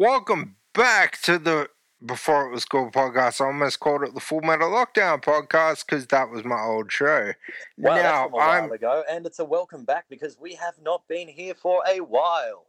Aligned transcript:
Welcome 0.00 0.56
back 0.74 1.18
to 1.22 1.38
the 1.38 1.70
Before 2.04 2.46
It 2.46 2.50
Was 2.52 2.66
Cool 2.66 2.90
podcast. 2.90 3.40
I 3.40 3.46
almost 3.46 3.80
called 3.80 4.02
it 4.02 4.12
the 4.12 4.20
Full 4.20 4.42
Metal 4.42 4.68
Lockdown 4.70 5.22
podcast 5.22 5.86
because 5.86 6.06
that 6.08 6.28
was 6.28 6.44
my 6.44 6.60
old 6.60 6.92
show. 6.92 7.32
Wow, 7.78 7.94
now 7.96 8.26
a 8.26 8.28
while 8.28 8.64
I'm 8.64 8.72
ago, 8.72 9.04
and 9.10 9.24
it's 9.24 9.38
a 9.38 9.44
welcome 9.46 9.86
back 9.86 10.04
because 10.10 10.38
we 10.38 10.54
have 10.56 10.74
not 10.82 11.08
been 11.08 11.28
here 11.28 11.54
for 11.54 11.82
a 11.88 12.00
while. 12.00 12.66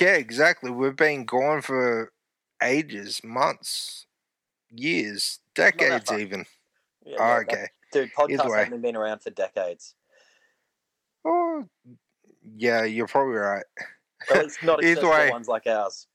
yeah, 0.00 0.14
exactly. 0.14 0.70
We've 0.70 0.96
been 0.96 1.26
gone 1.26 1.60
for 1.60 2.12
ages, 2.62 3.20
months, 3.22 4.06
years, 4.74 5.40
decades, 5.54 6.10
even. 6.12 6.46
Yeah, 7.04 7.16
Oh, 7.20 7.26
yeah, 7.26 7.36
okay. 7.40 7.54
that- 7.56 7.70
dude, 7.92 8.10
podcasts 8.14 8.56
haven't 8.64 8.80
been 8.80 8.96
around 8.96 9.18
for 9.20 9.28
decades. 9.28 9.94
Oh, 11.26 11.68
yeah, 12.56 12.84
you're 12.84 13.06
probably 13.06 13.34
right. 13.36 13.64
At 14.30 14.44
least 14.44 14.62
not 14.62 14.78
Either 14.82 14.92
accessible 14.92 15.10
way. 15.10 15.30
ones 15.30 15.46
like 15.48 15.66
ours. 15.66 16.06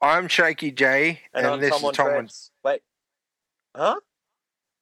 I'm 0.00 0.28
Shakey 0.28 0.70
Jay, 0.72 1.20
And, 1.32 1.46
and, 1.46 1.62
this 1.62 1.70
Tom 1.80 1.90
is 1.90 1.96
Tom. 1.96 2.06
on-. 2.08 2.28
Wait, 2.64 2.82
huh? 3.74 3.96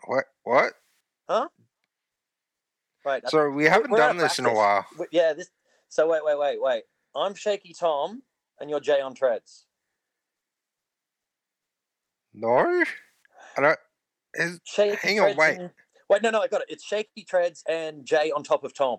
What? 0.06 0.24
What? 0.42 0.72
Huh? 1.28 1.48
Right. 3.04 3.22
I- 3.24 3.28
So 3.30 3.48
we 3.50 3.64
haven't 3.64 3.90
we're 3.90 3.98
done 3.98 4.16
this 4.16 4.38
in 4.38 4.46
a 4.46 4.48
practice. 4.50 4.98
while. 4.98 5.06
yeah. 5.12 5.32
This. 5.32 5.50
So 5.88 6.08
wait, 6.08 6.24
wait, 6.24 6.38
wait, 6.38 6.60
wait. 6.60 6.82
I'm 7.14 7.34
Shaky 7.34 7.72
Tom, 7.78 8.22
and 8.58 8.68
you're 8.68 8.80
Jay 8.80 9.00
on 9.00 9.14
Treads. 9.14 9.66
No, 12.32 12.48
I 13.56 13.60
don't. 13.60 13.78
Is, 14.34 14.60
Shaky 14.64 14.96
Hang 14.96 15.20
on, 15.20 15.36
wait. 15.36 15.58
and- 15.58 15.70
wait, 16.08 16.22
no, 16.22 16.30
no, 16.30 16.40
I 16.40 16.48
got 16.48 16.62
it. 16.62 16.66
It's 16.70 16.84
Shaky 16.84 17.22
Treads 17.24 17.62
and 17.68 18.04
Jay 18.04 18.32
on 18.32 18.42
top 18.42 18.64
of 18.64 18.74
Tom. 18.74 18.98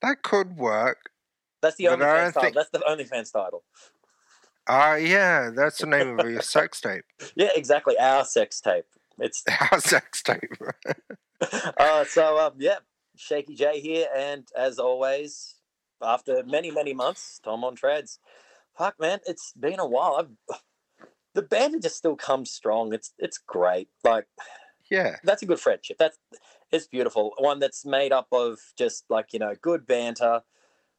that 0.00 0.22
could 0.22 0.56
work. 0.56 1.10
That's 1.60 1.76
the 1.76 1.84
OnlyFans 1.86 2.32
title. 2.34 2.42
think- 2.42 2.54
That's 2.54 2.70
the 2.70 2.78
OnlyFans 2.78 3.32
title. 3.32 3.64
Ah, 4.68 4.96
yeah, 4.96 5.50
that's 5.54 5.78
the 5.78 5.86
name 5.86 6.20
of 6.20 6.30
your 6.30 6.42
sex 6.42 6.80
tape. 6.80 7.04
Yeah, 7.34 7.48
exactly. 7.56 7.98
Our 7.98 8.24
sex 8.24 8.60
tape. 8.60 8.84
It's 9.18 9.42
Our 9.72 9.80
sex 9.80 10.22
tape. 10.22 10.52
uh, 11.78 12.04
so 12.04 12.38
um, 12.38 12.52
yeah, 12.58 12.78
Shakey 13.16 13.54
Jay 13.54 13.80
here, 13.80 14.06
and 14.14 14.46
as 14.56 14.78
always, 14.78 15.54
after 16.02 16.42
many 16.44 16.70
many 16.70 16.94
months, 16.94 17.40
Tom 17.42 17.64
on 17.64 17.74
Treads. 17.76 18.18
Fuck 18.76 19.00
man, 19.00 19.18
it's 19.26 19.52
been 19.58 19.80
a 19.80 19.86
while. 19.86 20.16
I've, 20.50 20.60
the 21.34 21.42
band 21.42 21.82
just 21.82 21.96
still 21.96 22.16
comes 22.16 22.50
strong. 22.50 22.92
It's 22.92 23.12
it's 23.18 23.38
great. 23.38 23.88
Like 24.04 24.26
Yeah, 24.90 25.16
that's 25.24 25.42
a 25.42 25.46
good 25.46 25.60
friendship. 25.60 25.96
That's 25.98 26.18
it's 26.70 26.86
beautiful. 26.86 27.32
One 27.38 27.58
that's 27.58 27.84
made 27.84 28.12
up 28.12 28.28
of 28.32 28.58
just 28.76 29.04
like 29.08 29.32
you 29.32 29.38
know 29.38 29.54
good 29.60 29.86
banter. 29.86 30.42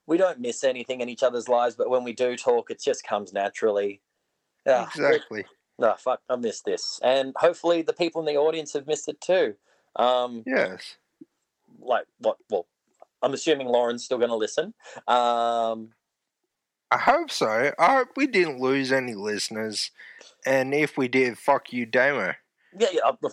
We 0.06 0.16
don't 0.16 0.40
miss 0.40 0.64
anything 0.64 1.00
in 1.00 1.08
each 1.08 1.22
other's 1.22 1.48
lives, 1.48 1.76
but 1.76 1.88
when 1.90 2.02
we 2.04 2.12
do 2.12 2.36
talk, 2.36 2.70
it 2.70 2.80
just 2.82 3.04
comes 3.04 3.32
naturally. 3.32 4.00
Yeah, 4.66 4.86
exactly. 4.86 5.44
No, 5.78 5.94
fuck, 5.98 6.20
I 6.28 6.36
missed 6.36 6.64
this, 6.64 7.00
and 7.02 7.32
hopefully 7.36 7.82
the 7.82 7.92
people 7.94 8.20
in 8.20 8.26
the 8.26 8.38
audience 8.38 8.72
have 8.74 8.86
missed 8.86 9.08
it 9.08 9.20
too. 9.20 9.54
Um, 9.96 10.42
Yes. 10.46 10.96
like 11.80 12.04
what? 12.18 12.36
Well, 12.50 12.66
I'm 13.22 13.32
assuming 13.34 13.66
Lauren's 13.68 14.04
still 14.04 14.18
going 14.18 14.30
to 14.30 14.36
listen. 14.36 14.74
Um, 15.08 15.90
I 16.90 16.98
hope 16.98 17.30
so. 17.30 17.72
I 17.78 17.94
hope 17.96 18.08
we 18.16 18.26
didn't 18.26 18.60
lose 18.60 18.92
any 18.92 19.14
listeners. 19.14 19.90
And 20.44 20.74
if 20.74 20.96
we 20.98 21.06
did, 21.08 21.38
fuck 21.38 21.72
you, 21.72 21.86
Damo. 21.86 22.34
yeah, 22.78 22.88
yeah. 22.92 23.00
uh, 23.04 23.28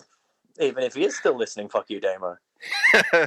Even 0.60 0.84
if 0.84 0.94
he 0.94 1.04
is 1.04 1.16
still 1.16 1.36
listening, 1.36 1.68
fuck 1.68 1.90
you, 1.90 2.00
Damo. 2.00 2.36
uh, 3.12 3.26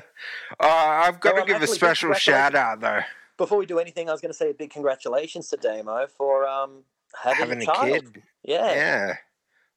I've 0.60 1.20
got 1.20 1.34
to 1.34 1.42
I'm 1.42 1.48
give 1.48 1.62
a 1.62 1.68
special 1.68 2.14
shout 2.14 2.56
out, 2.56 2.80
though. 2.82 3.02
Before 3.42 3.58
we 3.58 3.66
do 3.66 3.80
anything, 3.80 4.08
I 4.08 4.12
was 4.12 4.22
going 4.22 4.30
to 4.30 4.38
say 4.38 4.52
a 4.52 4.54
big 4.54 4.70
congratulations 4.70 5.48
to 5.50 5.58
Damo 5.58 6.06
for 6.16 6.48
um 6.48 6.84
having, 7.20 7.60
Having 7.60 7.68
a 7.68 7.72
a 7.72 8.00
kid. 8.02 8.22
Yeah. 8.44 8.72
Yeah. 8.72 9.16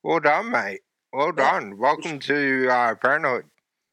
Well 0.03 0.20
done, 0.20 0.51
mate. 0.51 0.81
Well 1.15 1.33
Yeah. 1.34 1.51
done. 1.61 1.79
Welcome 1.79 2.19
to 2.19 2.69
uh, 2.69 2.95
Parenthood. 2.97 3.47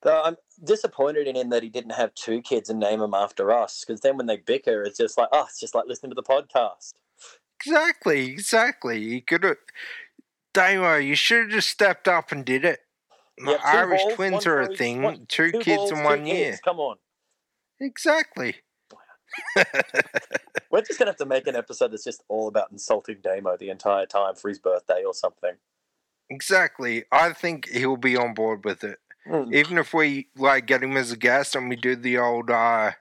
I'm 0.06 0.36
disappointed 0.62 1.26
in 1.26 1.38
him 1.38 1.52
that 1.52 1.64
he 1.64 1.70
didn't 1.70 1.92
have 1.94 2.14
two 2.16 2.42
kids 2.42 2.70
and 2.70 2.82
name 2.82 3.00
them 3.00 3.14
after 3.14 3.50
us, 3.54 3.86
because 3.88 4.02
then 4.02 4.18
when 4.18 4.26
they 4.26 4.36
bicker, 4.36 4.84
it's 4.84 4.98
just 4.98 5.18
like, 5.18 5.30
oh, 5.32 5.46
it's 5.48 5.58
just 5.62 5.74
like 5.74 5.86
listening 5.88 6.10
to 6.12 6.16
the 6.16 6.24
podcast. 6.24 6.96
Exactly, 7.66 8.26
exactly. 8.30 9.00
You 9.00 9.22
could 9.22 9.46
have. 9.46 9.56
Damo, 10.54 10.98
you 10.98 11.16
should 11.16 11.44
have 11.44 11.50
just 11.52 11.70
stepped 11.70 12.10
up 12.10 12.34
and 12.34 12.44
did 12.44 12.66
it. 12.66 12.82
Yeah, 13.42 13.56
Irish 13.64 14.02
balls, 14.02 14.16
twins 14.16 14.46
are 14.46 14.60
a 14.60 14.76
thing. 14.76 15.02
one- 15.02 15.28
two, 15.28 15.50
Two 15.54 15.60
kids 15.60 15.78
balls, 15.78 15.92
in 15.94 16.04
one 16.04 16.26
kids. 16.26 16.38
year. 16.38 16.60
Come 16.62 16.82
on. 16.82 16.98
Exactly. 17.80 18.56
We're 20.72 20.82
just 20.82 21.00
to 21.00 21.06
have 21.06 21.18
to 21.18 21.26
make 21.26 21.48
an 21.48 21.56
episode 21.56 21.92
that's 21.92 22.04
just 22.04 22.24
all 22.30 22.48
about 22.48 22.72
insulting 22.72 23.18
Damo 23.22 23.58
the 23.58 23.70
entire 23.70 24.06
time 24.06 24.36
for 24.36 24.50
his 24.50 24.60
birthday 24.60 25.04
or 25.06 25.14
something. 25.14 25.54
Exactly. 26.30 27.04
I 27.12 27.34
think 27.34 27.68
he'll 27.68 27.98
be 27.98 28.16
on 28.16 28.34
board 28.34 28.64
with 28.64 28.84
it. 28.84 29.00
Mm. 29.28 29.54
Even 29.54 29.78
if 29.78 29.94
we 29.94 30.28
like 30.38 30.66
get 30.66 30.82
him 30.82 30.96
as 30.98 31.12
a 31.12 31.18
guest 31.18 31.56
and 31.56 31.70
we 31.70 31.76
do 31.76 31.96
the 31.96 32.18
old 32.18 32.50
uh 32.50 32.92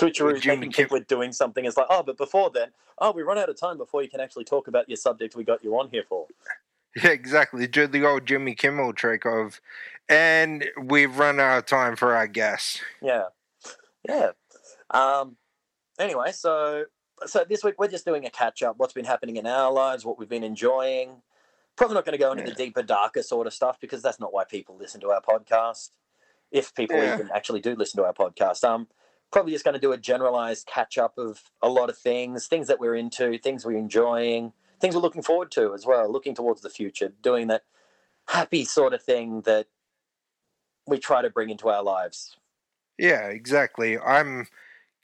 Switcheroo 0.00 0.40
Jimmy 0.40 0.66
making 0.66 0.72
Kim- 0.72 0.88
we're 0.90 1.00
doing 1.00 1.32
something. 1.32 1.64
It's 1.64 1.76
like, 1.76 1.86
oh, 1.90 2.02
but 2.02 2.16
before 2.16 2.50
then, 2.50 2.68
oh, 2.98 3.12
we 3.12 3.22
run 3.22 3.38
out 3.38 3.48
of 3.48 3.58
time 3.58 3.78
before 3.78 4.02
you 4.02 4.08
can 4.08 4.20
actually 4.20 4.44
talk 4.44 4.68
about 4.68 4.88
your 4.88 4.96
subject 4.96 5.34
we 5.34 5.44
got 5.44 5.64
you 5.64 5.76
on 5.78 5.88
here 5.90 6.04
for. 6.08 6.26
yeah, 6.96 7.10
exactly. 7.10 7.66
Do 7.66 7.86
the 7.86 8.06
old 8.06 8.26
Jimmy 8.26 8.54
Kimmel 8.54 8.92
trick 8.92 9.24
of 9.26 9.60
and 10.08 10.66
we've 10.80 11.18
run 11.18 11.40
out 11.40 11.58
of 11.58 11.66
time 11.66 11.96
for 11.96 12.14
our 12.14 12.26
guests. 12.26 12.80
Yeah, 13.02 13.24
yeah. 14.08 14.30
Um. 14.90 15.36
Anyway, 15.98 16.32
so 16.32 16.84
so 17.24 17.44
this 17.48 17.64
week 17.64 17.74
we're 17.78 17.88
just 17.88 18.04
doing 18.04 18.26
a 18.26 18.30
catch 18.30 18.62
up. 18.62 18.74
What's 18.78 18.92
been 18.92 19.04
happening 19.06 19.36
in 19.36 19.46
our 19.46 19.72
lives, 19.72 20.04
what 20.04 20.18
we've 20.18 20.28
been 20.28 20.44
enjoying. 20.44 21.22
Probably 21.76 21.94
not 21.94 22.04
going 22.04 22.12
to 22.12 22.18
go 22.18 22.32
into 22.32 22.44
Yeah. 22.44 22.50
the 22.50 22.54
deeper, 22.54 22.82
darker 22.82 23.22
sort 23.22 23.46
of 23.46 23.54
stuff 23.54 23.78
because 23.80 24.02
that's 24.02 24.20
not 24.20 24.32
why 24.32 24.44
people 24.44 24.76
listen 24.76 25.00
to 25.02 25.10
our 25.10 25.20
podcast. 25.20 25.90
If 26.50 26.74
people 26.74 26.96
Yeah. 26.96 27.14
even 27.14 27.30
actually 27.34 27.60
do 27.60 27.74
listen 27.74 27.98
to 27.98 28.04
our 28.06 28.12
podcast, 28.14 28.64
um, 28.64 28.88
probably 29.30 29.52
just 29.52 29.64
going 29.64 29.74
to 29.74 29.80
do 29.80 29.92
a 29.92 29.96
generalized 29.98 30.66
catch 30.66 30.96
up 30.98 31.18
of 31.18 31.50
a 31.62 31.68
lot 31.68 31.90
of 31.90 31.98
things, 31.98 32.46
things 32.48 32.66
that 32.68 32.78
we're 32.78 32.94
into, 32.94 33.38
things 33.38 33.64
we're 33.66 33.76
enjoying, 33.78 34.52
things 34.80 34.94
we're 34.94 35.00
looking 35.02 35.22
forward 35.22 35.50
to 35.52 35.74
as 35.74 35.84
well, 35.86 36.10
looking 36.10 36.34
towards 36.34 36.60
the 36.60 36.70
future, 36.70 37.08
doing 37.08 37.46
that 37.48 37.64
happy 38.28 38.64
sort 38.64 38.92
of 38.94 39.02
thing 39.02 39.40
that 39.42 39.66
we 40.86 40.98
try 40.98 41.22
to 41.22 41.30
bring 41.30 41.50
into 41.50 41.68
our 41.68 41.82
lives. 41.82 42.36
Yeah, 42.98 43.26
exactly. 43.28 43.98
I'm 43.98 44.46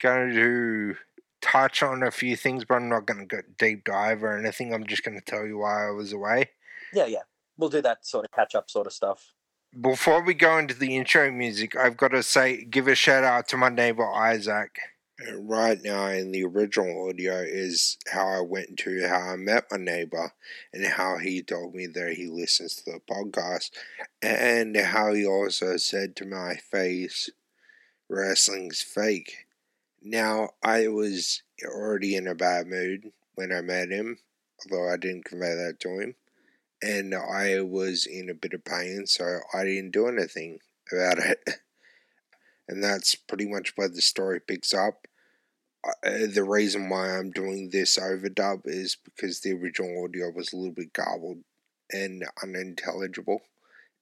going 0.03 0.33
to 0.33 0.95
touch 1.41 1.81
on 1.81 2.03
a 2.03 2.11
few 2.11 2.35
things, 2.35 2.65
but 2.65 2.75
I'm 2.75 2.89
not 2.89 3.07
going 3.07 3.21
to 3.21 3.25
go 3.25 3.41
deep 3.57 3.85
dive 3.85 4.23
or 4.23 4.37
anything. 4.37 4.73
I'm 4.73 4.85
just 4.85 5.03
going 5.03 5.19
to 5.19 5.25
tell 5.25 5.45
you 5.45 5.57
why 5.57 5.87
I 5.87 5.91
was 5.91 6.13
away. 6.13 6.49
Yeah, 6.93 7.07
yeah. 7.07 7.23
We'll 7.57 7.69
do 7.69 7.81
that 7.81 8.05
sort 8.05 8.25
of 8.25 8.31
catch 8.31 8.53
up 8.55 8.69
sort 8.69 8.87
of 8.87 8.93
stuff. 8.93 9.33
Before 9.79 10.21
we 10.23 10.35
go 10.35 10.57
into 10.59 10.75
the 10.75 10.95
intro 10.95 11.31
music, 11.31 11.75
I've 11.75 11.97
got 11.97 12.09
to 12.09 12.21
say, 12.21 12.63
give 12.63 12.87
a 12.87 12.95
shout 12.95 13.23
out 13.23 13.47
to 13.49 13.57
my 13.57 13.69
neighbor 13.69 14.07
Isaac. 14.07 14.77
Right 15.35 15.79
now, 15.83 16.07
in 16.07 16.31
the 16.31 16.43
original 16.43 17.09
audio, 17.09 17.39
is 17.39 17.97
how 18.11 18.27
I 18.27 18.41
went 18.41 18.77
to 18.79 19.07
how 19.07 19.33
I 19.33 19.35
met 19.35 19.65
my 19.71 19.77
neighbor 19.77 20.33
and 20.73 20.85
how 20.85 21.17
he 21.17 21.41
told 21.41 21.75
me 21.75 21.87
that 21.87 22.13
he 22.13 22.27
listens 22.27 22.75
to 22.75 22.91
the 22.91 22.99
podcast, 22.99 23.69
and 24.21 24.75
how 24.75 25.13
he 25.13 25.25
also 25.25 25.77
said 25.77 26.15
to 26.17 26.25
my 26.25 26.55
face, 26.55 27.29
Wrestling's 28.09 28.81
fake. 28.81 29.45
Now, 30.03 30.49
I 30.61 30.89
was 30.89 31.41
already 31.65 32.15
in 32.15 32.27
a 32.27 32.35
bad 32.35 32.67
mood 32.67 33.11
when 33.35 33.51
I 33.51 33.61
met 33.61 33.89
him, 33.89 34.19
although 34.61 34.91
I 34.91 34.97
didn't 34.97 35.25
convey 35.25 35.55
that 35.55 35.79
to 35.79 35.99
him 35.99 36.15
and 36.83 37.15
I 37.15 37.61
was 37.61 38.05
in 38.05 38.29
a 38.29 38.33
bit 38.33 38.53
of 38.53 38.65
pain, 38.65 39.07
so 39.07 39.39
I 39.53 39.63
didn't 39.63 39.91
do 39.91 40.07
anything 40.07 40.59
about 40.91 41.19
it. 41.19 41.39
And 42.65 42.81
that's 42.81 43.13
pretty 43.13 43.45
much 43.45 43.73
where 43.75 43.89
the 43.89 44.01
story 44.01 44.39
picks 44.39 44.73
up. 44.73 45.05
Uh, 45.85 46.27
the 46.33 46.45
reason 46.47 46.87
why 46.87 47.09
I'm 47.09 47.29
doing 47.29 47.69
this 47.69 47.99
overdub 47.99 48.61
is 48.63 48.95
because 49.03 49.41
the 49.41 49.51
original 49.51 50.01
audio 50.01 50.29
was 50.29 50.53
a 50.53 50.55
little 50.55 50.71
bit 50.71 50.93
garbled 50.93 51.39
and 51.91 52.23
unintelligible 52.41 53.41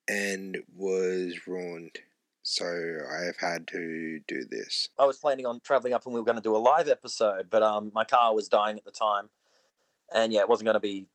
and 0.07 0.59
was 0.77 1.47
ruined. 1.47 1.97
So 2.43 2.65
I 2.65 3.25
have 3.25 3.37
had 3.37 3.67
to 3.67 4.19
do 4.27 4.43
this. 4.49 4.89
I 4.97 5.05
was 5.05 5.17
planning 5.17 5.45
on 5.45 5.59
traveling 5.63 5.93
up 5.93 6.05
and 6.05 6.13
we 6.13 6.19
were 6.19 6.25
going 6.25 6.37
to 6.37 6.41
do 6.41 6.55
a 6.55 6.57
live 6.57 6.87
episode, 6.87 7.49
but 7.49 7.61
um, 7.61 7.91
my 7.93 8.03
car 8.03 8.33
was 8.33 8.47
dying 8.47 8.77
at 8.77 8.85
the 8.85 8.91
time, 8.91 9.29
and 10.13 10.33
yeah, 10.33 10.39
it 10.39 10.49
wasn't 10.49 10.65
going 10.65 10.75
to 10.75 10.79
be. 10.79 11.07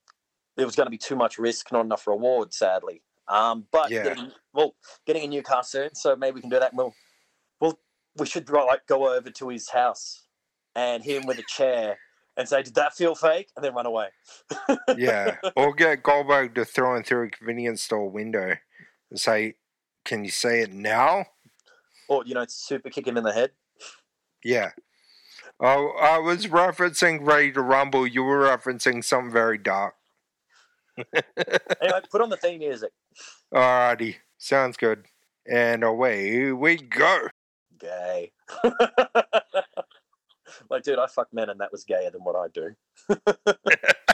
It 0.57 0.65
was 0.65 0.75
going 0.75 0.87
to 0.87 0.91
be 0.91 0.99
too 0.99 1.17
much 1.17 1.39
risk, 1.39 1.71
not 1.71 1.85
enough 1.85 2.07
reward, 2.07 2.55
sadly. 2.55 3.03
Um, 3.29 3.67
but 3.71 3.91
Yeah. 3.91 4.05
getting, 4.05 4.33
well, 4.55 4.75
getting 5.05 5.25
a 5.25 5.27
new 5.27 5.43
car 5.43 5.63
soon, 5.63 5.95
so 5.95 6.17
maybe 6.17 6.37
we 6.37 6.41
can 6.41 6.49
do 6.49 6.59
that. 6.59 6.73
And 6.73 6.79
we'll, 6.79 6.95
well, 7.61 7.79
we 8.17 8.25
should 8.25 8.49
like 8.49 8.87
go 8.87 9.15
over 9.15 9.29
to 9.29 9.49
his 9.51 9.69
house 9.69 10.23
and 10.75 11.03
hit 11.05 11.21
him 11.21 11.27
with 11.27 11.39
a 11.39 11.43
chair 11.43 11.99
and 12.39 12.49
say, 12.49 12.63
"Did 12.63 12.75
that 12.77 12.95
feel 12.95 13.15
fake?" 13.15 13.51
and 13.57 13.65
then 13.65 13.75
run 13.75 13.85
away. 13.85 14.09
Yeah. 14.97 15.37
or 15.57 15.75
get 15.75 16.03
Goldberg 16.03 16.55
to 16.55 16.65
throw 16.65 16.97
him 16.97 17.03
through 17.03 17.27
a 17.27 17.31
convenience 17.31 17.83
store 17.83 18.09
window 18.09 18.55
and 19.11 19.21
say, 19.21 19.57
Can 20.07 20.25
you 20.25 20.31
say 20.31 20.63
it 20.63 20.73
now? 20.73 21.27
or 22.09 22.25
you 22.25 22.35
know, 22.35 22.45
super 22.49 22.91
kick 22.91 23.07
him 23.07 23.17
in 23.17 23.25
the 23.25 23.33
head. 23.33 23.51
Yeah. 24.45 24.71
Oh, 25.61 25.93
I 26.01 26.19
was 26.19 26.47
referencing 26.47 27.27
Ready 27.27 27.53
to 27.53 27.63
Rumble. 27.63 28.07
You 28.07 28.23
were 28.23 28.47
referencing 28.47 29.03
something 29.03 29.33
very 29.33 29.59
dark. 29.59 29.95
anyway, 30.99 32.01
put 32.11 32.21
on 32.21 32.31
the 32.31 32.37
theme 32.37 32.59
music. 32.61 32.93
Alrighty, 33.53 34.17
sounds 34.39 34.77
good. 34.77 35.05
And 35.49 35.85
away 35.85 36.53
we 36.53 36.77
go. 36.77 37.29
Gay. 37.79 38.33
like, 40.71 40.83
dude, 40.83 40.99
I 40.99 41.07
fuck 41.07 41.29
men, 41.33 41.51
and 41.51 41.61
that 41.61 41.73
was 41.73 41.85
gayer 41.85 42.11
than 42.11 42.23
what 42.23 42.37
I 42.37 42.49
do. 42.49 42.75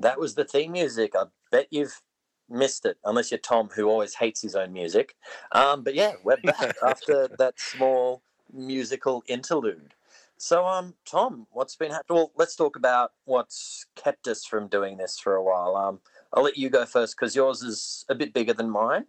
That 0.00 0.18
was 0.18 0.34
the 0.34 0.44
theme 0.44 0.72
music. 0.72 1.12
I 1.14 1.24
bet 1.50 1.66
you've 1.70 2.00
missed 2.48 2.86
it, 2.86 2.98
unless 3.04 3.30
you're 3.30 3.38
Tom, 3.38 3.68
who 3.74 3.88
always 3.88 4.14
hates 4.14 4.42
his 4.42 4.54
own 4.54 4.72
music. 4.72 5.14
Um, 5.52 5.82
but 5.82 5.94
yeah, 5.94 6.14
we're 6.22 6.36
back 6.44 6.76
after 6.86 7.28
that 7.38 7.58
small 7.58 8.22
musical 8.52 9.22
interlude. 9.26 9.94
So, 10.36 10.66
um, 10.66 10.94
Tom, 11.04 11.48
what's 11.50 11.74
been 11.74 11.90
happening? 11.90 12.16
Well, 12.16 12.32
let's 12.36 12.54
talk 12.54 12.76
about 12.76 13.12
what's 13.24 13.86
kept 13.96 14.28
us 14.28 14.44
from 14.44 14.68
doing 14.68 14.96
this 14.96 15.18
for 15.18 15.34
a 15.34 15.42
while. 15.42 15.76
Um, 15.76 16.00
I'll 16.32 16.44
let 16.44 16.56
you 16.56 16.70
go 16.70 16.86
first 16.86 17.16
because 17.18 17.34
yours 17.34 17.62
is 17.62 18.04
a 18.08 18.14
bit 18.14 18.32
bigger 18.32 18.54
than 18.54 18.70
mine, 18.70 19.06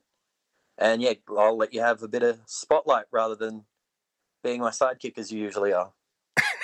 and 0.78 1.02
yeah, 1.02 1.14
I'll 1.38 1.58
let 1.58 1.74
you 1.74 1.82
have 1.82 2.02
a 2.02 2.08
bit 2.08 2.24
of 2.24 2.40
spotlight 2.48 3.06
rather 3.12 3.36
than 3.36 3.66
being 4.44 4.62
my 4.62 4.72
sidekick 4.72 5.18
as 5.18 5.32
you 5.32 5.42
usually 5.42 5.72
are. 5.72 5.92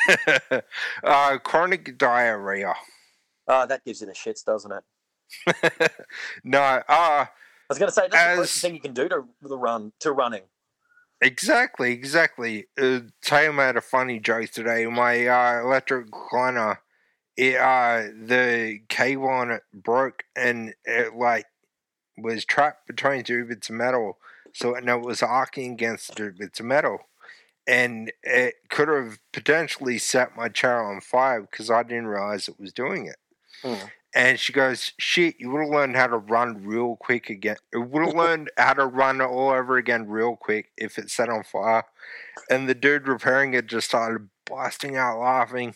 uh, 1.03 1.37
chronic 1.39 1.97
diarrhea. 1.97 2.73
Ah, 3.47 3.65
that 3.67 3.85
gives 3.85 4.01
you 4.01 4.07
the 4.07 4.13
shits, 4.13 4.43
doesn't 4.43 4.71
it? 4.71 4.83
no, 6.43 6.59
uh, 6.59 6.83
I 6.87 7.27
was 7.69 7.79
going 7.79 7.89
to 7.89 7.93
say 7.93 8.03
that's 8.03 8.13
the 8.13 8.19
As- 8.19 8.35
closest 8.35 8.61
thing 8.61 8.75
you 8.75 8.81
can 8.81 8.93
do 8.93 9.09
to 9.09 9.25
the 9.41 9.57
run 9.57 9.91
to 9.99 10.11
running. 10.11 10.43
exactly, 11.21 11.91
exactly. 11.91 12.67
Uh, 12.79 13.01
Taylor 13.21 13.53
made 13.53 13.75
a 13.75 13.81
funny 13.81 14.19
joke 14.19 14.49
today. 14.51 14.85
My 14.85 15.25
uh, 15.27 15.61
electric 15.61 16.11
recliner, 16.11 16.77
it, 17.37 17.55
uh, 17.55 18.03
the 18.25 18.79
cable 18.89 19.27
on 19.29 19.51
it 19.51 19.63
broke 19.73 20.23
and 20.35 20.73
it 20.85 21.15
like 21.15 21.45
was 22.17 22.45
trapped 22.45 22.87
between 22.87 23.23
two 23.23 23.45
bits 23.45 23.69
of 23.69 23.75
metal. 23.75 24.17
So 24.53 24.75
and 24.75 24.87
it 24.87 25.01
was 25.01 25.21
arcing 25.23 25.73
against 25.73 26.15
two 26.15 26.31
bits 26.31 26.59
of 26.59 26.65
metal. 26.65 26.99
And 27.67 28.11
it 28.21 28.53
could 28.69 28.87
have 28.89 29.17
potentially 29.33 29.97
set 29.97 30.37
my 30.37 30.49
chair 30.49 30.83
on 30.83 31.01
fire 31.01 31.41
because 31.41 31.71
I 31.71 31.81
didn't 31.81 32.05
realize 32.07 32.47
it 32.47 32.59
was 32.59 32.71
doing 32.71 33.07
it. 33.07 33.15
Mm. 33.63 33.89
And 34.15 34.39
she 34.39 34.53
goes, 34.53 34.93
"Shit, 34.97 35.35
you 35.39 35.51
would 35.51 35.61
have 35.63 35.69
learned 35.69 35.97
how 35.97 36.07
to 36.07 36.17
run 36.17 36.65
real 36.65 36.95
quick 36.95 37.29
again. 37.29 37.57
You 37.73 37.81
would 37.81 38.05
have 38.05 38.15
learned 38.23 38.49
how 38.57 38.73
to 38.73 38.85
run 38.85 39.21
all 39.21 39.49
over 39.49 39.77
again 39.77 40.07
real 40.07 40.37
quick 40.37 40.71
if 40.77 40.97
it 40.97 41.11
set 41.11 41.29
on 41.29 41.43
fire." 41.43 41.83
And 42.49 42.69
the 42.69 42.75
dude 42.75 43.07
repairing 43.07 43.53
it 43.53 43.67
just 43.67 43.89
started 43.89 44.29
busting 44.45 44.95
out 44.95 45.19
laughing. 45.19 45.75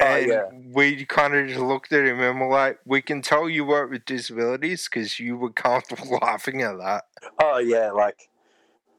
Oh, 0.00 0.16
And 0.16 0.28
yeah. 0.28 0.44
we 0.72 1.04
kind 1.04 1.34
of 1.34 1.46
just 1.46 1.60
looked 1.60 1.92
at 1.92 2.06
him 2.06 2.20
and 2.20 2.40
we're 2.40 2.48
like, 2.48 2.80
"We 2.86 3.02
can 3.02 3.20
tell 3.20 3.50
you 3.50 3.66
work 3.66 3.90
with 3.90 4.06
disabilities 4.06 4.88
because 4.88 5.20
you 5.20 5.36
were 5.36 5.52
comfortable 5.52 6.18
laughing 6.22 6.62
at 6.62 6.78
that." 6.78 7.04
Oh 7.42 7.58
yeah, 7.58 7.90
like, 7.90 8.30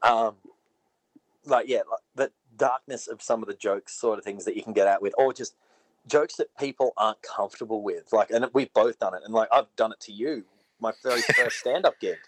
um, 0.02 0.36
like 1.44 1.68
yeah, 1.68 1.82
like 1.90 2.00
the 2.14 2.32
darkness 2.56 3.08
of 3.08 3.20
some 3.22 3.42
of 3.42 3.48
the 3.48 3.54
jokes, 3.54 3.94
sort 3.94 4.18
of 4.18 4.24
things 4.24 4.44
that 4.44 4.56
you 4.56 4.62
can 4.62 4.72
get 4.72 4.86
out 4.86 5.02
with, 5.02 5.14
or 5.18 5.32
just 5.32 5.56
jokes 6.10 6.36
that 6.36 6.48
people 6.58 6.92
aren't 6.96 7.22
comfortable 7.22 7.82
with. 7.82 8.12
Like, 8.12 8.30
and 8.30 8.46
we've 8.52 8.72
both 8.72 8.98
done 8.98 9.14
it, 9.14 9.22
and 9.24 9.32
like 9.32 9.48
I've 9.52 9.74
done 9.76 9.92
it 9.92 10.00
to 10.00 10.12
you, 10.12 10.44
my 10.80 10.92
very 11.02 11.22
first 11.22 11.56
stand-up 11.60 11.98
gig. 12.00 12.18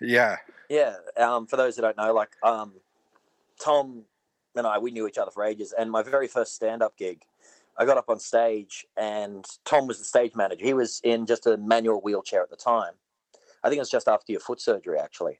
Yeah, 0.00 0.36
Yeah. 0.68 0.96
Um, 1.16 1.46
for 1.46 1.56
those 1.56 1.76
that 1.76 1.82
don't 1.82 1.96
know, 1.96 2.12
like, 2.12 2.30
um, 2.42 2.74
Tom 3.60 4.04
and 4.54 4.66
I, 4.66 4.78
we 4.78 4.90
knew 4.90 5.08
each 5.08 5.18
other 5.18 5.30
for 5.30 5.44
ages, 5.44 5.74
and 5.76 5.90
my 5.90 6.02
very 6.02 6.28
first 6.28 6.54
stand-up 6.54 6.96
gig. 6.96 7.22
I 7.80 7.84
got 7.84 7.96
up 7.96 8.08
on 8.08 8.18
stage, 8.18 8.86
and 8.96 9.44
Tom 9.64 9.86
was 9.86 9.98
the 9.98 10.04
stage 10.04 10.34
manager. 10.34 10.64
He 10.64 10.74
was 10.74 11.00
in 11.04 11.26
just 11.26 11.46
a 11.46 11.56
manual 11.56 12.00
wheelchair 12.00 12.42
at 12.42 12.50
the 12.50 12.56
time. 12.56 12.94
I 13.62 13.68
think 13.68 13.78
it 13.78 13.82
was 13.82 13.90
just 13.90 14.08
after 14.08 14.32
your 14.32 14.40
foot 14.40 14.60
surgery, 14.60 14.98
actually. 14.98 15.38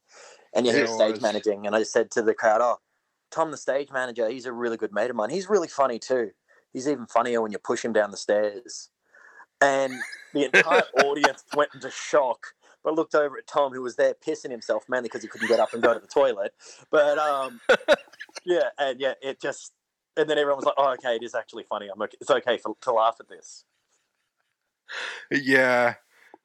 And 0.54 0.64
yeah, 0.64 0.72
he 0.72 0.82
was 0.82 0.94
stage 0.94 1.14
was. 1.14 1.22
managing, 1.22 1.66
and 1.66 1.74
I 1.74 1.82
said 1.82 2.12
to 2.12 2.22
the 2.22 2.34
crowd, 2.34 2.60
"Oh, 2.62 2.78
Tom, 3.30 3.50
the 3.50 3.56
stage 3.56 3.90
manager, 3.90 4.28
he's 4.28 4.46
a 4.46 4.52
really 4.52 4.76
good 4.76 4.92
mate 4.92 5.10
of 5.10 5.16
mine. 5.16 5.30
He's 5.30 5.48
really 5.48 5.68
funny 5.68 5.98
too. 5.98 6.30
He's 6.72 6.88
even 6.88 7.06
funnier 7.06 7.40
when 7.40 7.52
you 7.52 7.58
push 7.58 7.84
him 7.84 7.92
down 7.92 8.10
the 8.10 8.16
stairs." 8.16 8.90
And 9.60 9.92
the 10.34 10.44
entire 10.44 10.82
audience 11.04 11.44
went 11.54 11.70
into 11.74 11.90
shock, 11.90 12.48
but 12.84 12.94
looked 12.94 13.14
over 13.14 13.36
at 13.38 13.46
Tom, 13.46 13.72
who 13.72 13.82
was 13.82 13.96
there 13.96 14.14
pissing 14.14 14.50
himself, 14.50 14.84
mainly 14.88 15.08
because 15.08 15.22
he 15.22 15.28
couldn't 15.28 15.48
get 15.48 15.60
up 15.60 15.72
and 15.72 15.82
go 15.82 15.94
to 15.94 16.00
the 16.00 16.06
toilet. 16.06 16.52
But 16.90 17.18
um, 17.18 17.60
yeah, 18.44 18.68
and 18.78 19.00
yeah, 19.00 19.14
it 19.22 19.40
just. 19.40 19.72
And 20.16 20.28
then 20.28 20.36
everyone 20.36 20.56
was 20.58 20.64
like, 20.64 20.74
"Oh, 20.76 20.92
okay, 20.94 21.14
it 21.16 21.22
is 21.22 21.34
actually 21.34 21.62
funny. 21.62 21.88
I'm 21.88 22.00
okay. 22.02 22.16
It's 22.20 22.30
okay 22.30 22.58
for, 22.58 22.74
to 22.80 22.92
laugh 22.92 23.16
at 23.20 23.28
this." 23.28 23.64
yeah, 25.30 25.94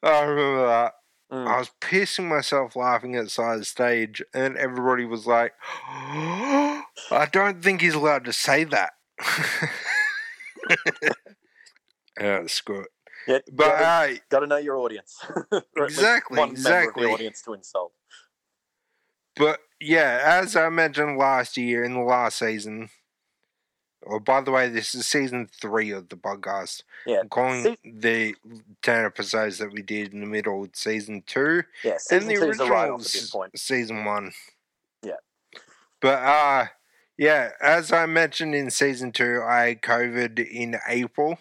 I 0.02 0.20
remember 0.22 0.66
that. 0.66 0.92
Mm. 1.32 1.48
I 1.48 1.58
was 1.58 1.70
pissing 1.80 2.28
myself 2.28 2.76
laughing 2.76 3.16
outside 3.16 3.54
the 3.54 3.60
the 3.60 3.64
stage, 3.64 4.22
and 4.34 4.56
everybody 4.56 5.04
was 5.04 5.26
like, 5.26 5.52
I 5.88 7.28
don't 7.32 7.62
think 7.62 7.80
he's 7.80 7.94
allowed 7.94 8.24
to 8.26 8.32
say 8.32 8.64
that. 8.64 8.92
yeah, 12.20 12.46
screw 12.46 12.80
it. 12.80 12.88
Yeah, 13.26 13.38
But 13.52 13.78
gotta, 13.78 14.12
uh, 14.12 14.16
gotta 14.28 14.46
know 14.46 14.56
your 14.58 14.76
audience. 14.78 15.18
Or 15.52 15.58
at 15.58 15.62
least 15.76 15.98
Exactly, 15.98 16.38
one 16.38 16.52
member 16.54 16.68
of 16.68 16.74
exactly. 16.84 17.06
the 17.06 17.10
audience 17.12 17.42
to 17.42 17.54
insult. 17.54 17.92
but 19.36 19.60
yeah, 19.80 20.20
as 20.42 20.54
I 20.56 20.68
mentioned 20.68 21.18
last 21.18 21.56
year 21.56 21.84
in 21.84 21.94
the 21.94 22.00
last 22.00 22.38
season, 22.38 22.90
or 24.02 24.20
by 24.20 24.40
the 24.42 24.50
way, 24.50 24.68
this 24.68 24.94
is 24.94 25.06
season 25.06 25.48
three 25.60 25.90
of 25.90 26.08
the 26.10 26.16
podcast. 26.16 26.82
Yeah. 27.06 27.20
I'm 27.20 27.28
calling 27.30 27.62
See- 27.64 27.78
the 27.84 28.34
10 28.82 29.04
episodes 29.06 29.58
that 29.58 29.72
we 29.72 29.80
did 29.82 30.12
in 30.12 30.20
the 30.20 30.26
middle 30.26 30.62
of 30.64 30.70
season 30.74 31.22
two. 31.26 31.62
Yeah, 31.82 31.96
season 31.98 32.28
and 32.30 32.36
the 32.38 32.46
original 32.46 32.68
write-off 32.68 33.00
at 33.00 33.06
s- 33.06 33.12
this 33.12 33.30
point. 33.30 33.58
season 33.58 34.04
one. 34.04 34.32
Yeah. 35.02 35.12
But 36.00 36.18
uh 36.22 36.66
yeah, 37.16 37.50
as 37.60 37.92
I 37.92 38.06
mentioned 38.06 38.54
in 38.54 38.70
season 38.70 39.12
two, 39.12 39.42
I 39.42 39.78
COVID 39.82 40.38
in 40.38 40.76
April. 40.88 41.38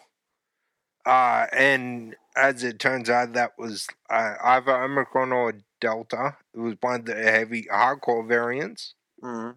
Uh 1.06 1.48
and 1.52 2.16
as 2.36 2.64
it 2.64 2.80
turns 2.80 3.10
out 3.10 3.34
that 3.34 3.58
was 3.58 3.88
uh, 4.10 4.36
either 4.44 4.72
Omicron 4.72 5.32
or 5.32 5.54
Delta. 5.80 6.38
It 6.54 6.60
was 6.60 6.76
one 6.80 7.02
of 7.02 7.06
the 7.06 7.16
heavy 7.16 7.64
hardcore 7.64 8.28
variants. 8.28 8.94
Mm. 9.22 9.56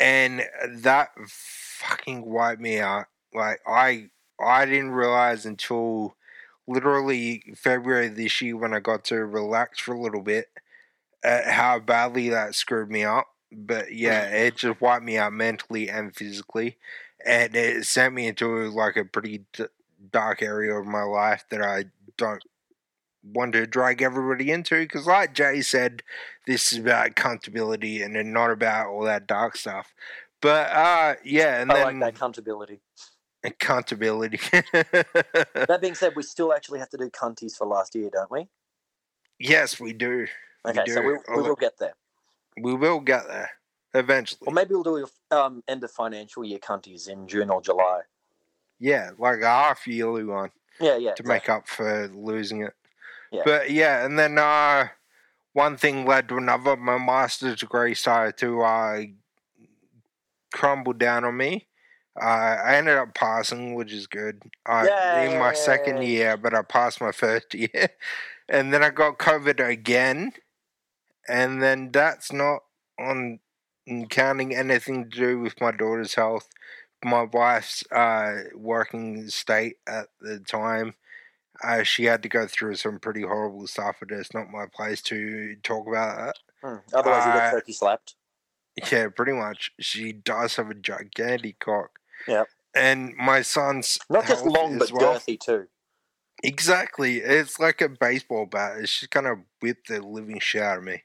And 0.00 0.42
that 0.68 1.10
fucking 1.28 2.24
wiped 2.26 2.60
me 2.60 2.80
out. 2.80 3.06
Like 3.32 3.60
I 3.66 4.10
I 4.40 4.64
didn't 4.64 4.90
realize 4.90 5.46
until 5.46 6.16
literally 6.66 7.54
February 7.56 8.08
this 8.08 8.40
year 8.40 8.56
when 8.56 8.74
I 8.74 8.80
got 8.80 9.04
to 9.04 9.24
relax 9.24 9.78
for 9.78 9.94
a 9.94 10.00
little 10.00 10.22
bit 10.22 10.48
at 11.24 11.46
how 11.46 11.78
badly 11.78 12.28
that 12.30 12.54
screwed 12.54 12.90
me 12.90 13.04
up. 13.04 13.28
But 13.52 13.92
yeah, 13.94 14.26
it 14.28 14.56
just 14.56 14.80
wiped 14.80 15.04
me 15.04 15.18
out 15.18 15.32
mentally 15.32 15.88
and 15.88 16.14
physically, 16.14 16.78
and 17.24 17.54
it 17.54 17.86
sent 17.86 18.14
me 18.14 18.26
into 18.26 18.68
like 18.70 18.96
a 18.96 19.04
pretty 19.04 19.44
d- 19.52 19.66
dark 20.10 20.42
area 20.42 20.74
of 20.74 20.86
my 20.86 21.02
life 21.02 21.44
that 21.50 21.62
I 21.62 21.86
don't 22.16 22.42
want 23.22 23.52
to 23.52 23.66
drag 23.66 24.02
everybody 24.02 24.50
into. 24.50 24.80
Because, 24.80 25.06
like 25.06 25.34
Jay 25.34 25.60
said, 25.60 26.02
this 26.46 26.72
is 26.72 26.78
about 26.78 27.14
comfortability 27.14 28.04
and 28.04 28.32
not 28.32 28.50
about 28.50 28.88
all 28.88 29.02
that 29.02 29.26
dark 29.26 29.56
stuff. 29.56 29.92
But 30.40 30.70
uh, 30.70 31.14
yeah, 31.24 31.60
and 31.60 31.70
I 31.70 31.74
then 31.74 31.84
like 31.84 32.00
that 32.00 32.16
accountability. 32.16 32.80
accountability. 33.44 34.40
That 34.72 35.78
being 35.80 35.94
said, 35.94 36.14
we 36.16 36.24
still 36.24 36.52
actually 36.52 36.80
have 36.80 36.90
to 36.90 36.96
do 36.96 37.08
cunties 37.10 37.56
for 37.56 37.66
last 37.66 37.94
year, 37.94 38.10
don't 38.12 38.30
we? 38.30 38.48
yes, 39.42 39.80
we 39.80 39.92
do. 39.92 40.26
We 40.64 40.70
Okay, 40.70 40.84
so 40.86 41.02
we, 41.02 41.12
we 41.36 41.42
will 41.42 41.56
get 41.56 41.78
there. 41.78 41.94
We 42.60 42.74
will 42.74 43.00
get 43.00 43.26
there 43.28 43.50
eventually. 43.94 44.46
Or 44.46 44.52
maybe 44.52 44.74
we'll 44.74 44.82
do 44.82 45.06
um, 45.30 45.62
end 45.68 45.84
of 45.84 45.90
financial 45.90 46.44
year 46.44 46.58
cunties 46.58 47.08
in 47.08 47.26
June 47.26 47.50
or 47.50 47.62
July. 47.62 48.00
Yeah, 48.78 49.10
like 49.18 49.40
a 49.40 49.46
half 49.46 49.86
yearly 49.86 50.24
one 50.24 50.50
Yeah, 50.80 50.96
yeah. 50.96 51.14
to 51.14 51.22
make 51.22 51.48
up 51.48 51.68
for 51.68 52.08
losing 52.08 52.62
it. 52.62 52.74
Yeah. 53.30 53.42
But 53.44 53.70
yeah, 53.70 54.04
and 54.04 54.18
then 54.18 54.38
uh, 54.38 54.88
one 55.52 55.76
thing 55.76 56.04
led 56.04 56.28
to 56.28 56.36
another. 56.36 56.76
My 56.76 56.98
master's 56.98 57.60
degree 57.60 57.94
started 57.94 58.36
to 58.38 58.60
uh, 58.62 59.02
crumbled 60.52 60.98
down 60.98 61.24
on 61.24 61.36
me. 61.36 61.68
Uh, 62.20 62.56
I 62.64 62.76
ended 62.76 62.98
up 62.98 63.14
passing, 63.14 63.74
which 63.74 63.92
is 63.92 64.06
good. 64.06 64.42
I, 64.66 65.24
in 65.24 65.38
my 65.38 65.54
second 65.54 66.02
year, 66.02 66.36
but 66.36 66.54
I 66.54 66.62
passed 66.62 67.00
my 67.00 67.12
first 67.12 67.54
year. 67.54 67.88
And 68.48 68.72
then 68.72 68.82
I 68.82 68.90
got 68.90 69.18
COVID 69.18 69.66
again. 69.66 70.32
And 71.28 71.62
then 71.62 71.90
that's 71.92 72.32
not 72.32 72.60
on 72.98 73.40
counting 74.10 74.54
anything 74.54 75.10
to 75.10 75.18
do 75.18 75.38
with 75.40 75.60
my 75.60 75.70
daughter's 75.72 76.14
health. 76.14 76.48
My 77.04 77.22
wife's 77.32 77.82
uh, 77.90 78.44
working 78.54 79.28
state 79.28 79.76
at 79.86 80.06
the 80.20 80.38
time. 80.38 80.94
Uh, 81.62 81.82
she 81.82 82.04
had 82.04 82.22
to 82.22 82.28
go 82.28 82.46
through 82.46 82.74
some 82.76 82.98
pretty 82.98 83.22
horrible 83.22 83.66
stuff, 83.66 83.96
but 84.00 84.10
it's 84.10 84.32
not 84.34 84.50
my 84.50 84.66
place 84.72 85.02
to 85.02 85.56
talk 85.62 85.86
about 85.86 86.16
that. 86.16 86.36
Hmm. 86.62 86.76
Otherwise, 86.94 87.24
you 87.26 87.30
Uh, 87.32 87.38
get 87.38 87.50
turkey 87.52 87.72
slapped. 87.72 88.14
Yeah, 88.90 89.08
pretty 89.08 89.32
much. 89.32 89.70
She 89.80 90.12
does 90.12 90.56
have 90.56 90.70
a 90.70 90.74
gigantic 90.74 91.58
cock. 91.58 91.98
Yep. 92.26 92.48
And 92.74 93.14
my 93.16 93.42
son's 93.42 93.98
Not 94.08 94.26
just 94.26 94.46
long, 94.46 94.78
but 94.78 94.90
well. 94.92 95.14
girthy 95.16 95.38
too. 95.38 95.66
Exactly. 96.42 97.18
It's 97.18 97.60
like 97.60 97.80
a 97.80 97.88
baseball 97.88 98.46
bat. 98.46 98.78
It's 98.78 99.00
just 99.00 99.10
gonna 99.10 99.44
whip 99.60 99.78
the 99.88 100.00
living 100.00 100.40
shit 100.40 100.62
out 100.62 100.78
of 100.78 100.84
me. 100.84 101.02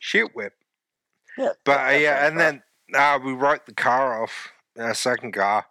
Shit 0.00 0.34
whip. 0.34 0.54
Yeah. 1.38 1.52
But 1.64 1.80
uh, 1.80 1.90
yeah, 1.96 2.26
and 2.26 2.38
then 2.38 2.62
uh, 2.94 3.20
we 3.24 3.32
wrote 3.32 3.66
the 3.66 3.74
car 3.74 4.20
off, 4.22 4.48
our 4.76 4.94
second 4.94 5.32
car. 5.32 5.66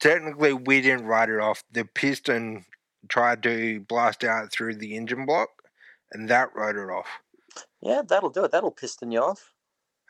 Technically, 0.00 0.54
we 0.54 0.80
didn't 0.80 1.04
write 1.04 1.28
it 1.28 1.38
off. 1.38 1.62
The 1.70 1.84
piston 1.84 2.64
tried 3.08 3.42
to 3.42 3.80
blast 3.80 4.24
out 4.24 4.50
through 4.50 4.76
the 4.76 4.96
engine 4.96 5.26
block, 5.26 5.50
and 6.12 6.30
that 6.30 6.54
wrote 6.56 6.76
it 6.76 6.90
off. 6.90 7.08
yeah, 7.82 8.00
that'll 8.08 8.30
do 8.30 8.44
it. 8.44 8.52
That'll 8.52 8.70
piston 8.70 9.12
you 9.12 9.20
off. 9.20 9.50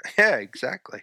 Yeah, 0.18 0.36
exactly. 0.36 1.00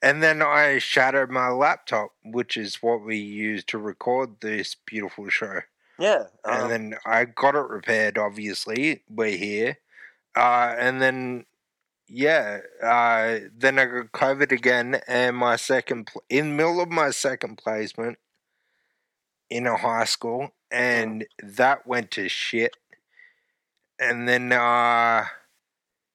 And 0.00 0.22
then 0.22 0.40
I 0.40 0.78
shattered 0.78 1.30
my 1.30 1.48
laptop, 1.48 2.12
which 2.24 2.56
is 2.56 2.76
what 2.76 3.04
we 3.04 3.18
use 3.18 3.62
to 3.64 3.78
record 3.78 4.40
this 4.40 4.74
beautiful 4.86 5.28
show. 5.28 5.60
Yeah. 5.98 6.24
um, 6.44 6.62
and 6.62 6.70
then 6.70 6.94
I 7.04 7.26
got 7.26 7.56
it 7.56 7.68
repaired. 7.68 8.16
Obviously, 8.16 9.02
we're 9.10 9.36
here. 9.36 9.78
Uh, 10.34 10.74
and 10.78 11.02
then, 11.02 11.44
yeah, 12.08 12.60
uh, 12.82 13.38
then 13.56 13.78
I 13.78 13.84
got 13.84 14.12
COVID 14.12 14.52
again, 14.52 15.00
and 15.06 15.36
my 15.36 15.56
second 15.56 16.06
pl- 16.06 16.22
in 16.28 16.50
the 16.50 16.54
middle 16.56 16.80
of 16.80 16.88
my 16.88 17.10
second 17.10 17.58
placement 17.58 18.18
in 19.50 19.66
a 19.66 19.76
high 19.76 20.04
school, 20.04 20.50
and 20.70 21.26
that 21.42 21.86
went 21.86 22.10
to 22.12 22.28
shit. 22.28 22.76
And 24.00 24.28
then, 24.28 24.52
uh, 24.52 25.24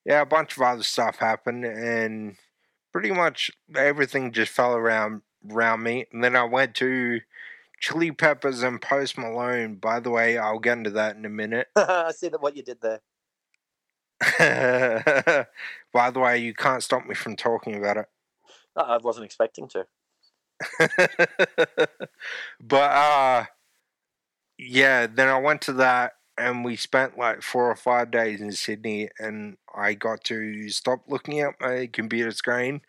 yeah, 0.05 0.21
a 0.21 0.25
bunch 0.25 0.55
of 0.55 0.63
other 0.63 0.83
stuff 0.83 1.17
happened, 1.17 1.65
and 1.65 2.37
pretty 2.91 3.11
much 3.11 3.51
everything 3.75 4.31
just 4.31 4.51
fell 4.51 4.75
around 4.75 5.21
around 5.51 5.83
me. 5.83 6.05
And 6.11 6.23
then 6.23 6.35
I 6.35 6.43
went 6.45 6.75
to 6.75 7.21
Chili 7.79 8.11
Peppers 8.11 8.63
and 8.63 8.81
Post 8.81 9.17
Malone. 9.17 9.75
By 9.75 9.99
the 9.99 10.09
way, 10.09 10.37
I'll 10.37 10.59
get 10.59 10.77
into 10.77 10.91
that 10.91 11.17
in 11.17 11.25
a 11.25 11.29
minute. 11.29 11.67
I 11.75 12.11
see 12.11 12.29
that 12.29 12.41
what 12.41 12.55
you 12.55 12.63
did 12.63 12.81
there. 12.81 13.01
By 15.93 16.11
the 16.11 16.19
way, 16.19 16.39
you 16.39 16.53
can't 16.53 16.83
stop 16.83 17.05
me 17.05 17.15
from 17.15 17.35
talking 17.35 17.75
about 17.75 17.97
it. 17.97 18.05
Uh, 18.75 18.81
I 18.81 18.97
wasn't 18.97 19.25
expecting 19.25 19.67
to. 19.69 19.85
but 22.61 22.91
uh 22.91 23.45
yeah, 24.57 25.07
then 25.07 25.27
I 25.27 25.39
went 25.39 25.61
to 25.63 25.73
that 25.73 26.13
and 26.37 26.63
we 26.63 26.75
spent 26.75 27.17
like 27.17 27.41
four 27.41 27.69
or 27.69 27.75
five 27.75 28.11
days 28.11 28.41
in 28.41 28.51
Sydney 28.51 29.09
and 29.19 29.57
I 29.75 29.93
got 29.93 30.23
to 30.25 30.69
stop 30.69 31.03
looking 31.07 31.39
at 31.41 31.59
my 31.59 31.89
computer 31.91 32.31
screen, 32.31 32.81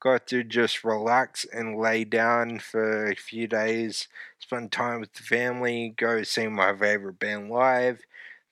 got 0.00 0.26
to 0.28 0.44
just 0.44 0.84
relax 0.84 1.46
and 1.52 1.78
lay 1.78 2.04
down 2.04 2.58
for 2.58 3.06
a 3.06 3.16
few 3.16 3.46
days, 3.46 4.08
spend 4.38 4.72
time 4.72 5.00
with 5.00 5.12
the 5.14 5.22
family, 5.22 5.94
go 5.96 6.22
see 6.22 6.46
my 6.48 6.76
favorite 6.76 7.18
band 7.18 7.50
live. 7.50 8.02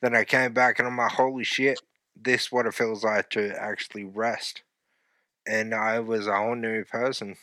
Then 0.01 0.17
I 0.17 0.25
came 0.25 0.53
back 0.53 0.79
and 0.79 0.89
I'm 0.89 0.97
like, 0.97 1.13
holy 1.13 1.45
shit, 1.45 1.81
this 2.25 2.53
what 2.53 2.67
it 2.67 2.75
feels 2.75 3.05
like 3.05 3.31
to 3.31 3.55
actually 3.61 4.05
rest. 4.05 4.63
And 5.47 5.75
I 5.75 6.01
was 6.01 6.27
a 6.27 6.37
whole 6.37 6.57
new 6.57 6.85
person. 6.85 7.37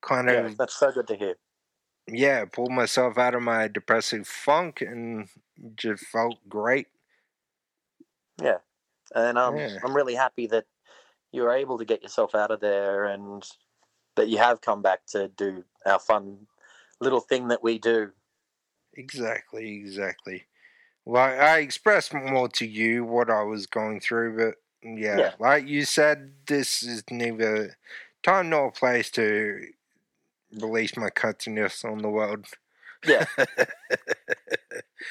Kind 0.00 0.28
Yeah, 0.28 0.48
of 0.48 0.58
that's 0.58 0.76
so 0.76 0.92
good 0.92 1.06
to 1.08 1.16
hear. 1.16 1.36
yeah, 2.10 2.44
pulled 2.46 2.72
myself 2.72 3.18
out 3.18 3.34
of 3.34 3.42
my 3.42 3.68
depressive 3.68 4.26
funk 4.26 4.80
and 4.80 5.28
just 5.76 6.04
felt 6.06 6.38
great. 6.48 6.88
Yeah, 8.40 8.58
and 9.14 9.38
um, 9.38 9.54
Yeah. 9.56 9.78
I'm 9.82 9.94
really 9.96 10.14
happy 10.14 10.46
that 10.48 10.66
you 11.32 11.42
were 11.42 11.52
able 11.52 11.78
to 11.78 11.84
get 11.84 12.02
yourself 12.02 12.34
out 12.34 12.50
of 12.50 12.60
there 12.60 13.04
and 13.04 13.44
that 14.16 14.28
you 14.28 14.38
have 14.38 14.60
come 14.60 14.82
back 14.82 15.06
to 15.08 15.28
do 15.28 15.64
our 15.86 15.98
fun 16.00 16.46
little 17.00 17.20
thing 17.20 17.48
that 17.48 17.62
we 17.62 17.78
do. 17.78 18.12
Exactly, 18.92 19.76
exactly. 19.76 20.46
Like 21.08 21.38
I 21.38 21.58
expressed 21.60 22.12
more 22.12 22.48
to 22.50 22.66
you 22.66 23.02
what 23.04 23.30
I 23.30 23.42
was 23.42 23.66
going 23.66 23.98
through, 24.00 24.36
but 24.36 24.54
yeah, 24.82 25.18
Yeah. 25.18 25.32
like 25.38 25.66
you 25.66 25.84
said, 25.84 26.32
this 26.46 26.82
is 26.82 27.02
neither 27.10 27.76
time 28.22 28.50
nor 28.50 28.70
place 28.70 29.10
to 29.12 29.68
release 30.60 30.96
my 30.98 31.08
cuttiness 31.10 31.84
on 31.84 31.98
the 31.98 32.10
world. 32.10 32.46
Yeah. 33.06 33.24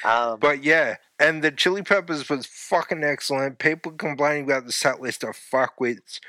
Um, 0.04 0.38
But 0.38 0.62
yeah, 0.62 0.96
and 1.18 1.42
the 1.42 1.50
Chili 1.50 1.82
Peppers 1.82 2.28
was 2.28 2.46
fucking 2.46 3.02
excellent. 3.02 3.58
People 3.58 3.92
complaining 3.92 4.44
about 4.44 4.66
the 4.66 4.72
set 4.72 5.00
list 5.00 5.24
of 5.24 5.30
fuckwits. 5.30 6.20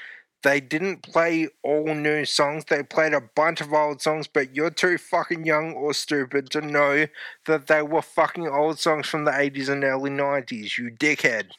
They 0.41 0.61
didn't 0.61 1.03
play 1.03 1.49
all 1.63 1.93
new 1.93 2.23
songs. 2.23 2.63
They 2.69 2.81
played 2.83 3.13
a 3.13 3.21
bunch 3.35 3.59
of 3.59 3.73
old 3.73 4.01
songs, 4.01 4.27
but 4.27 4.55
you're 4.55 4.69
too 4.69 4.97
fucking 4.97 5.45
young 5.45 5.73
or 5.73 5.93
stupid 5.93 6.49
to 6.51 6.61
know 6.61 7.07
that 7.45 7.67
they 7.67 7.81
were 7.81 8.01
fucking 8.01 8.47
old 8.47 8.79
songs 8.79 9.07
from 9.07 9.25
the 9.25 9.31
80s 9.31 9.67
and 9.69 9.83
early 9.83 10.09
90s, 10.09 10.77
you 10.77 10.91
dickhead. 10.91 11.49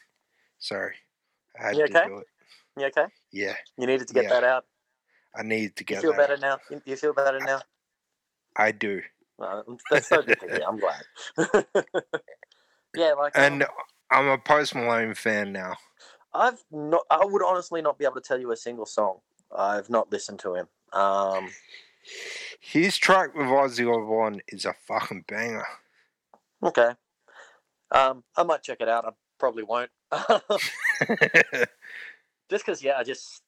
Sorry. 0.57 0.95
I 1.59 1.67
had 1.67 1.77
You 1.77 1.87
to 1.87 1.97
okay? 1.99 2.07
do 2.07 2.17
it. 2.19 2.27
you 2.77 2.85
okay? 2.87 3.05
Yeah, 3.31 3.55
You 3.77 3.85
needed 3.85 4.07
to 4.07 4.13
get 4.15 4.23
Yeah. 4.23 4.29
that 4.31 4.43
out. 4.43 4.65
I 5.35 5.43
needed 5.43 5.75
to 5.75 5.81
You 5.83 5.85
get 5.85 6.01
feel 6.01 6.11
that. 6.13 6.17
better 6.17 6.37
now? 6.37 6.57
You- 6.69 6.81
You 6.85 6.95
feel 6.95 7.13
better 7.13 7.39
now? 7.39 7.61
I 8.55 8.71
do. 8.71 9.01
Uh, 9.39 9.61
that's 9.89 10.07
so 10.07 10.21
good 10.21 10.39
to 10.39 10.47
hear. 10.47 10.63
I'm 10.67 10.79
glad. 10.79 11.03
yeah, 12.95 13.13
like 13.13 13.35
um, 13.37 13.43
And 13.43 13.65
I'm 14.11 14.27
a 14.27 14.37
Post 14.37 14.75
Malone 14.75 15.13
fan 15.13 15.51
now. 15.51 15.75
I've 16.33 16.63
not. 16.71 17.03
I 17.09 17.25
would 17.25 17.43
honestly 17.43 17.81
not 17.81 17.97
be 17.97 18.05
able 18.05 18.15
to 18.15 18.21
tell 18.21 18.39
you 18.39 18.51
a 18.51 18.57
single 18.57 18.85
song. 18.85 19.17
I've 19.55 19.89
not 19.89 20.11
listened 20.11 20.39
to 20.39 20.55
him. 20.55 20.67
Um, 20.93 21.49
His 22.59 22.97
track 22.97 23.35
with 23.35 23.47
Ozzy 23.47 23.85
Osbourne 23.87 24.41
is 24.47 24.65
a 24.65 24.73
fucking 24.87 25.25
banger. 25.27 25.65
okay. 26.63 26.91
Um, 27.91 28.23
I 28.37 28.43
might 28.43 28.63
check 28.63 28.77
it 28.79 28.87
out. 28.87 29.05
I 29.05 29.09
probably 29.37 29.63
won't. 29.63 29.89
just 32.49 32.65
because, 32.65 32.81
yeah, 32.81 32.97
I 32.97 33.03
just 33.03 33.41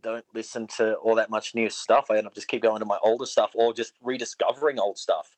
don't 0.00 0.24
listen 0.34 0.66
to 0.76 0.94
all 0.96 1.14
that 1.16 1.30
much 1.30 1.54
new 1.54 1.68
stuff. 1.70 2.10
I 2.10 2.18
end 2.18 2.26
up 2.26 2.34
just 2.34 2.48
keep 2.48 2.62
going 2.62 2.80
to 2.80 2.86
my 2.86 2.98
older 3.02 3.26
stuff 3.26 3.50
or 3.54 3.72
just 3.74 3.94
rediscovering 4.02 4.78
old 4.78 4.98
stuff. 4.98 5.36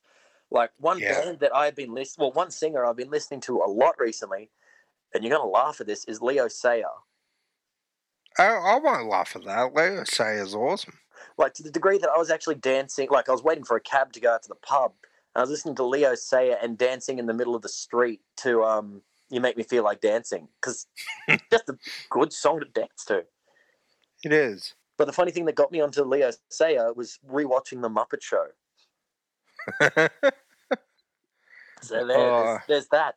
Like 0.51 0.71
one 0.79 0.99
Yeah. 0.99 1.23
band 1.23 1.39
that 1.39 1.55
I've 1.55 1.75
been 1.75 1.93
listening, 1.93 2.25
well, 2.25 2.33
one 2.33 2.51
singer 2.51 2.85
I've 2.85 2.97
been 2.97 3.09
listening 3.09 3.41
to 3.41 3.57
a 3.57 3.69
lot 3.69 3.95
recently, 3.99 4.49
and 5.13 5.23
you're 5.23 5.35
gonna 5.35 5.49
laugh 5.49 5.79
at 5.81 5.87
this, 5.87 6.05
is 6.05 6.21
Leo 6.21 6.47
Sayer. 6.47 6.85
I, 8.37 8.45
I 8.47 8.79
won't 8.79 9.09
laugh 9.09 9.35
at 9.35 9.43
that. 9.45 9.73
Leo 9.75 10.03
Say 10.05 10.35
is 10.35 10.55
awesome. 10.55 10.93
Like 11.37 11.53
to 11.55 11.63
the 11.63 11.71
degree 11.71 11.97
that 11.97 12.09
I 12.09 12.17
was 12.17 12.29
actually 12.29 12.55
dancing, 12.55 13.07
like 13.11 13.27
I 13.27 13.31
was 13.31 13.43
waiting 13.43 13.63
for 13.63 13.75
a 13.75 13.81
cab 13.81 14.13
to 14.13 14.19
go 14.19 14.33
out 14.33 14.43
to 14.43 14.49
the 14.49 14.55
pub, 14.55 14.93
and 15.35 15.39
I 15.39 15.41
was 15.41 15.49
listening 15.49 15.75
to 15.75 15.83
Leo 15.83 16.15
Sayer 16.15 16.57
and 16.61 16.77
dancing 16.77 17.19
in 17.19 17.25
the 17.25 17.33
middle 17.33 17.55
of 17.55 17.61
the 17.61 17.69
street 17.69 18.21
to 18.37 18.63
um, 18.63 19.01
"You 19.29 19.41
Make 19.41 19.57
Me 19.57 19.63
Feel 19.63 19.83
Like 19.83 20.01
Dancing" 20.01 20.47
because 20.61 20.87
just 21.51 21.69
a 21.69 21.77
good 22.09 22.31
song 22.31 22.59
to 22.59 22.65
dance 22.65 23.03
to. 23.05 23.25
It 24.23 24.31
is. 24.33 24.73
But 24.97 25.05
the 25.05 25.13
funny 25.13 25.31
thing 25.31 25.45
that 25.45 25.55
got 25.55 25.71
me 25.71 25.79
onto 25.81 26.03
Leo 26.03 26.31
Sayer 26.49 26.91
was 26.93 27.19
rewatching 27.29 27.81
The 27.81 27.89
Muppet 27.89 28.21
Show. 28.21 28.47
So 31.81 31.95
there, 31.95 32.07
there's, 32.07 32.19
Oh. 32.19 32.57
there's 32.67 32.87
that. 32.89 33.15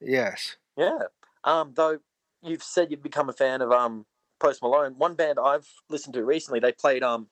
Yes. 0.00 0.56
Yeah. 0.76 0.98
Um, 1.44 1.72
though 1.74 1.98
you've 2.42 2.62
said 2.62 2.90
you've 2.90 3.02
become 3.02 3.28
a 3.28 3.32
fan 3.32 3.62
of 3.62 3.70
um 3.72 4.06
Post 4.40 4.62
Malone. 4.62 4.94
One 4.98 5.14
band 5.14 5.38
I've 5.38 5.68
listened 5.88 6.14
to 6.14 6.24
recently, 6.24 6.60
they 6.60 6.72
played 6.72 7.02
um 7.02 7.28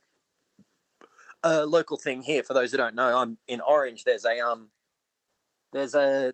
a 1.42 1.66
local 1.66 1.96
thing 1.96 2.22
here. 2.22 2.42
For 2.42 2.54
those 2.54 2.70
who 2.70 2.78
don't 2.78 2.94
know, 2.94 3.18
I'm 3.18 3.38
in 3.48 3.60
Orange. 3.60 4.04
There's 4.04 4.24
a 4.24 4.40
um 4.40 4.68
there's 5.72 5.94
a 5.94 6.32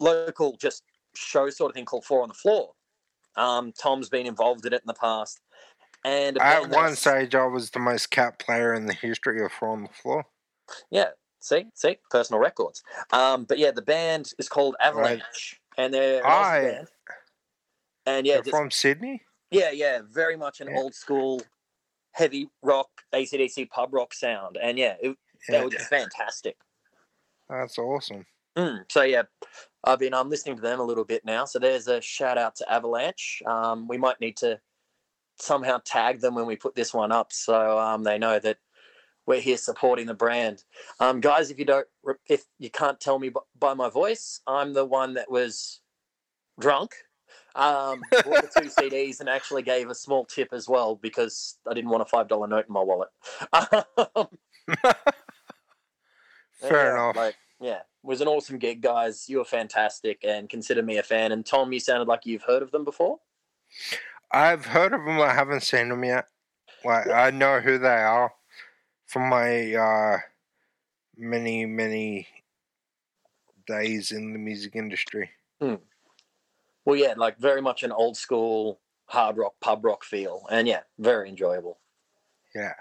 local 0.00 0.56
just 0.56 0.82
show 1.14 1.50
sort 1.50 1.70
of 1.70 1.74
thing 1.74 1.84
called 1.84 2.04
Four 2.04 2.22
on 2.22 2.28
the 2.28 2.34
Floor. 2.34 2.72
Um, 3.36 3.72
Tom's 3.72 4.08
been 4.08 4.26
involved 4.26 4.64
in 4.64 4.72
it 4.72 4.82
in 4.82 4.86
the 4.86 4.94
past, 4.94 5.40
and 6.04 6.38
At 6.38 6.70
one 6.70 6.94
stage, 6.94 7.34
I 7.34 7.46
was 7.46 7.70
the 7.70 7.80
most 7.80 8.10
capped 8.10 8.44
player 8.44 8.74
in 8.74 8.86
the 8.86 8.94
history 8.94 9.42
of 9.44 9.50
Four 9.52 9.70
on 9.70 9.82
the 9.82 9.88
Floor. 9.88 10.24
Yeah, 10.90 11.10
see, 11.40 11.64
see, 11.74 11.98
personal 12.10 12.40
records. 12.40 12.82
Um, 13.12 13.44
but 13.44 13.58
yeah, 13.58 13.72
the 13.72 13.82
band 13.82 14.30
is 14.38 14.48
called 14.48 14.76
Avalanche, 14.80 15.60
and 15.78 15.92
they're 15.92 16.26
Aye. 16.26 16.60
band. 16.62 16.88
And 18.06 18.26
yeah, 18.26 18.36
just- 18.38 18.50
from 18.50 18.70
Sydney? 18.70 19.22
Yeah, 19.50 19.70
yeah, 19.70 20.00
very 20.08 20.36
much 20.36 20.60
an 20.60 20.68
Yeah. 20.68 20.78
old 20.78 20.94
school, 20.94 21.40
heavy 22.12 22.48
rock, 22.62 22.88
ACDC 23.12 23.66
pub 23.66 23.94
rock 23.94 24.12
sound, 24.14 24.56
and 24.60 24.78
yeah, 24.78 24.96
it, 25.00 25.16
Yeah, 25.48 25.58
that 25.60 25.64
was 25.64 25.86
fantastic. 25.88 26.56
that's 27.48 27.78
awesome. 27.78 28.26
Mm, 28.56 28.90
so 28.90 29.02
yeah, 29.02 29.22
I've 29.84 29.98
been 29.98 30.14
um 30.14 30.28
listening 30.30 30.56
to 30.56 30.62
them 30.62 30.80
a 30.80 30.84
little 30.84 31.04
bit 31.04 31.24
now. 31.24 31.44
So 31.44 31.58
there's 31.58 31.88
a 31.88 32.00
shout 32.00 32.38
out 32.38 32.54
to 32.56 32.72
Avalanche. 32.72 33.42
Um, 33.46 33.86
we 33.88 33.98
might 33.98 34.20
need 34.20 34.36
to 34.38 34.60
somehow 35.40 35.80
tag 35.84 36.20
them 36.20 36.34
when 36.36 36.46
we 36.46 36.54
put 36.56 36.74
this 36.76 36.94
one 36.94 37.10
up, 37.12 37.32
so 37.32 37.78
um 37.78 38.02
they 38.04 38.18
know 38.18 38.38
that 38.38 38.58
we're 39.26 39.40
here 39.40 39.56
supporting 39.56 40.06
the 40.06 40.14
brand. 40.14 40.64
Um, 41.00 41.20
guys, 41.20 41.50
if 41.50 41.58
you 41.58 41.64
don't, 41.64 41.86
if 42.28 42.44
you 42.58 42.70
can't 42.70 43.00
tell 43.00 43.18
me 43.18 43.32
by 43.58 43.74
my 43.74 43.88
voice, 43.88 44.40
I'm 44.46 44.72
the 44.72 44.84
one 44.84 45.14
that 45.14 45.30
was 45.30 45.80
drunk. 46.60 46.94
Um, 47.56 48.02
bought 48.10 48.52
the 48.52 48.60
two 48.60 48.68
CDs 48.80 49.20
and 49.20 49.28
actually 49.28 49.62
gave 49.62 49.88
a 49.88 49.94
small 49.94 50.24
tip 50.24 50.48
as 50.52 50.68
well 50.68 50.96
because 50.96 51.58
I 51.68 51.74
didn't 51.74 51.90
want 51.90 52.02
a 52.02 52.06
five 52.06 52.28
dollar 52.28 52.46
note 52.46 52.66
in 52.66 52.72
my 52.72 52.82
wallet. 52.82 53.08
Um, 56.60 56.70
Fair 56.70 56.86
yeah, 56.86 56.94
enough. 56.94 57.16
Like, 57.16 57.34
yeah, 57.60 57.78
it 57.78 57.86
was 58.02 58.22
an 58.22 58.28
awesome 58.28 58.58
gig, 58.58 58.80
guys. 58.80 59.28
You 59.28 59.38
were 59.38 59.44
fantastic, 59.44 60.20
and 60.24 60.48
consider 60.48 60.82
me 60.82 60.96
a 60.96 61.02
fan. 61.02 61.32
And 61.32 61.44
Tom, 61.44 61.72
you 61.72 61.80
sounded 61.80 62.08
like 62.08 62.24
you've 62.24 62.44
heard 62.44 62.62
of 62.62 62.70
them 62.70 62.84
before. 62.84 63.18
I've 64.32 64.64
heard 64.64 64.94
of 64.94 65.04
them. 65.04 65.20
I 65.20 65.34
haven't 65.34 65.62
seen 65.62 65.90
them 65.90 66.02
yet. 66.04 66.26
Like 66.84 67.08
I 67.08 67.30
know 67.30 67.60
who 67.60 67.76
they 67.76 67.88
are 67.88 68.32
from 69.06 69.28
my 69.28 69.74
uh, 69.74 70.18
many 71.16 71.66
many 71.66 72.28
days 73.66 74.10
in 74.12 74.32
the 74.32 74.38
music 74.38 74.76
industry. 74.76 75.30
Well, 75.60 76.96
yeah, 76.96 77.14
like 77.16 77.38
very 77.38 77.62
much 77.62 77.82
an 77.82 77.92
old 77.92 78.16
school 78.16 78.80
hard 79.06 79.36
rock 79.38 79.54
pub 79.60 79.84
rock 79.84 80.04
feel, 80.04 80.46
and 80.50 80.68
yeah, 80.68 80.82
very 80.98 81.28
enjoyable. 81.28 81.78
Yeah, 82.54 82.74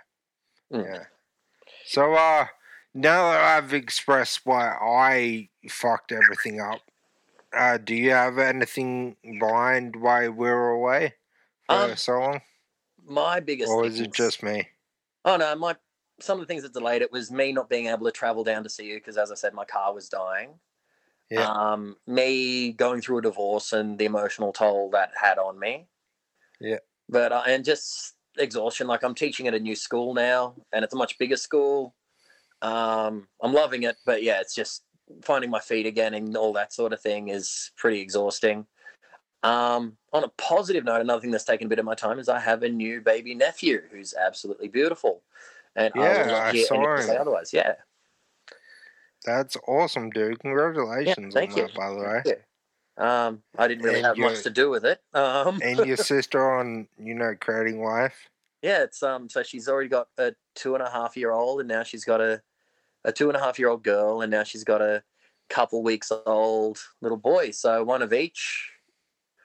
Mm. 0.72 0.86
yeah. 0.86 1.04
So 1.86 2.14
uh, 2.14 2.48
now 2.94 3.32
that 3.32 3.42
I've 3.42 3.74
expressed 3.74 4.46
why 4.46 4.70
I 4.70 5.50
fucked 5.70 6.12
everything 6.12 6.60
up, 6.60 6.82
uh, 7.54 7.78
do 7.78 7.96
you 7.96 8.12
have 8.12 8.38
anything 8.38 9.16
behind 9.40 9.96
why 9.96 10.28
we're 10.28 10.70
away 10.70 11.16
for 11.66 11.76
Um, 11.76 11.96
so 11.96 12.20
long, 12.20 12.42
My 13.06 13.40
biggest, 13.40 13.72
or 13.72 13.86
is 13.86 14.00
it 14.00 14.14
just 14.14 14.44
me? 14.44 14.68
Oh 15.26 15.38
no, 15.38 15.56
my 15.56 15.76
some 16.24 16.40
of 16.40 16.48
the 16.48 16.52
things 16.52 16.64
that 16.64 16.74
delayed 16.74 17.02
it 17.02 17.12
was 17.12 17.32
me 17.32 17.52
not 17.52 17.70
being 17.70 17.88
able 17.88 18.06
to 18.06 18.12
travel 18.12 18.44
down 18.44 18.64
to 18.64 18.70
see 18.70 18.86
you 18.86 18.96
because, 18.96 19.18
as 19.18 19.32
I 19.32 19.36
said, 19.36 19.54
my 19.54 19.66
car 19.66 19.94
was 19.94 20.10
dying. 20.10 20.56
Yeah. 21.30 21.50
Um, 21.50 21.96
me 22.08 22.72
going 22.72 23.02
through 23.02 23.20
a 23.20 23.22
divorce 23.22 23.74
and 23.74 23.98
the 23.98 24.06
emotional 24.06 24.54
toll 24.54 24.90
that 24.92 25.12
had 25.20 25.38
on 25.38 25.60
me. 25.60 25.88
Yeah. 26.60 26.80
But 27.10 27.32
uh, 27.32 27.44
and 27.48 27.66
just 27.66 28.16
exhaustion. 28.38 28.88
Like 28.88 29.04
I'm 29.04 29.16
teaching 29.16 29.48
at 29.48 29.54
a 29.54 29.60
new 29.60 29.76
school 29.76 30.14
now, 30.14 30.56
and 30.72 30.84
it's 30.84 30.94
a 30.94 30.98
much 30.98 31.18
bigger 31.18 31.38
school. 31.38 31.96
Um, 32.62 33.28
I'm 33.42 33.54
loving 33.54 33.84
it, 33.84 33.98
but 34.06 34.24
yeah, 34.24 34.40
it's 34.40 34.56
just 34.56 34.84
finding 35.22 35.50
my 35.50 35.60
feet 35.60 35.86
again 35.86 36.14
and 36.14 36.36
all 36.38 36.54
that 36.54 36.74
sort 36.74 36.94
of 36.94 37.02
thing 37.02 37.28
is 37.28 37.72
pretty 37.78 38.00
exhausting. 38.00 38.66
Um, 39.44 39.98
on 40.14 40.24
a 40.24 40.30
positive 40.38 40.86
note, 40.86 41.02
another 41.02 41.20
thing 41.20 41.32
that's 41.32 41.44
taken 41.44 41.68
a 41.68 41.70
bit 41.70 41.80
of 41.80 41.86
my 41.86 41.96
time 41.96 42.18
is 42.18 42.30
I 42.30 42.40
have 42.40 42.64
a 42.64 42.70
new 42.70 43.02
baby 43.02 43.36
nephew 43.36 43.82
who's 43.92 44.14
absolutely 44.14 44.70
beautiful, 44.70 45.22
and 45.76 45.92
I 45.96 46.00
Yeah, 46.00 46.26
will 46.28 46.36
I 46.36 46.64
saw 46.64 46.96
him. 46.98 47.18
otherwise. 47.22 47.54
Yeah, 47.54 47.74
That's 49.26 49.56
awesome, 49.68 50.10
dude. 50.10 50.40
Congratulations 50.40 51.34
thank 51.34 51.52
on 51.52 51.58
you. 51.58 51.64
that, 51.68 51.76
by 51.76 51.90
the 51.90 51.96
way. 51.98 52.36
Um, 52.98 53.42
I 53.58 53.68
didn't 53.68 53.84
really 53.84 53.98
And 53.98 54.06
have 54.06 54.18
you're- 54.18 54.30
much 54.34 54.44
to 54.44 54.50
do 54.50 54.70
with 54.70 54.86
it. 54.86 55.02
Um, 55.14 55.60
and 55.64 55.80
your 55.86 55.98
sister 56.14 56.60
on, 56.60 56.88
you 57.00 57.16
know, 57.16 57.34
creating 57.40 57.82
life. 57.84 58.30
yeah, 58.62 58.84
it's 58.84 59.02
um, 59.02 59.30
so 59.30 59.42
she's 59.44 59.68
already 59.68 59.90
got 59.90 60.10
a 60.18 60.34
two 60.56 60.76
and 60.76 60.84
a 60.84 60.90
half 60.90 61.18
year 61.18 61.32
old, 61.32 61.60
and 61.62 61.68
now 61.70 61.84
she's 61.84 62.06
got 62.06 62.22
a 62.22 62.42
a 63.06 63.12
two 63.12 63.28
and 63.30 63.36
a 63.36 63.40
half 63.40 63.58
year 63.60 63.70
old 63.70 63.84
girl, 63.84 64.22
and 64.22 64.30
now 64.32 64.44
she's 64.44 64.64
got 64.64 64.82
a 64.82 65.04
couple 65.50 65.82
weeks 65.84 66.12
old 66.26 66.80
little 67.02 67.18
boy. 67.18 67.52
So 67.52 67.84
one 67.84 68.02
of 68.02 68.14
each. 68.14 68.70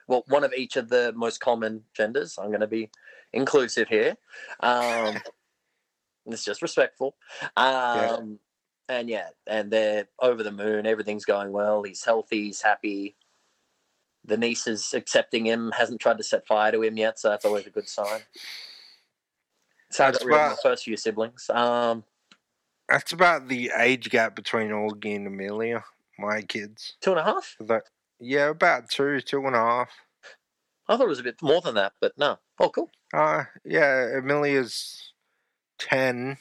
Well, 0.07 0.23
one 0.27 0.43
of 0.43 0.53
each 0.53 0.75
of 0.75 0.89
the 0.89 1.13
most 1.15 1.39
common 1.39 1.83
genders. 1.93 2.37
I'm 2.39 2.47
going 2.47 2.61
to 2.61 2.67
be 2.67 2.89
inclusive 3.31 3.87
here. 3.87 4.17
Um, 4.61 5.17
it's 6.33 6.45
just 6.45 6.61
respectful. 6.61 7.15
Um, 7.57 8.39
And 8.87 9.07
yeah, 9.07 9.29
and 9.45 9.69
they're 9.71 10.07
over 10.19 10.41
the 10.41 10.51
moon. 10.51 10.87
Everything's 10.87 11.23
going 11.25 11.51
well. 11.51 11.83
He's 11.83 12.03
healthy. 12.03 12.45
He's 12.45 12.61
happy. 12.61 13.15
The 14.25 14.35
niece 14.35 14.65
is 14.65 14.93
accepting 14.95 15.45
him. 15.45 15.71
Hasn't 15.77 16.01
tried 16.01 16.17
to 16.17 16.23
set 16.23 16.47
fire 16.47 16.71
to 16.71 16.81
him 16.81 16.97
yet, 16.97 17.19
so 17.19 17.29
that's 17.29 17.45
always 17.45 17.67
a 17.67 17.69
good 17.69 17.87
sign. 17.87 18.21
So 19.91 20.03
That's 20.03 20.23
got 20.23 20.51
of 20.51 20.51
my 20.51 20.55
first 20.63 20.83
few 20.85 20.97
siblings. 20.97 21.49
Um, 21.51 22.03
That's 22.89 23.11
about 23.11 23.47
the 23.47 23.71
age 23.77 24.09
gap 24.09 24.35
between 24.35 24.69
Augie 24.69 25.15
and 25.15 25.27
Amelia, 25.27 25.83
my 26.17 26.41
kids. 26.41 26.95
two 27.01 27.11
and 27.11 27.19
a 27.19 27.23
half. 27.23 27.55
That, 27.59 27.83
yeah, 28.19 28.49
about 28.49 28.89
two, 28.89 29.21
two 29.21 29.45
and 29.45 29.55
a 29.55 29.59
half. 29.59 29.91
I 30.87 30.97
thought 30.97 31.05
it 31.05 31.09
was 31.09 31.19
a 31.19 31.23
bit 31.23 31.41
more 31.43 31.61
than 31.61 31.75
that, 31.75 31.93
but 32.01 32.17
no. 32.17 32.39
Oh, 32.59 32.69
cool. 32.69 32.89
Uh, 33.13 33.43
yeah, 33.63 34.17
Amelia's 34.17 35.08
10 35.79 36.37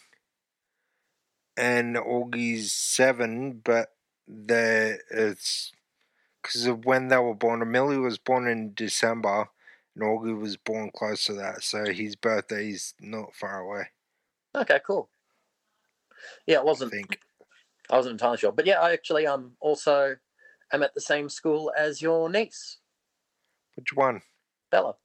and 1.57 1.97
Augie's 1.97 2.73
7, 2.73 3.61
but 3.65 3.95
the 4.27 4.99
it's 5.11 5.73
because 6.43 6.67
of 6.67 6.85
when 6.85 7.09
they 7.09 7.17
were 7.17 7.35
born. 7.35 7.63
Amelia 7.63 7.99
was 7.99 8.19
born 8.19 8.47
in 8.47 8.75
December 8.75 9.49
and 9.95 10.05
Augie 10.05 10.39
was 10.39 10.57
born 10.57 10.91
close 10.95 11.25
to 11.27 11.35
that, 11.35 11.63
so 11.63 11.87
his 11.87 12.15
birthday 12.17 12.71
is 12.71 12.95
not 13.01 13.35
far 13.35 13.61
away, 13.61 13.89
Okay, 14.55 14.81
cool. 14.87 15.09
Yeah, 16.47 16.59
it 16.59 16.65
wasn't. 16.65 16.93
think. 16.93 17.21
I 17.91 17.97
wasn't 17.97 18.13
entirely 18.15 18.39
sure, 18.39 18.53
but 18.53 18.67
yeah, 18.67 18.81
I 18.81 18.93
actually 18.93 19.27
um 19.27 19.57
also 19.61 20.17
am 20.73 20.83
at 20.83 20.95
the 20.95 21.01
same 21.01 21.29
school 21.29 21.73
as 21.77 22.03
your 22.03 22.29
niece, 22.29 22.79
Which 23.77 23.93
one? 23.95 24.23
Bella. 24.71 24.97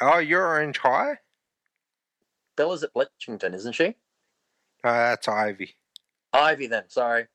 Oh, 0.00 0.18
you're 0.18 0.46
Orange 0.46 0.78
High? 0.78 1.18
Bella's 2.58 2.82
at 2.82 2.92
Bletchington, 2.92 3.54
isn't 3.54 3.72
she? 3.74 3.86
No, 4.84 4.92
that's 4.92 5.26
Ivy. 5.28 5.74
Ivy, 6.34 6.66
then. 6.66 6.84
Sorry, 6.88 7.26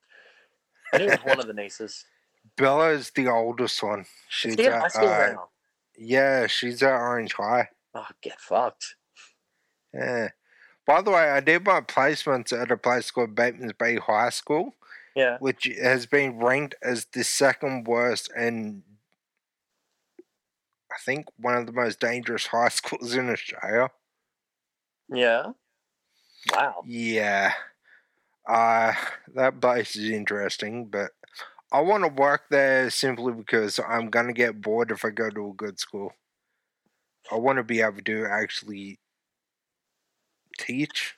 I 0.94 0.98
knew 1.00 1.06
it 1.06 1.24
was 1.24 1.26
one 1.26 1.40
of 1.40 1.48
the 1.48 1.54
nieces. 1.62 2.06
Bella's 2.58 3.10
the 3.16 3.28
oldest 3.30 3.82
one. 3.82 4.02
Is 4.02 4.08
She's 4.30 4.54
she 4.56 4.66
in 4.66 4.72
high 4.72 4.86
at, 4.86 4.92
school 4.92 5.08
uh, 5.08 5.28
now? 5.34 5.50
yeah, 5.98 6.46
she's 6.48 6.84
at 6.84 6.92
Orange 6.94 7.34
High. 7.34 7.70
Oh, 7.96 8.06
get 8.22 8.40
fucked. 8.40 8.96
Yeah. 9.94 10.30
By 10.86 11.02
the 11.02 11.12
way, 11.12 11.30
I 11.32 11.40
did 11.40 11.66
my 11.66 11.80
placements 11.82 12.52
at 12.52 12.70
a 12.72 12.78
place 12.78 13.10
called 13.10 13.34
Batemans 13.36 13.78
Bay 13.78 13.96
High 13.96 14.30
School, 14.30 14.76
Yeah. 15.16 15.38
which 15.40 15.64
has 15.82 16.06
been 16.06 16.38
ranked 16.38 16.76
as 16.84 17.06
the 17.06 17.24
second 17.24 17.88
worst 17.88 18.30
and 18.36 18.84
I 20.92 20.96
think 21.06 21.28
one 21.38 21.56
of 21.56 21.66
the 21.66 21.72
most 21.72 22.00
dangerous 22.00 22.48
high 22.54 22.70
schools 22.70 23.16
in 23.16 23.30
Australia. 23.30 23.90
Yeah. 25.14 25.54
Wow. 26.52 26.86
Yeah. 26.86 27.54
Uh 28.48 28.94
that 29.36 29.62
place 29.62 29.96
is 29.96 30.10
interesting, 30.10 30.88
but 30.88 31.12
I 31.72 31.82
want 31.82 32.04
to 32.04 32.10
work 32.10 32.44
there 32.50 32.90
simply 32.92 33.34
because 33.34 33.80
I'm 33.80 34.10
going 34.10 34.28
to 34.28 34.34
get 34.34 34.62
bored 34.62 34.92
if 34.92 35.06
I 35.06 35.10
go 35.12 35.30
to 35.30 35.50
a 35.50 35.54
good 35.54 35.80
school. 35.80 36.14
I 37.30 37.36
want 37.36 37.58
to 37.58 37.64
be 37.64 37.82
able 37.82 38.02
to 38.02 38.26
actually 38.26 39.00
teach. 40.58 41.16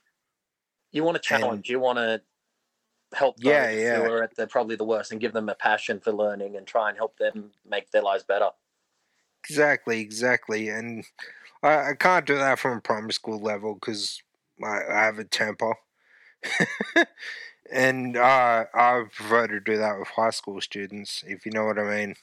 You 0.91 1.03
want 1.03 1.15
to 1.15 1.21
challenge. 1.21 1.69
You 1.69 1.79
want 1.79 1.97
to 1.99 2.21
help 3.13 3.39
those 3.39 3.53
Yeah, 3.53 3.69
yeah. 3.71 3.97
who 3.99 4.11
are 4.11 4.23
at 4.23 4.35
the 4.35 4.47
probably 4.47 4.75
the 4.75 4.85
worst 4.85 5.11
and 5.11 5.21
give 5.21 5.33
them 5.33 5.49
a 5.49 5.55
passion 5.55 5.99
for 5.99 6.11
learning 6.11 6.55
and 6.55 6.67
try 6.67 6.89
and 6.89 6.97
help 6.97 7.17
them 7.17 7.53
make 7.65 7.91
their 7.91 8.01
lives 8.01 8.23
better. 8.23 8.51
Exactly, 9.47 9.99
exactly. 10.01 10.69
And 10.69 11.05
I, 11.65 11.91
I 11.91 11.93
can't 11.95 12.25
do 12.25 12.35
that 12.35 12.59
from 12.59 12.77
a 12.77 12.81
primary 12.81 13.13
school 13.13 13.39
level 13.39 13.73
because 13.73 14.21
I, 14.63 14.81
I 14.89 15.03
have 15.05 15.19
a 15.19 15.23
temper. 15.23 15.73
and 17.71 18.15
uh, 18.15 18.65
I 18.73 19.03
prefer 19.11 19.47
to 19.47 19.59
do 19.59 19.77
that 19.77 19.97
with 19.97 20.07
high 20.09 20.29
school 20.29 20.61
students, 20.61 21.23
if 21.27 21.45
you 21.45 21.51
know 21.51 21.65
what 21.65 21.79
I 21.79 21.83
mean. 21.83 22.15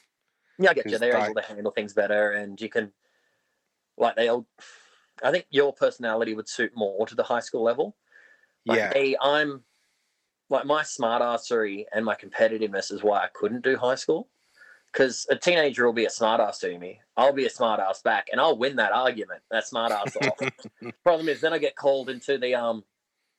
Yeah, 0.57 0.71
I 0.71 0.73
get 0.73 0.85
you. 0.85 0.97
They're 0.97 1.17
I- 1.17 1.25
able 1.25 1.41
to 1.41 1.47
handle 1.47 1.71
things 1.71 1.93
better, 1.93 2.31
and 2.31 2.59
you 2.59 2.69
can, 2.69 2.93
like, 3.97 4.15
they'll. 4.15 4.47
I 5.21 5.31
think 5.31 5.45
your 5.51 5.73
personality 5.73 6.33
would 6.33 6.49
suit 6.49 6.71
more 6.75 7.05
to 7.05 7.13
the 7.13 7.23
high 7.23 7.39
school 7.39 7.63
level. 7.63 7.95
Like 8.65 8.79
yeah, 8.95 9.13
I'm 9.21 9.63
like 10.49 10.65
my 10.65 10.81
smartassery 10.81 11.85
and 11.93 12.03
my 12.03 12.15
competitiveness 12.15 12.91
is 12.91 13.03
why 13.03 13.19
I 13.19 13.27
couldn't 13.33 13.63
do 13.63 13.77
high 13.77 13.95
school. 13.95 14.29
Because 14.93 15.25
a 15.31 15.35
teenager 15.35 15.85
will 15.85 15.93
be 15.93 16.05
a 16.05 16.09
smartass 16.09 16.59
to 16.59 16.77
me, 16.77 16.99
I'll 17.17 17.33
be 17.33 17.45
a 17.45 17.49
smartass 17.49 18.03
back, 18.03 18.27
and 18.31 18.39
I'll 18.39 18.57
win 18.57 18.75
that 18.75 18.91
argument. 18.91 19.41
That 19.49 19.65
smartass 19.65 20.15
off. 20.15 20.93
Problem 21.03 21.27
is, 21.27 21.41
then 21.41 21.51
I 21.51 21.57
get 21.57 21.75
called 21.75 22.09
into 22.09 22.37
the 22.37 22.53
um 22.53 22.83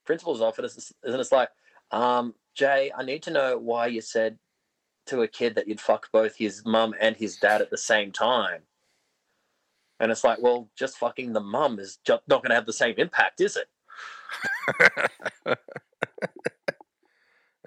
principal's 0.05 0.41
office, 0.41 0.93
and 1.05 1.15
it's 1.15 1.33
like, 1.33 1.49
um, 1.93 2.35
Jay, 2.55 2.91
I 2.97 3.05
need 3.05 3.23
to 3.25 3.31
know 3.31 3.57
why 3.57 3.87
you 3.87 4.01
said 4.01 4.39
to 5.07 5.23
a 5.23 5.29
kid 5.29 5.55
that 5.55 5.69
you'd 5.69 5.81
fuck 5.81 6.11
both 6.13 6.37
his 6.37 6.65
mum 6.65 6.95
and 7.01 7.17
his 7.17 7.37
dad 7.37 7.61
at 7.61 7.71
the 7.71 7.79
same 7.79 8.11
time. 8.11 8.63
And 10.01 10.11
it's 10.11 10.25
like, 10.25 10.41
well, 10.41 10.71
just 10.77 10.99
fucking 10.99 11.33
the 11.33 11.41
mum 11.41 11.79
is 11.79 11.99
just 12.05 12.23
not 12.27 12.43
going 12.43 12.51
to 12.51 12.57
have 12.57 12.67
the 12.67 12.73
same 12.73 12.95
impact, 12.99 13.41
is 13.41 13.57
it? 13.57 13.69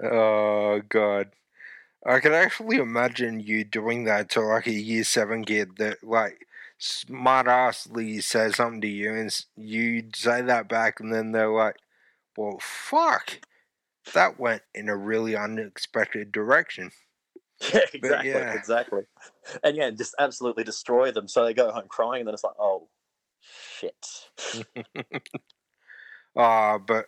oh 0.04 0.82
god. 0.90 1.30
I 2.08 2.22
can 2.22 2.34
actually 2.34 2.78
imagine 2.78 3.42
you 3.42 3.66
doing 3.66 4.06
that 4.06 4.30
to 4.32 4.42
like 4.42 4.66
a 4.68 4.72
year 4.72 5.04
seven 5.04 5.44
kid 5.44 5.76
that 5.78 6.02
like 6.04 6.48
smart 6.78 7.48
assly 7.48 8.22
says 8.22 8.56
something 8.56 8.80
to 8.82 8.88
you 8.88 9.14
and 9.14 9.46
you 9.58 10.04
say 10.16 10.42
that 10.42 10.70
back 10.70 11.02
and 11.02 11.14
then 11.14 11.34
they're 11.34 11.52
like, 11.52 11.76
Well 12.38 12.60
fuck. 12.62 13.40
That 14.14 14.40
went 14.40 14.62
in 14.74 14.88
a 14.88 14.96
really 14.96 15.36
unexpected 15.36 16.32
direction. 16.32 16.92
Yeah, 17.74 17.80
exactly, 17.92 18.30
yeah. 18.30 18.54
exactly. 18.54 19.02
And 19.64 19.76
yeah, 19.76 19.90
just 19.90 20.14
absolutely 20.20 20.64
destroy 20.64 21.12
them. 21.12 21.28
So 21.28 21.44
they 21.44 21.56
go 21.56 21.72
home 21.72 21.88
crying, 21.90 22.20
and 22.20 22.28
then 22.28 22.36
it's 22.36 22.44
like, 22.44 22.54
oh, 22.60 22.88
shit. 23.42 24.06
Uh, 26.36 26.78
but 26.88 27.08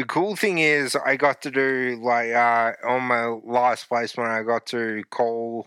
the 0.00 0.06
cool 0.06 0.34
thing 0.34 0.60
is, 0.60 0.96
I 0.96 1.16
got 1.16 1.42
to 1.42 1.50
do 1.50 2.00
like 2.02 2.32
uh, 2.32 2.72
on 2.88 3.02
my 3.02 3.26
last 3.26 3.86
placement, 3.86 4.30
I 4.30 4.42
got 4.42 4.64
to 4.68 5.04
call 5.10 5.66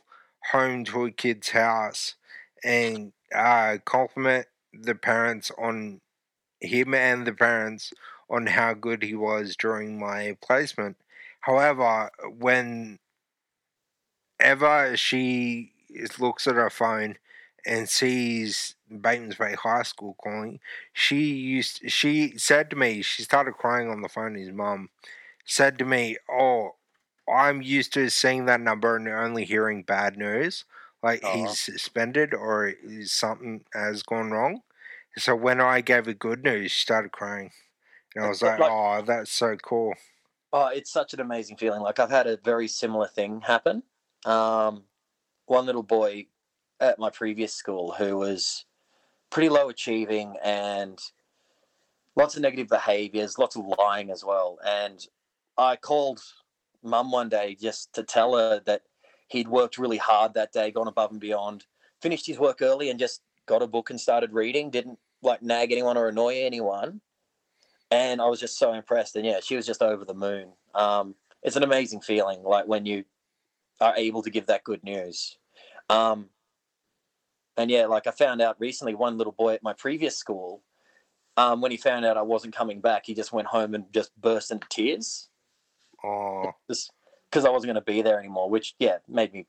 home 0.52 0.86
to 0.86 1.06
a 1.06 1.12
kid's 1.12 1.50
house 1.50 2.16
and 2.64 3.14
uh, 3.36 3.78
compliment 3.86 4.48
the 4.74 4.96
parents 4.96 5.52
on 5.60 6.02
him 6.60 6.96
and 6.96 7.28
the 7.28 7.34
parents 7.34 7.94
on 8.28 8.48
how 8.48 8.74
good 8.74 9.04
he 9.04 9.14
was 9.14 9.56
during 9.56 10.00
my 10.00 10.36
placement. 10.42 10.98
However, 11.42 12.10
when 12.36 12.98
ever 14.40 14.98
she 14.98 15.74
looks 16.18 16.48
at 16.48 16.56
her 16.56 16.72
phone 16.72 17.18
and 17.68 17.88
sees 17.88 18.74
Batemans 19.02 19.38
Bay 19.38 19.56
High 19.56 19.84
School 19.84 20.16
calling, 20.22 20.60
she 20.92 21.34
used 21.34 21.90
she 21.90 22.38
said 22.38 22.70
to 22.70 22.76
me, 22.76 23.02
she 23.02 23.24
started 23.24 23.54
crying 23.54 23.90
on 23.90 24.02
the 24.02 24.10
phone. 24.10 24.36
His 24.36 24.52
mum 24.52 24.90
said 25.46 25.78
to 25.80 25.86
me, 25.86 26.18
"Oh, 26.30 26.76
I'm 27.28 27.62
used 27.62 27.94
to 27.94 28.10
seeing 28.10 28.46
that 28.46 28.62
number 28.62 28.96
and 28.96 29.08
only 29.08 29.46
hearing 29.46 29.84
bad 29.84 30.18
news, 30.18 30.66
like 31.02 31.24
Aw. 31.24 31.34
he's 31.34 31.60
suspended 31.60 32.34
or 32.34 32.74
something 33.06 33.66
has 33.74 34.04
gone 34.04 34.32
wrong." 34.32 34.62
So 35.18 35.36
when 35.36 35.62
I 35.62 35.82
gave 35.82 36.06
her 36.06 36.14
good 36.14 36.44
news, 36.44 36.72
she 36.72 36.82
started 36.82 37.12
crying, 37.12 37.52
and 38.16 38.26
I 38.26 38.30
was 38.30 38.42
like, 38.42 38.60
Like- 38.60 38.72
"Oh, 38.72 39.02
that's 39.02 39.32
so 39.32 39.56
cool." 39.58 39.94
Oh, 40.52 40.68
it's 40.68 40.92
such 40.92 41.16
an 41.16 41.20
amazing 41.20 41.58
feeling. 41.58 41.82
Like 41.82 42.00
I've 42.00 42.12
had 42.12 42.28
a 42.28 42.38
very 42.38 42.68
similar 42.68 43.08
thing 43.08 43.42
happen. 43.42 43.84
Um, 44.24 44.84
one 45.46 45.66
little 45.66 45.84
boy 45.84 46.28
at 46.80 47.00
my 47.00 47.10
previous 47.10 47.54
school 47.54 47.94
who 47.94 48.18
was 48.18 48.66
pretty 49.34 49.50
low 49.50 49.68
achieving 49.68 50.36
and 50.44 51.00
lots 52.16 52.36
of 52.36 52.42
negative 52.42 52.68
behaviors, 52.68 53.40
lots 53.40 53.56
of 53.56 53.66
lying 53.78 54.12
as 54.12 54.24
well. 54.24 54.60
And 54.66 55.06
I 55.58 55.76
called 55.76 56.22
mum 56.84 57.12
one 57.12 57.30
day 57.30 57.58
just 57.60 57.94
to 57.94 58.04
tell 58.04 58.36
her 58.38 58.62
that 58.66 58.84
he'd 59.28 59.48
worked 59.48 59.78
really 59.78 59.98
hard 59.98 60.36
that 60.36 60.54
day, 60.54 60.72
gone 60.72 60.88
above 60.88 61.12
and 61.12 61.20
beyond, 61.20 61.66
finished 62.02 62.28
his 62.28 62.40
work 62.40 62.62
early, 62.62 62.90
and 62.90 63.00
just 63.00 63.22
got 63.48 63.62
a 63.62 63.68
book 63.68 63.90
and 63.90 64.00
started 64.00 64.32
reading. 64.32 64.70
Didn't 64.70 65.00
like 65.22 65.42
nag 65.42 65.72
anyone 65.72 65.98
or 65.98 66.08
annoy 66.08 66.44
anyone 66.44 67.02
and 67.94 68.22
I 68.22 68.28
was 68.28 68.40
just 68.40 68.58
so 68.58 68.74
impressed. 68.74 69.16
And 69.16 69.26
yeah, 69.26 69.40
she 69.42 69.56
was 69.56 69.66
just 69.66 69.82
over 69.82 70.04
the 70.04 70.14
moon. 70.16 70.50
Um, 70.74 71.16
it's 71.44 71.56
an 71.56 71.64
amazing 71.64 72.02
feeling, 72.02 72.42
like 72.44 72.68
when 72.68 72.86
you 72.86 73.04
are 73.80 73.96
able 73.96 74.24
to 74.24 74.32
give 74.32 74.48
that 74.48 74.64
good 74.64 74.84
news. 74.84 75.38
Um, 75.90 76.30
and 77.58 77.70
yeah, 77.70 77.86
like 77.86 78.08
I 78.08 78.12
found 78.12 78.42
out 78.42 78.60
recently, 78.60 78.96
one 78.96 79.18
little 79.18 79.34
boy 79.34 79.54
at 79.54 79.64
my 79.64 79.74
previous 79.74 80.18
school, 80.18 80.62
um, 81.38 81.62
when 81.62 81.72
he 81.72 81.78
found 81.78 82.06
out 82.06 82.18
I 82.18 82.22
wasn't 82.22 82.56
coming 82.56 82.80
back, 82.82 83.06
he 83.06 83.14
just 83.14 83.34
went 83.34 83.48
home 83.48 83.74
and 83.76 83.86
just 83.94 84.12
burst 84.20 84.52
into 84.52 84.68
tears, 84.70 85.30
Oh, 86.04 86.52
just 86.70 86.92
because 87.30 87.46
I 87.46 87.50
wasn't 87.50 87.74
going 87.74 87.84
to 87.84 87.92
be 87.92 88.02
there 88.02 88.20
anymore. 88.20 88.50
Which 88.50 88.76
yeah, 88.80 88.98
made 89.08 89.34
me 89.34 89.48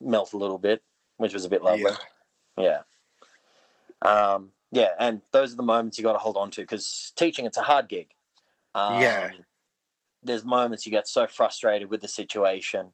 melt 0.00 0.32
a 0.32 0.36
little 0.38 0.58
bit, 0.58 0.82
which 1.18 1.34
was 1.34 1.44
a 1.44 1.48
bit 1.48 1.62
lovely. 1.62 1.92
yeah, 2.58 2.82
Yeah. 4.02 4.10
Um, 4.10 4.50
yeah, 4.72 4.90
and 4.98 5.22
those 5.32 5.52
are 5.52 5.56
the 5.56 5.62
moments 5.62 5.96
you 5.98 6.04
got 6.04 6.12
to 6.12 6.18
hold 6.18 6.36
on 6.36 6.50
to 6.52 6.60
because 6.60 7.12
teaching 7.16 7.46
it's 7.46 7.56
a 7.56 7.62
hard 7.62 7.88
gig. 7.88 8.08
Um, 8.74 9.00
Yeah. 9.00 9.30
There's 10.22 10.44
moments 10.44 10.84
you 10.84 10.90
get 10.90 11.06
so 11.06 11.26
frustrated 11.26 11.88
with 11.88 12.00
the 12.00 12.08
situation, 12.08 12.88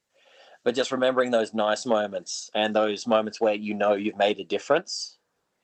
but 0.65 0.75
just 0.75 0.93
remembering 0.93 1.31
those 1.31 1.53
nice 1.55 1.85
moments 1.87 2.51
and 2.55 2.75
those 2.75 3.07
moments 3.07 3.41
where 3.41 3.55
you 3.55 3.75
know 3.75 3.95
you've 3.95 4.17
made 4.17 4.39
a 4.41 4.45
difference. 4.45 5.19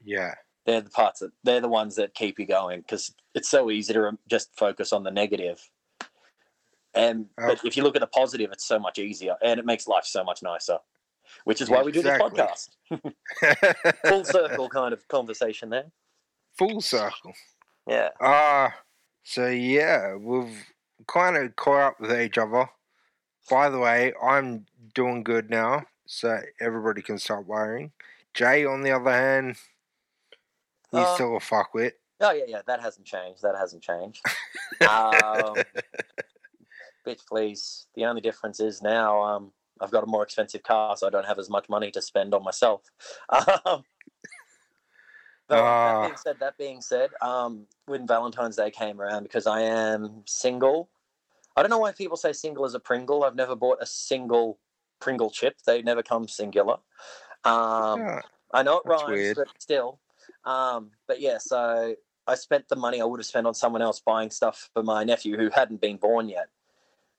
yeah, 0.05 0.35
They're 0.67 0.81
the 0.81 0.91
parts 0.91 1.21
that 1.21 1.31
they're 1.45 1.61
the 1.61 1.69
ones 1.69 1.97
that 1.97 2.15
keep 2.15 2.39
you 2.39 2.47
going 2.47 2.81
because 2.81 3.15
it's 3.35 3.49
so 3.49 3.71
easy 3.71 3.93
to 3.93 4.01
rem- 4.03 4.19
just 4.29 4.51
focus 4.57 4.93
on 4.93 5.03
the 5.05 5.11
negative. 5.11 5.61
And 6.95 7.27
Oh. 7.39 7.47
but 7.49 7.65
if 7.65 7.77
you 7.77 7.83
look 7.83 7.97
at 7.97 8.01
the 8.01 8.07
positive, 8.09 8.51
it's 8.53 8.65
so 8.67 8.79
much 8.79 8.99
easier 8.99 9.37
and 9.43 9.61
it 9.61 9.67
makes 9.67 9.87
life 9.87 10.05
so 10.05 10.25
much 10.25 10.43
nicer. 10.43 10.79
Which 11.45 11.61
is 11.61 11.69
why 11.69 11.83
we 11.83 11.93
do 11.93 12.01
this 12.03 12.19
podcast. 12.19 12.71
Full 14.09 14.25
circle 14.25 14.69
kind 14.71 14.95
of 14.95 15.07
conversation 15.09 15.69
there. 15.69 15.93
Full 16.59 16.81
circle. 16.81 17.35
Yeah. 17.87 18.09
Uh, 18.21 18.71
so 19.25 19.47
yeah, 19.49 20.15
we've 20.15 20.65
kind 21.07 21.37
of 21.37 21.55
caught 21.55 21.81
up 21.83 22.01
with 22.01 22.19
each 22.19 22.39
other. 22.39 22.69
By 23.51 23.71
the 23.71 23.79
way, 23.79 24.13
I'm 24.23 24.67
doing 24.95 25.23
good 25.23 25.51
now, 25.51 25.85
so 26.07 26.41
everybody 26.61 27.03
can 27.03 27.19
stop 27.19 27.45
worrying. 27.45 27.93
Jay, 28.35 28.65
on 28.65 28.83
the 28.83 28.91
other 28.93 29.11
hand, 29.11 29.57
he's 30.91 31.01
Uh, 31.01 31.15
still 31.15 31.37
a 31.37 31.41
fuckwit. 31.41 31.93
Oh 32.21 32.31
yeah, 32.33 32.45
yeah. 32.47 32.63
That 32.67 32.81
hasn't 32.81 33.07
changed. 33.07 33.43
That 33.43 33.57
hasn't 33.57 33.83
changed. 33.83 34.25
um, 34.83 35.57
bitch, 37.07 37.25
please. 37.27 37.87
The 37.95 38.05
only 38.05 38.21
difference 38.21 38.61
is 38.61 38.83
now 38.83 39.23
um, 39.23 39.53
I've 39.81 39.91
got 39.91 40.03
a 40.03 40.07
more 40.07 40.23
expensive 40.25 40.63
car, 40.63 40.97
so 40.97 41.07
I 41.07 41.11
don't 41.11 41.27
have 41.27 41.39
as 41.39 41.49
much 41.49 41.69
money 41.69 41.91
to 41.93 42.03
spend 42.03 42.35
on 42.35 42.43
myself. 42.43 42.83
Um, 43.31 43.85
but 45.49 45.65
Ah. 45.65 45.85
that 46.03 46.03
being 46.07 46.17
said, 46.19 46.37
that 46.41 46.59
being 46.59 46.81
said, 46.83 47.11
um, 47.23 47.67
when 47.87 48.07
Valentine's 48.07 48.57
Day 48.57 48.71
came 48.71 49.01
around, 49.01 49.23
because 49.23 49.47
I 49.47 49.63
am 49.63 50.23
single, 50.27 50.91
I 51.59 51.63
don't 51.63 51.71
know 51.71 51.79
why 51.79 51.91
people 51.91 52.17
say 52.17 52.33
single 52.33 52.65
as 52.65 52.75
a 52.75 52.79
Pringle. 52.79 53.25
I've 53.25 53.35
never 53.35 53.57
bought 53.57 53.79
a 53.81 53.87
single 53.87 54.61
Pringle 55.01 55.29
chip. 55.29 55.57
They 55.67 55.83
never 55.83 56.05
come 56.05 56.29
singular. 56.29 56.77
Um, 57.45 57.99
Yeah, 57.99 58.21
I 58.55 58.63
know 58.63 58.79
it 58.79 58.83
rhymes, 58.87 59.09
weird. 59.09 59.37
but 59.37 59.49
still. 59.59 59.99
Um, 60.45 60.93
but 61.09 61.21
yeah, 61.21 61.39
so 61.39 61.97
I 62.29 62.37
spent 62.37 62.69
the 62.69 62.77
money 62.77 63.01
I 63.01 63.05
would 63.05 63.19
have 63.19 63.27
spent 63.27 63.49
on 63.49 63.55
someone 63.55 63.83
else 63.83 63.99
buying 63.99 64.31
stuff 64.31 64.71
for 64.73 64.85
my 64.85 65.03
nephew 65.03 65.37
who 65.37 65.51
hadn't 65.51 65.81
been 65.81 65.97
born 65.97 66.29
yet, 66.29 66.49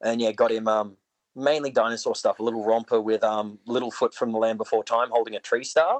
and 0.01 0.21
yeah, 0.21 0.31
got 0.31 0.53
him 0.53 0.69
um, 0.69 0.95
mainly 1.35 1.69
dinosaur 1.69 2.15
stuff. 2.15 2.39
A 2.39 2.43
little 2.43 2.63
romper 2.63 3.01
with 3.01 3.25
um, 3.25 3.59
Littlefoot 3.67 4.13
from 4.13 4.31
the 4.31 4.37
Land 4.37 4.57
Before 4.57 4.85
Time 4.85 5.09
holding 5.11 5.35
a 5.35 5.41
tree 5.41 5.65
star. 5.65 5.99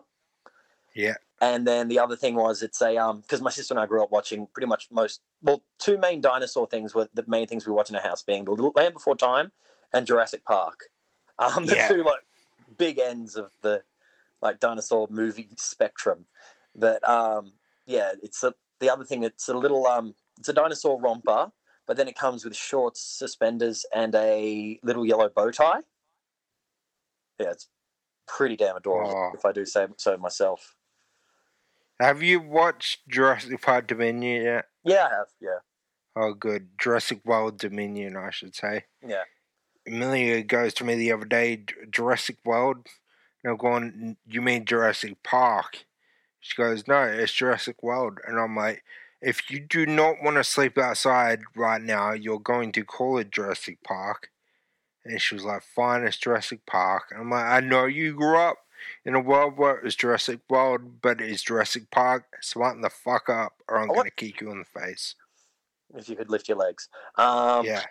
Yeah. 0.96 1.16
And 1.42 1.66
then 1.66 1.88
the 1.88 2.00
other 2.00 2.16
thing 2.18 2.36
was 2.36 2.62
it's 2.62 2.82
a 2.82 2.98
um 2.98 3.22
because 3.22 3.42
my 3.42 3.50
sister 3.50 3.74
and 3.74 3.80
I 3.80 3.86
grew 3.86 4.04
up 4.04 4.12
watching 4.12 4.48
pretty 4.54 4.68
much 4.68 4.88
most 4.92 5.22
well 5.42 5.64
two 5.78 5.98
main 5.98 6.22
dinosaur 6.22 6.68
things 6.68 6.94
were 6.94 7.08
the 7.14 7.24
main 7.28 7.48
things 7.48 7.66
we 7.66 7.74
watch 7.74 7.90
in 7.90 7.96
our 7.96 8.02
house 8.02 8.22
being 8.24 8.46
the 8.46 8.52
Little 8.52 8.74
Land 8.76 8.94
Before 8.94 9.16
Time 9.16 9.52
and 9.94 10.06
Jurassic 10.06 10.44
Park. 10.44 10.86
Um, 11.38 11.66
the 11.66 11.76
Yeah. 11.76 11.88
two 11.88 12.04
like 12.04 12.26
big 12.78 13.00
ends 13.00 13.36
of 13.36 13.52
the 13.62 13.84
like 14.42 14.60
dinosaur 14.60 15.08
movie 15.10 15.50
spectrum. 15.58 16.26
But 16.76 17.08
um, 17.08 17.54
yeah, 17.86 18.12
it's 18.22 18.44
a, 18.44 18.54
the 18.80 18.90
other 18.90 19.04
thing. 19.04 19.24
It's 19.24 19.48
a 19.50 19.54
little 19.58 19.88
um, 19.88 20.16
it's 20.38 20.50
a 20.50 20.54
dinosaur 20.54 21.00
romper, 21.00 21.52
but 21.88 21.98
then 21.98 22.08
it 22.08 22.16
comes 22.16 22.44
with 22.44 22.56
shorts, 22.56 23.02
suspenders, 23.02 23.86
and 23.94 24.14
a 24.16 24.80
little 24.84 25.06
yellow 25.06 25.30
bow 25.30 25.52
tie. 25.52 25.82
Yeah, 27.40 27.52
it's 27.52 27.68
pretty 28.28 28.56
damn 28.56 28.76
adorable, 28.76 29.16
Aw. 29.16 29.32
if 29.34 29.46
I 29.46 29.52
do 29.52 29.66
say 29.66 29.88
so 29.98 30.18
myself. 30.18 30.76
Have 32.00 32.24
you 32.24 32.40
watched 32.40 33.08
Jurassic 33.10 33.62
Park 33.62 33.88
Dominion 33.88 34.44
yet? 34.44 34.66
Yeah, 34.86 35.08
I 35.12 35.16
have. 35.16 35.28
Yeah, 35.42 35.60
Oh, 36.16 36.34
good. 36.34 36.70
Jurassic 36.80 37.22
World 37.26 37.58
Dominion, 37.58 38.16
I 38.18 38.30
should 38.32 38.56
say. 38.56 38.86
yeah. 39.06 39.24
Amelia 39.88 40.44
goes 40.44 40.74
to 40.76 40.84
me 40.84 40.96
the 40.96 41.12
other 41.12 41.26
day, 41.26 41.64
Jurassic 41.90 42.38
World. 42.46 42.86
And 43.44 43.52
I'm 43.52 43.58
going, 43.58 44.18
you 44.28 44.42
mean 44.42 44.66
Jurassic 44.66 45.24
Park? 45.24 45.86
She 46.40 46.56
goes, 46.62 46.88
no, 46.88 47.04
it's 47.04 47.34
Jurassic 47.34 47.82
World. 47.82 48.20
And 48.28 48.40
I'm 48.40 48.56
like, 48.56 48.84
if 49.22 49.50
you 49.50 49.60
do 49.60 49.86
not 49.86 50.16
want 50.22 50.38
to 50.38 50.44
sleep 50.44 50.78
outside 50.78 51.42
right 51.56 51.82
now, 51.82 52.14
you're 52.14 52.40
going 52.40 52.72
to 52.74 52.84
call 52.84 53.18
it 53.18 53.32
Jurassic 53.32 53.80
Park. 53.84 54.30
And 55.06 55.20
she 55.22 55.34
was 55.36 55.44
like, 55.44 55.64
fine, 55.64 56.04
it's 56.04 56.18
Jurassic 56.18 56.66
Park. 56.68 57.06
And 57.12 57.22
I'm 57.22 57.30
like, 57.32 57.46
I 57.46 57.60
know 57.62 57.86
you 57.86 58.14
grew 58.14 58.38
up 58.38 58.58
in 59.06 59.16
a 59.16 59.20
world 59.20 59.58
where 59.58 59.78
it 59.78 59.84
was 59.84 59.96
Jurassic 59.96 60.40
World, 60.50 61.02
but 61.02 61.22
it's 61.22 61.42
Jurassic 61.44 61.90
Park. 61.92 62.38
Smarten 62.42 62.82
the 62.82 62.90
fuck 62.90 63.30
up, 63.30 63.62
or 63.68 63.80
I'm 63.80 63.90
Oh, 63.92 63.96
going 63.96 64.06
to 64.06 64.12
kick 64.12 64.42
you 64.42 64.52
in 64.52 64.60
the 64.60 64.66
face. 64.80 65.16
If 65.96 66.08
you 66.10 66.16
could 66.16 66.30
lift 66.30 66.48
your 66.48 66.58
legs. 66.58 66.88
Um, 67.18 67.66
yeah. 67.66 67.84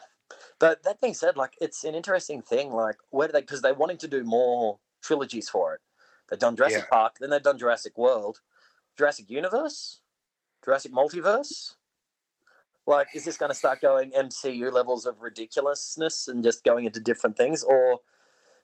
But 0.58 0.82
that 0.84 1.00
being 1.00 1.14
said, 1.14 1.36
like 1.36 1.52
it's 1.60 1.84
an 1.84 1.94
interesting 1.94 2.42
thing. 2.42 2.72
Like 2.72 2.96
where 3.10 3.28
do 3.28 3.32
they? 3.32 3.40
Because 3.40 3.62
they're 3.62 3.74
wanting 3.74 3.98
to 3.98 4.08
do 4.08 4.22
more 4.24 4.78
trilogies 5.02 5.48
for 5.48 5.74
it. 5.74 5.80
They've 6.28 6.38
done 6.38 6.56
Jurassic 6.56 6.84
Yeah. 6.90 6.96
Park, 6.96 7.16
then 7.20 7.30
they've 7.30 7.42
done 7.42 7.58
Jurassic 7.58 7.96
World, 7.96 8.40
Jurassic 8.96 9.30
Universe, 9.30 10.00
Jurassic 10.64 10.92
Multiverse. 10.92 11.74
Like, 12.86 13.08
is 13.14 13.24
this 13.24 13.36
going 13.36 13.50
to 13.50 13.54
start 13.54 13.80
going 13.80 14.12
MCU 14.12 14.72
levels 14.72 15.04
of 15.06 15.20
ridiculousness 15.20 16.28
and 16.28 16.42
just 16.42 16.64
going 16.64 16.84
into 16.86 17.00
different 17.00 17.36
things, 17.36 17.62
or 17.62 17.98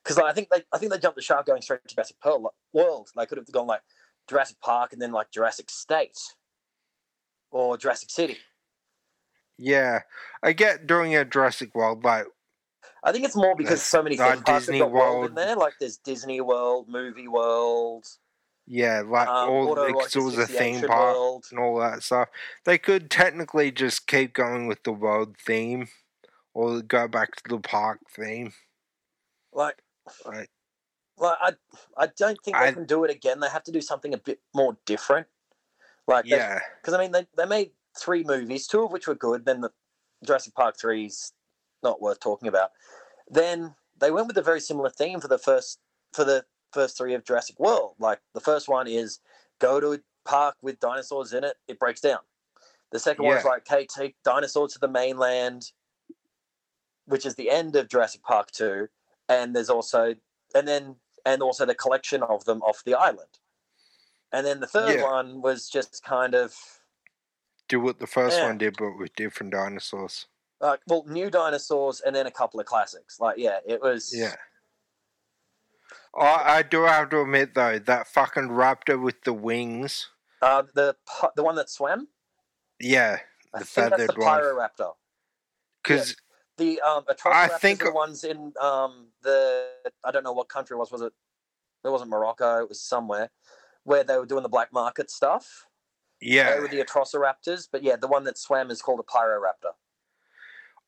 because 0.04 0.18
I 0.18 0.32
think 0.32 0.48
they, 0.50 0.62
I 0.72 0.78
think 0.78 0.92
they 0.92 0.98
jumped 0.98 1.16
the 1.16 1.22
shark 1.22 1.46
going 1.46 1.62
straight 1.62 1.80
to 1.86 1.94
Jurassic 1.94 2.16
Pearl, 2.20 2.42
like, 2.42 2.52
World. 2.72 3.08
They 3.16 3.26
could 3.26 3.38
have 3.38 3.50
gone 3.50 3.66
like 3.66 3.80
Jurassic 4.28 4.60
Park 4.60 4.92
and 4.92 5.00
then 5.00 5.12
like 5.12 5.30
Jurassic 5.30 5.70
State 5.70 6.18
or 7.50 7.76
Jurassic 7.76 8.10
City. 8.10 8.38
Yeah, 9.58 10.00
I 10.42 10.52
get 10.52 10.86
doing 10.86 11.16
a 11.16 11.24
Jurassic 11.24 11.74
World, 11.74 12.04
like 12.04 12.26
I 13.02 13.12
think 13.12 13.24
it's 13.24 13.36
more 13.36 13.54
because 13.56 13.82
so 13.82 14.02
many 14.02 14.16
theme 14.16 14.42
Disney 14.44 14.78
got 14.78 14.90
world 14.90 15.30
in 15.30 15.34
there. 15.34 15.56
Like 15.56 15.74
there's 15.80 15.98
Disney 15.98 16.40
World, 16.40 16.88
Movie 16.88 17.28
World, 17.28 18.06
yeah, 18.66 19.02
like 19.06 19.28
um, 19.28 19.50
all 19.50 19.74
the, 19.74 19.86
it 19.86 20.16
was 20.16 20.38
a 20.38 20.46
theme 20.46 20.80
park 20.80 21.14
World. 21.14 21.44
and 21.50 21.60
all 21.60 21.78
that 21.80 22.02
stuff. 22.02 22.28
They 22.64 22.78
could 22.78 23.10
technically 23.10 23.70
just 23.70 24.06
keep 24.06 24.32
going 24.32 24.66
with 24.66 24.82
the 24.84 24.92
world 24.92 25.36
theme, 25.36 25.88
or 26.54 26.80
go 26.80 27.06
back 27.06 27.36
to 27.36 27.42
the 27.46 27.58
park 27.58 28.00
theme. 28.10 28.54
Like, 29.52 29.76
Like, 30.26 30.50
like 31.18 31.36
I, 31.40 31.52
I 31.96 32.08
don't 32.16 32.38
think 32.44 32.58
they 32.58 32.64
I- 32.66 32.72
can 32.72 32.86
do 32.86 33.04
it 33.04 33.10
again. 33.10 33.40
They 33.40 33.48
have 33.48 33.64
to 33.64 33.72
do 33.72 33.80
something 33.80 34.14
a 34.14 34.18
bit 34.18 34.40
more 34.54 34.76
different. 34.86 35.26
Like, 36.06 36.26
yeah, 36.26 36.60
because 36.80 36.94
I 36.94 36.98
mean, 36.98 37.12
they 37.12 37.26
they 37.36 37.46
made 37.46 37.70
three 37.98 38.24
movies, 38.24 38.66
two 38.66 38.82
of 38.82 38.92
which 38.92 39.06
were 39.06 39.14
good. 39.14 39.44
Then 39.44 39.60
the 39.60 39.70
Jurassic 40.24 40.54
Park 40.54 40.76
three's 40.78 41.32
not 41.82 42.02
worth 42.02 42.20
talking 42.20 42.48
about. 42.48 42.70
Then 43.28 43.74
they 43.98 44.10
went 44.10 44.26
with 44.26 44.36
a 44.36 44.42
very 44.42 44.60
similar 44.60 44.90
theme 44.90 45.20
for 45.20 45.28
the 45.28 45.38
first 45.38 45.78
for 46.12 46.24
the 46.24 46.44
first 46.72 46.98
three 46.98 47.14
of 47.14 47.24
Jurassic 47.24 47.58
World. 47.58 47.94
Like 47.98 48.20
the 48.34 48.40
first 48.40 48.68
one 48.68 48.86
is 48.86 49.20
go 49.60 49.80
to 49.80 49.92
a 49.92 49.98
park 50.24 50.56
with 50.62 50.80
dinosaurs 50.80 51.32
in 51.32 51.44
it, 51.44 51.56
it 51.68 51.78
breaks 51.78 52.00
down. 52.00 52.18
The 52.92 52.98
second 52.98 53.24
one 53.24 53.36
is 53.38 53.44
like, 53.44 53.70
okay, 53.70 53.86
take 53.86 54.16
dinosaurs 54.24 54.74
to 54.74 54.78
the 54.78 54.88
mainland, 54.88 55.72
which 57.06 57.26
is 57.26 57.34
the 57.34 57.50
end 57.50 57.76
of 57.76 57.88
Jurassic 57.88 58.22
Park 58.22 58.50
two, 58.50 58.88
and 59.28 59.54
there's 59.54 59.70
also 59.70 60.14
and 60.54 60.66
then 60.68 60.96
and 61.26 61.42
also 61.42 61.64
the 61.66 61.74
collection 61.74 62.22
of 62.22 62.44
them 62.44 62.62
off 62.62 62.82
the 62.84 62.94
island. 62.94 63.38
And 64.32 64.46
then 64.46 64.60
the 64.60 64.66
third 64.66 64.96
Yeah. 64.98 65.02
one 65.04 65.40
was 65.42 65.68
just 65.68 66.02
kind 66.04 66.34
of 66.34 66.54
do 67.68 67.80
what 67.80 67.98
the 67.98 68.06
first 68.06 68.38
Yeah. 68.38 68.46
one 68.46 68.58
did, 68.58 68.76
but 68.78 68.98
with 68.98 69.14
different 69.14 69.52
dinosaurs. 69.52 70.26
like 70.60 70.80
well, 70.86 71.04
new 71.06 71.30
dinosaurs 71.30 72.00
and 72.00 72.14
then 72.16 72.26
a 72.26 72.30
couple 72.30 72.58
of 72.60 72.66
classics. 72.66 73.18
Like 73.20 73.36
yeah, 73.38 73.58
it 73.66 73.80
was 73.82 74.12
Yeah. 74.16 74.36
I, 76.16 76.58
I 76.58 76.62
do 76.62 76.82
have 76.84 77.10
to 77.10 77.22
admit 77.22 77.54
though, 77.54 77.78
that 77.78 78.08
fucking 78.08 78.48
raptor 78.48 79.00
with 79.00 79.22
the 79.24 79.32
wings. 79.32 80.08
Uh, 80.40 80.62
the 80.74 80.96
the 81.36 81.42
one 81.42 81.56
that 81.56 81.70
swam. 81.70 82.08
Yeah, 82.80 83.18
I 83.52 83.58
The 83.60 83.64
think 83.64 83.90
that's 83.90 84.02
the 84.02 84.12
feathered 84.12 84.18
one. 84.18 84.40
Pyroraptor. 84.40 84.94
because 85.82 86.16
The 86.56 86.80
um, 86.82 87.04
I 87.26 87.48
think- 87.48 87.82
the 87.82 87.92
ones 87.92 88.24
in 88.24 88.52
um 88.60 89.08
the 89.22 89.68
I 90.04 90.10
don't 90.10 90.22
know 90.24 90.32
what 90.32 90.48
country 90.48 90.76
it 90.76 90.78
was. 90.78 90.92
Was 90.92 91.02
it? 91.02 91.12
It 91.84 91.88
wasn't 91.90 92.10
Morocco. 92.10 92.62
It 92.62 92.68
was 92.68 92.80
somewhere 92.80 93.30
where 93.82 94.04
they 94.04 94.16
were 94.16 94.24
doing 94.26 94.42
the 94.42 94.48
black 94.48 94.72
market 94.72 95.10
stuff. 95.10 95.66
yeah, 96.20 96.54
They 96.54 96.60
were 96.60 96.68
the 96.68 96.82
Atrociraptors, 96.82 97.68
but 97.70 97.82
yeah, 97.82 97.96
the 97.96 98.06
one 98.06 98.24
that 98.24 98.38
swam 98.38 98.70
is 98.70 98.80
called 98.80 99.00
a 99.00 99.02
Pyroraptor. 99.02 99.72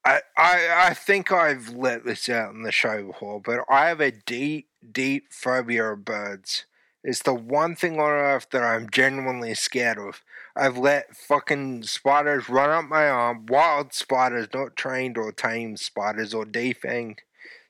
I, 0.05 0.21
I 0.39 0.87
I 0.89 0.95
think 0.95 1.33
I've 1.33 1.71
let 1.71 2.05
this 2.05 2.29
out 2.29 2.55
in 2.55 2.63
the 2.63 2.73
show 2.73 3.03
before, 3.09 3.41
but 3.41 3.61
I 3.69 3.89
have 3.89 4.01
a 4.01 4.13
deep, 4.13 4.69
deep 4.93 5.33
phobia 5.33 5.93
of 5.93 6.05
birds. 6.05 6.65
It's 7.09 7.23
the 7.23 7.35
one 7.35 7.77
thing 7.77 8.01
on 8.01 8.11
earth 8.11 8.49
that 8.51 8.65
I'm 8.65 8.91
genuinely 8.91 9.55
scared 9.55 9.97
of. 9.97 10.25
I've 10.57 10.77
let 10.77 11.17
fucking 11.17 11.85
spiders 11.85 12.49
run 12.49 12.71
up 12.71 12.91
my 12.91 13.09
arm, 13.09 13.47
wild 13.47 13.95
spiders, 13.95 14.49
not 14.53 14.75
trained 14.75 15.17
or 15.17 15.31
tamed 15.31 15.79
spiders 15.79 16.35
or 16.35 16.45
defanged 16.45 17.21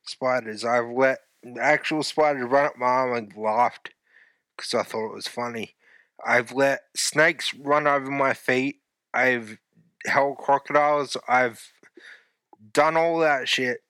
spiders. 0.07 0.65
I've 0.65 0.89
let 0.89 1.19
actual 1.61 2.03
spiders 2.03 2.49
run 2.49 2.65
up 2.65 2.79
my 2.79 2.87
arm 2.87 3.15
and 3.15 3.37
laughed 3.37 3.91
because 4.57 4.73
I 4.73 4.85
thought 4.85 5.11
it 5.11 5.15
was 5.15 5.29
funny. 5.29 5.75
I've 6.27 6.53
let 6.53 6.85
snakes 6.97 7.53
run 7.53 7.87
over 7.87 8.11
my 8.11 8.33
feet. 8.33 8.77
I've 9.13 9.59
held 10.07 10.39
crocodiles. 10.39 11.15
I've 11.29 11.61
done 12.73 12.97
all 12.97 13.19
that 13.19 13.51
shit, 13.51 13.81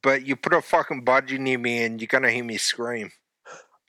but 0.00 0.26
you 0.26 0.36
put 0.36 0.54
a 0.54 0.62
fucking 0.62 1.04
budgie 1.04 1.38
near 1.38 1.58
me 1.58 1.84
and 1.84 2.00
you're 2.00 2.08
gonna 2.08 2.30
hear 2.30 2.44
me 2.44 2.56
scream 2.56 3.10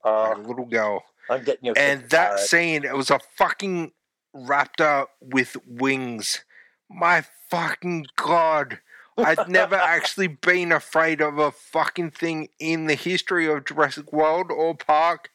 Uh, 0.05 0.35
little 0.37 0.65
girl. 0.65 1.03
I'm 1.29 1.43
getting 1.43 1.65
your 1.65 1.75
And 1.77 2.09
that 2.11 2.37
Jared. 2.37 2.39
scene, 2.41 2.83
it 2.85 2.95
was 2.95 3.09
a 3.09 3.19
fucking 3.37 3.91
raptor 4.35 5.07
with 5.19 5.57
wings. 5.67 6.43
My 6.89 7.25
fucking 7.49 8.05
god. 8.15 8.79
I've 9.17 9.47
never 9.47 9.75
actually 9.95 10.27
been 10.27 10.71
afraid 10.71 11.21
of 11.21 11.39
a 11.39 11.51
fucking 11.51 12.11
thing 12.11 12.49
in 12.59 12.85
the 12.85 12.93
history 12.95 13.47
of 13.47 13.65
Jurassic 13.65 14.11
World 14.13 14.51
or 14.51 14.75
Park, 14.75 15.29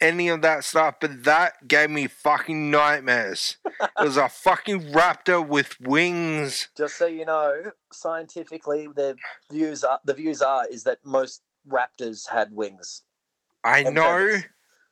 any 0.00 0.28
of 0.28 0.42
that 0.42 0.64
stuff, 0.64 0.96
but 1.00 1.24
that 1.24 1.66
gave 1.66 1.90
me 1.90 2.06
fucking 2.06 2.70
nightmares. 2.70 3.56
it 3.80 3.90
was 4.04 4.16
a 4.16 4.28
fucking 4.28 4.92
raptor 4.92 5.44
with 5.46 5.80
wings. 5.80 6.68
Just 6.76 6.96
so 6.96 7.06
you 7.06 7.24
know, 7.24 7.72
scientifically, 7.92 8.88
the 8.94 9.16
views 9.50 9.82
are 9.82 9.98
the 10.04 10.14
views 10.14 10.42
are 10.42 10.66
is 10.68 10.84
that 10.84 10.98
most 11.04 11.42
raptors 11.68 12.28
had 12.30 12.52
wings. 12.52 13.02
I 13.64 13.80
And 13.80 13.94
know. 13.94 14.38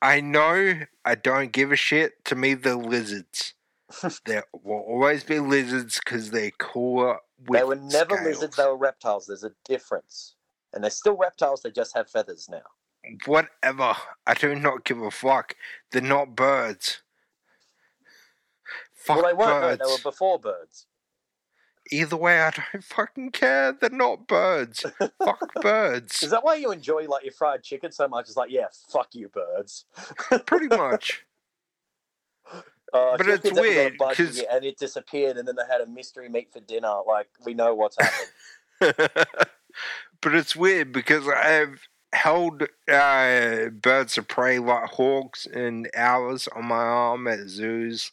I 0.02 0.20
know, 0.20 0.80
I 1.04 1.14
don't 1.14 1.52
give 1.52 1.72
a 1.72 1.76
shit. 1.76 2.24
To 2.26 2.34
me, 2.34 2.54
they're 2.54 2.74
lizards. 2.74 3.54
there 4.24 4.44
will 4.62 4.84
always 4.88 5.24
be 5.24 5.40
lizards 5.40 6.00
because 6.02 6.30
they're 6.30 6.52
cooler 6.52 7.18
with 7.46 7.58
they 7.60 7.64
were 7.64 7.76
never 7.76 8.16
scales. 8.16 8.26
lizards; 8.26 8.56
they 8.56 8.64
were 8.64 8.76
reptiles. 8.76 9.26
There's 9.26 9.44
a 9.44 9.52
difference, 9.64 10.36
and 10.72 10.82
they're 10.82 10.90
still 10.90 11.16
reptiles. 11.16 11.62
They 11.62 11.70
just 11.70 11.94
have 11.94 12.08
feathers 12.08 12.48
now. 12.48 12.62
Whatever. 13.26 13.96
I 14.26 14.34
do 14.34 14.54
not 14.54 14.84
give 14.84 15.00
a 15.02 15.10
fuck. 15.10 15.54
They're 15.90 16.02
not 16.02 16.36
birds. 16.36 17.02
Fuck 18.94 19.16
well, 19.16 19.26
they 19.26 19.32
weren't. 19.32 19.62
birds. 19.62 19.78
They 19.78 19.92
were 19.92 20.10
before 20.10 20.38
birds. 20.38 20.86
Either 21.92 22.16
way, 22.16 22.40
I 22.40 22.50
don't 22.50 22.84
fucking 22.84 23.30
care. 23.32 23.72
They're 23.72 23.90
not 23.90 24.26
birds. 24.28 24.84
fuck 25.18 25.54
birds. 25.60 26.22
Is 26.22 26.30
that 26.30 26.44
why 26.44 26.54
you 26.54 26.70
enjoy 26.70 27.06
like 27.08 27.24
your 27.24 27.32
fried 27.32 27.62
chicken 27.62 27.90
so 27.90 28.06
much? 28.08 28.28
It's 28.28 28.36
like, 28.36 28.50
yeah, 28.50 28.66
fuck 28.92 29.08
you, 29.14 29.28
birds. 29.28 29.84
Pretty 30.46 30.68
much. 30.76 31.24
Uh, 32.92 33.16
But 33.16 33.28
it's 33.28 33.42
Kids 33.42 33.46
ever 33.46 33.54
got 33.56 33.62
weird, 33.62 33.98
budgie 33.98 34.16
'cause- 34.16 34.44
and 34.50 34.64
it 34.64 34.78
disappeared, 34.78 35.36
and 35.36 35.46
then 35.46 35.56
they 35.56 35.62
had 35.70 35.80
a 35.80 35.86
mystery 35.86 36.28
meat 36.28 36.52
for 36.52 36.60
dinner. 36.60 37.00
Like 37.06 37.28
we 37.44 37.54
know 37.54 37.74
what's 37.74 37.96
happened. 38.00 38.30
but 40.20 40.34
it's 40.34 40.56
weird 40.56 40.92
because 40.92 41.26
I've 41.28 41.88
held 42.12 42.64
uh, 42.90 43.66
birds 43.68 44.18
of 44.18 44.26
prey 44.26 44.58
like 44.58 44.90
hawks 44.90 45.46
and 45.46 45.88
owls 45.94 46.48
on 46.48 46.66
my 46.66 46.76
arm 46.76 47.26
at 47.28 47.48
zoos. 47.48 48.10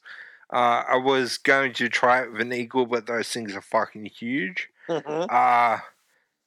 Uh, 0.51 0.83
I 0.87 0.95
was 0.95 1.37
going 1.37 1.73
to 1.73 1.89
try 1.89 2.23
it 2.23 2.31
with 2.31 2.41
an 2.41 2.53
eagle, 2.53 2.85
but 2.85 3.05
those 3.05 3.29
things 3.29 3.55
are 3.55 3.61
fucking 3.61 4.05
huge. 4.05 4.69
Mhm. 4.87 5.27
Uh, 5.29 5.79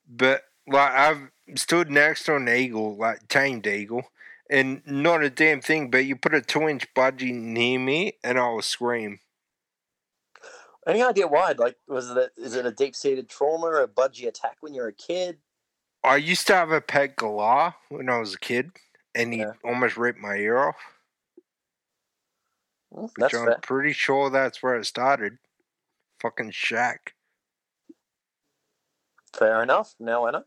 but 0.08 0.44
like 0.66 0.92
I've 0.92 1.30
stood 1.56 1.90
next 1.90 2.24
to 2.24 2.36
an 2.36 2.48
eagle, 2.48 2.96
like 2.96 3.28
tamed 3.28 3.66
eagle, 3.66 4.10
and 4.48 4.82
not 4.86 5.22
a 5.22 5.28
damn 5.30 5.60
thing. 5.60 5.90
But 5.90 6.06
you 6.06 6.16
put 6.16 6.34
a 6.34 6.40
two-inch 6.40 6.92
budgie 6.94 7.34
near 7.34 7.78
me, 7.78 8.14
and 8.24 8.38
I 8.38 8.48
will 8.48 8.62
scream. 8.62 9.20
Any 10.86 11.02
idea 11.02 11.26
why? 11.28 11.52
Like, 11.52 11.76
was 11.86 12.10
it 12.10 12.32
is 12.38 12.54
it 12.54 12.64
a 12.64 12.72
deep 12.72 12.96
seated 12.96 13.28
trauma 13.28 13.66
or 13.66 13.82
a 13.82 13.88
budgie 13.88 14.26
attack 14.26 14.56
when 14.60 14.72
you're 14.72 14.88
a 14.88 14.92
kid? 14.94 15.38
I 16.02 16.16
used 16.16 16.46
to 16.46 16.54
have 16.54 16.70
a 16.70 16.80
pet 16.80 17.16
galah 17.16 17.74
when 17.90 18.08
I 18.08 18.18
was 18.18 18.34
a 18.34 18.38
kid, 18.38 18.72
and 19.14 19.34
he 19.34 19.40
Yeah. 19.40 19.52
almost 19.62 19.98
ripped 19.98 20.18
my 20.18 20.36
ear 20.36 20.56
off. 20.56 20.76
Hmm, 22.94 23.07
Which 23.16 23.35
I'm 23.35 23.46
fair. 23.46 23.59
pretty 23.62 23.92
sure 23.92 24.31
that's 24.31 24.62
where 24.62 24.76
it 24.76 24.85
started. 24.87 25.38
Fucking 26.20 26.50
Shaq. 26.53 26.96
Fair 29.33 29.62
enough. 29.62 29.94
Now 30.00 30.26
I 30.26 30.31
know. 30.33 30.44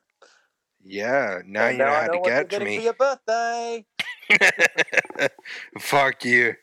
Yeah, 0.84 1.39
now 1.45 1.67
And 1.67 1.77
you 1.77 1.84
know 1.86 1.89
I 1.91 2.01
how 2.01 2.08
know 2.08 2.13
to 2.23 2.29
get 2.29 2.49
to 2.49 2.60
me. 2.60 2.77
for 2.77 2.84
your 2.84 2.93
birthday. 2.93 3.86
Fuck 5.79 6.25
you. 6.25 6.56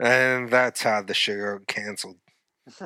And 0.00 0.48
that's 0.48 0.82
how 0.82 1.02
the 1.02 1.14
show 1.14 1.58
got 1.58 1.66
cancelled. 1.66 2.16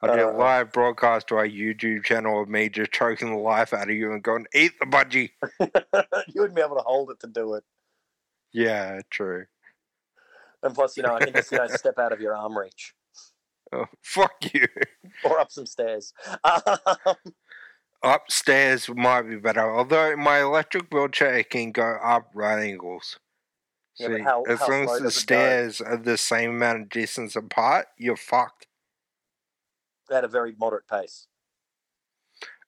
I 0.00 0.06
did 0.06 0.20
a 0.20 0.28
Uh. 0.28 0.32
live 0.32 0.72
broadcast 0.72 1.26
to 1.28 1.36
our 1.36 1.46
YouTube 1.46 2.04
channel 2.04 2.42
of 2.42 2.48
me 2.48 2.68
just 2.70 2.92
choking 2.92 3.30
the 3.30 3.36
life 3.36 3.74
out 3.74 3.90
of 3.90 3.94
you 3.94 4.12
and 4.12 4.22
going, 4.22 4.46
eat 4.54 4.72
the 4.80 4.86
budgie. 4.86 5.30
you 5.60 6.40
wouldn't 6.40 6.54
be 6.56 6.62
able 6.62 6.76
to 6.76 6.82
hold 6.82 7.10
it 7.10 7.20
to 7.20 7.26
do 7.26 7.54
it. 7.54 7.64
Yeah, 8.52 9.00
true. 9.10 9.44
And 10.62 10.74
plus, 10.74 10.96
you 10.96 11.02
know, 11.02 11.14
I 11.14 11.20
can 11.24 11.32
just 11.34 11.52
you 11.52 11.58
know 11.58 11.66
step 11.68 11.98
out 11.98 12.12
of 12.12 12.20
your 12.20 12.34
arm 12.34 12.56
reach 12.58 12.94
Oh, 13.72 13.84
fuck 14.02 14.52
you. 14.54 14.66
or 15.24 15.38
up 15.38 15.50
some 15.52 15.66
stairs. 15.66 16.12
Um, 16.44 17.14
Upstairs 18.02 18.88
might 18.88 19.22
be 19.22 19.36
better, 19.36 19.74
although 19.76 20.16
my 20.16 20.40
electric 20.40 20.92
wheelchair 20.94 21.42
can 21.42 21.72
go 21.72 21.96
up 22.02 22.30
right 22.32 22.62
angles. 22.62 23.18
Yeah, 23.98 24.06
So 24.06 24.22
how- 24.22 24.42
as 24.44 24.58
how 24.60 24.68
long 24.70 24.82
as 24.84 24.90
the 24.90 24.96
it 24.98 25.02
go? 25.02 25.08
stairs 25.08 25.80
are 25.80 25.96
the 25.96 26.16
same 26.16 26.50
amount 26.50 26.82
of 26.82 26.88
distance 26.90 27.34
apart, 27.34 27.88
you're 27.98 28.16
fucked. 28.16 28.68
At 30.10 30.22
a 30.24 30.28
very 30.28 30.54
moderate 30.56 30.86
pace. 30.86 31.26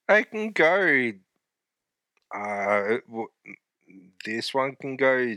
I 0.09 0.23
can 0.23 0.51
go. 0.51 1.13
Uh, 2.35 2.97
w- 3.07 3.29
this 4.25 4.53
one 4.53 4.75
can 4.75 4.97
go 4.97 5.35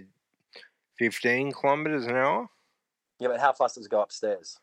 fifteen 0.99 1.53
kilometers 1.53 2.07
an 2.07 2.17
hour. 2.17 2.49
Yeah, 3.21 3.29
but 3.29 3.41
how 3.41 3.53
fast 3.53 3.77
does 3.77 3.87
it 3.87 3.91
go 3.91 4.03
upstairs? 4.03 4.59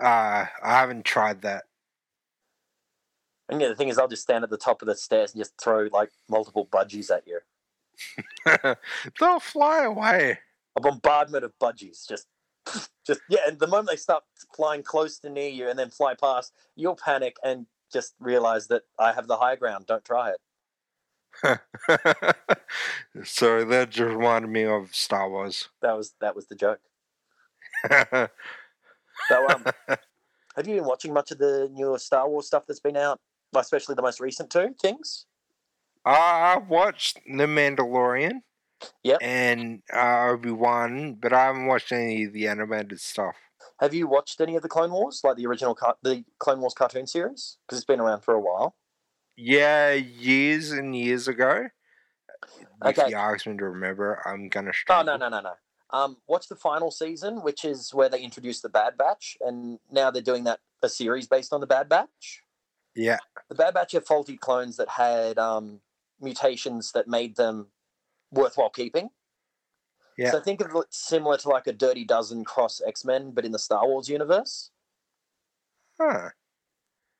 Uh, 0.00 0.46
I 0.62 0.70
haven't 0.78 1.04
tried 1.04 1.42
that. 1.42 1.64
And 3.48 3.60
yeah, 3.60 3.68
the 3.68 3.74
thing 3.74 3.88
is, 3.88 3.98
I'll 3.98 4.08
just 4.08 4.22
stand 4.22 4.44
at 4.44 4.50
the 4.50 4.58
top 4.58 4.82
of 4.82 4.88
the 4.88 4.94
stairs 4.94 5.32
and 5.32 5.40
just 5.40 5.54
throw 5.62 5.88
like 5.92 6.10
multiple 6.28 6.68
budgies 6.70 7.10
at 7.10 7.24
you. 7.26 7.40
They'll 9.20 9.40
fly 9.40 9.84
away. 9.84 10.38
A 10.76 10.80
bombardment 10.80 11.44
of 11.44 11.52
budgies, 11.60 12.06
just, 12.06 12.26
just 13.06 13.20
yeah. 13.28 13.40
And 13.48 13.58
the 13.58 13.66
moment 13.66 13.88
they 13.88 13.96
start 13.96 14.22
flying 14.54 14.82
close 14.82 15.18
to 15.20 15.30
near 15.30 15.48
you 15.48 15.68
and 15.68 15.78
then 15.78 15.90
fly 15.90 16.14
past, 16.14 16.52
you'll 16.76 16.96
panic 16.96 17.36
and 17.42 17.66
just 17.92 18.14
realize 18.20 18.68
that 18.68 18.82
I 18.98 19.12
have 19.12 19.26
the 19.26 19.38
high 19.38 19.56
ground. 19.56 19.86
Don't 19.86 20.04
try 20.04 20.30
it. 20.30 20.36
so 23.24 23.64
that 23.64 23.90
just 23.90 24.00
reminded 24.00 24.50
me 24.50 24.64
of 24.64 24.94
Star 24.94 25.28
Wars. 25.30 25.68
That 25.82 25.96
was 25.96 26.14
that 26.20 26.34
was 26.34 26.46
the 26.46 26.54
joke. 26.54 26.80
So, 29.28 29.48
um, 29.48 29.64
have 30.56 30.66
you 30.66 30.76
been 30.76 30.84
watching 30.84 31.12
much 31.12 31.30
of 31.30 31.38
the 31.38 31.68
newer 31.72 31.98
Star 31.98 32.28
Wars 32.28 32.46
stuff 32.46 32.64
that's 32.66 32.80
been 32.80 32.96
out, 32.96 33.20
especially 33.56 33.94
the 33.94 34.02
most 34.02 34.20
recent 34.20 34.50
two 34.50 34.74
things? 34.80 35.26
I 36.04 36.58
watched 36.68 37.20
The 37.26 37.46
Mandalorian. 37.46 38.42
Yep. 39.02 39.18
And 39.20 39.82
uh, 39.92 40.28
Obi 40.28 40.52
Wan, 40.52 41.14
but 41.14 41.32
I 41.32 41.46
haven't 41.46 41.66
watched 41.66 41.90
any 41.90 42.24
of 42.24 42.32
the 42.32 42.46
animated 42.46 43.00
stuff. 43.00 43.34
Have 43.80 43.92
you 43.92 44.06
watched 44.06 44.40
any 44.40 44.54
of 44.54 44.62
the 44.62 44.68
Clone 44.68 44.92
Wars, 44.92 45.20
like 45.24 45.36
the 45.36 45.46
original, 45.46 45.74
car- 45.74 45.96
the 46.02 46.24
Clone 46.38 46.60
Wars 46.60 46.74
cartoon 46.74 47.08
series? 47.08 47.58
Because 47.66 47.78
it's 47.78 47.84
been 47.84 47.98
around 47.98 48.20
for 48.22 48.34
a 48.34 48.40
while. 48.40 48.76
Yeah, 49.40 49.92
years 49.92 50.72
and 50.72 50.96
years 50.96 51.28
ago. 51.28 51.68
Okay. 52.84 53.02
If 53.02 53.10
you 53.10 53.16
ask 53.16 53.46
me 53.46 53.56
to 53.56 53.64
remember, 53.64 54.20
I'm 54.26 54.48
gonna 54.48 54.70
Oh 54.70 54.72
struggle. 54.72 55.04
no, 55.04 55.16
no, 55.16 55.28
no, 55.28 55.40
no. 55.40 55.52
Um, 55.90 56.16
watch 56.26 56.48
the 56.48 56.56
final 56.56 56.90
season, 56.90 57.42
which 57.42 57.64
is 57.64 57.94
where 57.94 58.08
they 58.08 58.20
introduced 58.20 58.62
the 58.62 58.68
Bad 58.68 58.98
Batch, 58.98 59.38
and 59.40 59.78
now 59.90 60.10
they're 60.10 60.20
doing 60.22 60.44
that 60.44 60.60
a 60.82 60.88
series 60.88 61.26
based 61.28 61.52
on 61.52 61.60
the 61.60 61.66
Bad 61.66 61.88
Batch. 61.88 62.42
Yeah, 62.94 63.18
The 63.48 63.54
Bad 63.54 63.74
Batch 63.74 63.94
are 63.94 64.00
faulty 64.00 64.36
clones 64.36 64.76
that 64.76 64.88
had 64.88 65.38
um, 65.38 65.80
mutations 66.20 66.90
that 66.92 67.06
made 67.06 67.36
them 67.36 67.68
worthwhile 68.32 68.70
keeping. 68.70 69.10
Yeah. 70.16 70.32
So 70.32 70.40
think 70.40 70.60
of 70.60 70.74
it 70.74 70.86
similar 70.90 71.36
to 71.38 71.48
like 71.48 71.68
a 71.68 71.72
Dirty 71.72 72.04
Dozen 72.04 72.44
cross 72.44 72.80
X 72.84 73.04
Men, 73.04 73.30
but 73.30 73.44
in 73.44 73.52
the 73.52 73.58
Star 73.58 73.86
Wars 73.86 74.08
universe. 74.08 74.70
huh. 76.00 76.30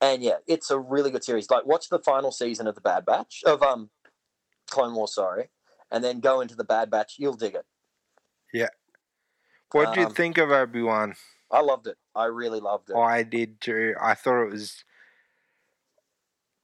And 0.01 0.23
yeah, 0.23 0.37
it's 0.47 0.71
a 0.71 0.79
really 0.79 1.11
good 1.11 1.23
series. 1.23 1.49
Like, 1.49 1.65
watch 1.65 1.89
the 1.89 1.99
final 1.99 2.31
season 2.31 2.67
of 2.67 2.75
the 2.75 2.81
Bad 2.81 3.05
Batch 3.05 3.43
of 3.45 3.61
um, 3.61 3.89
Clone 4.69 4.95
Wars, 4.95 5.13
sorry, 5.13 5.49
and 5.91 6.03
then 6.03 6.19
go 6.19 6.41
into 6.41 6.55
the 6.55 6.63
Bad 6.63 6.89
Batch. 6.89 7.15
You'll 7.17 7.33
dig 7.33 7.55
it. 7.55 7.65
Yeah. 8.53 8.69
What 9.71 9.93
do 9.93 9.99
you 9.99 10.07
Um, 10.07 10.13
think 10.13 10.37
of 10.37 10.51
Obi 10.51 10.81
Wan? 10.81 11.15
I 11.51 11.61
loved 11.61 11.87
it. 11.87 11.97
I 12.15 12.25
really 12.25 12.59
loved 12.59 12.89
it. 12.89 12.93
Oh, 12.95 13.01
I 13.01 13.23
did 13.23 13.59
too. 13.61 13.93
I 14.01 14.13
thought 14.13 14.43
it 14.43 14.51
was, 14.51 14.83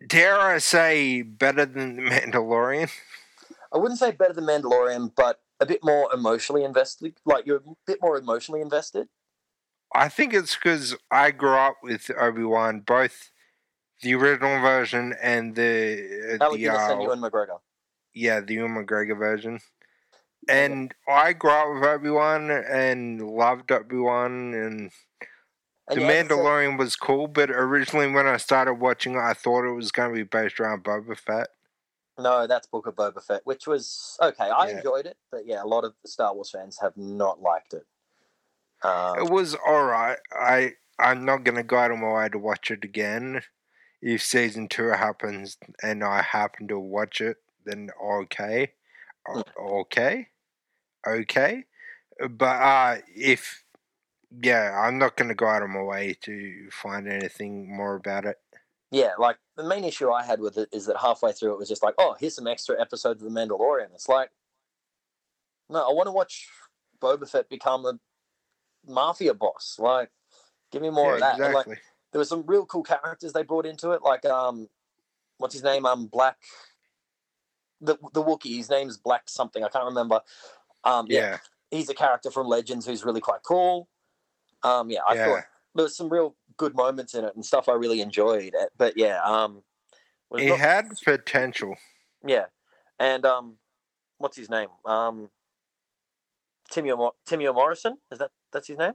dare 0.08 0.40
I 0.40 0.60
say, 0.60 1.22
better 1.22 1.66
than 1.66 1.98
The 1.98 2.02
Mandalorian. 2.04 2.90
I 3.74 3.78
wouldn't 3.78 4.00
say 4.00 4.12
better 4.12 4.34
than 4.34 4.46
Mandalorian, 4.46 5.12
but 5.16 5.42
a 5.60 5.66
bit 5.66 5.82
more 5.84 6.10
emotionally 6.14 6.64
invested. 6.64 7.18
Like 7.26 7.46
you're 7.46 7.58
a 7.58 7.74
bit 7.86 8.00
more 8.02 8.18
emotionally 8.18 8.62
invested. 8.62 9.08
I 9.96 10.10
think 10.10 10.34
it's 10.34 10.56
because 10.56 10.96
I 11.10 11.32
grew 11.32 11.56
up 11.56 11.78
with 11.82 12.12
Obi 12.20 12.44
Wan, 12.44 12.82
both 12.82 13.32
the 14.02 14.14
original 14.16 14.60
version 14.62 15.14
and 15.22 15.56
the 15.56 16.38
Alec 16.42 16.52
the 16.52 16.58
Guinness 16.66 16.90
and 16.90 17.00
uh, 17.00 17.04
Ewan 17.04 17.22
McGregor. 17.22 17.60
yeah 18.14 18.42
the 18.42 18.56
Ewan 18.56 18.76
McGregor 18.76 19.18
version. 19.18 19.60
And 20.48 20.94
I 21.08 21.34
grew 21.34 21.50
up 21.50 21.74
with 21.74 21.84
Obi 21.84 22.10
Wan 22.10 22.52
and 22.52 23.22
loved 23.22 23.72
Obi 23.72 23.98
Wan, 23.98 24.54
and 24.54 24.92
And 25.88 25.98
the 25.98 26.02
yeah, 26.02 26.24
Mandalorian 26.24 26.78
was 26.78 26.96
cool. 26.96 27.28
But 27.28 27.50
originally, 27.50 28.12
when 28.12 28.28
I 28.28 28.38
started 28.38 28.76
watching 28.76 29.16
it, 29.16 29.20
I 29.20 29.34
thought 29.34 29.66
it 29.66 29.74
was 29.74 29.92
going 29.92 30.10
to 30.10 30.16
be 30.16 30.24
based 30.24 30.60
around 30.60 30.84
Boba 30.84 31.18
Fett. 31.18 31.48
No, 32.20 32.48
that's 32.48 32.68
Book 32.68 32.86
of 32.88 32.96
Boba 32.96 33.24
Fett, 33.24 33.42
which 33.46 33.66
was 33.66 34.18
okay. 34.22 34.50
I 34.50 34.70
Yeah. 34.70 34.78
enjoyed 34.78 35.06
it, 35.06 35.18
but 35.32 35.46
yeah, 35.48 35.64
a 35.64 35.66
lot 35.66 35.84
of 35.84 35.94
the 36.04 36.10
Star 36.10 36.34
Wars 36.34 36.52
fans 36.52 36.80
have 36.80 36.96
not 36.96 37.42
liked 37.42 37.74
it. 37.74 37.86
Um, 38.86 39.20
It 39.20 39.30
was 39.32 39.56
alright. 39.56 40.20
I 40.34 40.74
I'm 41.00 41.26
not 41.26 41.44
gonna 41.44 41.64
go 41.64 41.78
out 41.78 41.92
of 41.92 41.98
my 42.00 42.12
way 42.14 42.30
to 42.30 42.38
watch 42.40 42.72
it 42.72 42.84
again. 42.84 43.42
If 44.02 44.22
season 44.22 44.68
two 44.68 44.90
happens 44.90 45.58
and 45.82 46.04
I 46.04 46.22
happen 46.22 46.68
to 46.68 46.80
watch 46.80 47.22
it, 47.22 47.38
then 47.66 47.90
okay, 48.02 48.74
O- 49.28 49.44
okay, 49.82 50.28
okay. 51.08 51.66
But 52.30 52.62
uh, 52.62 52.98
if 53.16 53.64
yeah, 54.42 54.78
I'm 54.80 54.98
not 54.98 55.16
gonna 55.18 55.36
go 55.36 55.48
out 55.48 55.64
of 55.64 55.70
my 55.70 55.82
way 55.82 56.16
to 56.22 56.70
find 56.72 57.08
anything 57.08 57.76
more 57.76 57.96
about 57.96 58.26
it. 58.26 58.38
yeah, 58.92 59.14
like 59.18 59.38
the 59.58 59.64
main 59.64 59.84
issue 59.84 60.12
I 60.12 60.24
had 60.24 60.40
with 60.40 60.58
it 60.58 60.70
is 60.72 60.86
that 60.86 60.98
halfway 60.98 61.32
through 61.34 61.54
it 61.54 61.58
was 61.60 61.70
just 61.70 61.84
like, 61.84 61.96
oh, 61.98 62.16
here's 62.20 62.36
some 62.36 62.48
extra 62.48 62.80
episodes 62.80 63.22
of 63.24 63.32
The 63.34 63.40
Mandalorian. 63.40 63.88
It's 63.94 64.08
like, 64.10 64.30
no, 65.70 65.80
I 65.80 65.94
want 65.94 66.08
to 66.08 66.12
watch 66.12 66.48
Boba 67.02 67.28
Fett 67.30 67.50
become 67.50 67.86
a 67.86 68.00
mafia 68.88 69.34
boss. 69.34 69.78
Like, 69.80 70.12
give 70.72 70.82
me 70.82 70.90
more 70.90 71.12
Yeah, 71.12 71.16
of 71.16 71.22
that. 71.22 71.40
And, 71.46 71.54
like, 71.54 71.68
there 72.12 72.20
were 72.20 72.26
some 72.26 72.44
real 72.46 72.66
cool 72.66 72.84
characters 72.84 73.34
they 73.34 73.44
brought 73.44 73.66
into 73.66 73.92
it, 73.92 74.02
like 74.02 74.24
um, 74.26 74.70
what's 75.38 75.54
his 75.54 75.64
name? 75.64 75.86
Um, 75.86 76.08
Black. 76.08 76.38
The 77.82 77.98
the 78.14 78.24
Wookiee. 78.24 78.56
His 78.58 78.70
name's 78.70 78.98
Black 78.98 79.24
something. 79.28 79.64
I 79.64 79.70
can't 79.70 79.86
remember. 79.86 80.22
Um, 80.86 81.08
yeah, 81.10 81.20
yeah, 81.20 81.38
he's 81.72 81.90
a 81.90 81.94
character 81.94 82.32
from 82.32 82.48
Legends 82.48 82.86
who's 82.86 83.04
really 83.04 83.20
quite 83.20 83.44
cool. 83.44 83.90
Um, 84.64 84.90
yeah, 84.90 85.02
I 85.08 85.16
Yeah. 85.16 85.26
thought 85.26 85.44
there 85.74 85.84
was 85.84 85.98
some 85.98 86.10
real 86.10 86.36
good 86.58 86.74
moments 86.74 87.14
in 87.16 87.26
it 87.26 87.36
and 87.36 87.46
stuff 87.46 87.68
I 87.68 87.74
really 87.74 88.00
enjoyed. 88.00 88.54
It. 88.56 88.70
But 88.78 88.96
yeah, 88.96 89.22
um, 89.24 89.64
it 90.32 90.48
not- 90.48 90.60
had 90.60 90.90
potential. 91.04 91.76
yeah, 92.26 92.46
and 92.98 93.26
um, 93.26 93.58
what's 94.20 94.38
his 94.38 94.50
name? 94.50 94.70
Um, 94.86 95.30
Timmy 96.70 96.94
Timmy 97.26 97.46
Morrison 97.48 97.98
is 98.12 98.20
that 98.20 98.32
that's 98.56 98.68
his 98.68 98.78
name? 98.78 98.94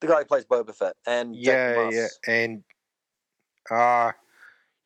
The 0.00 0.06
guy 0.08 0.18
who 0.20 0.24
plays 0.24 0.44
Boba 0.44 0.74
Fett 0.74 0.96
and 1.06 1.36
Yeah, 1.36 1.90
yeah, 1.90 2.08
and 2.26 2.64
uh 3.70 4.12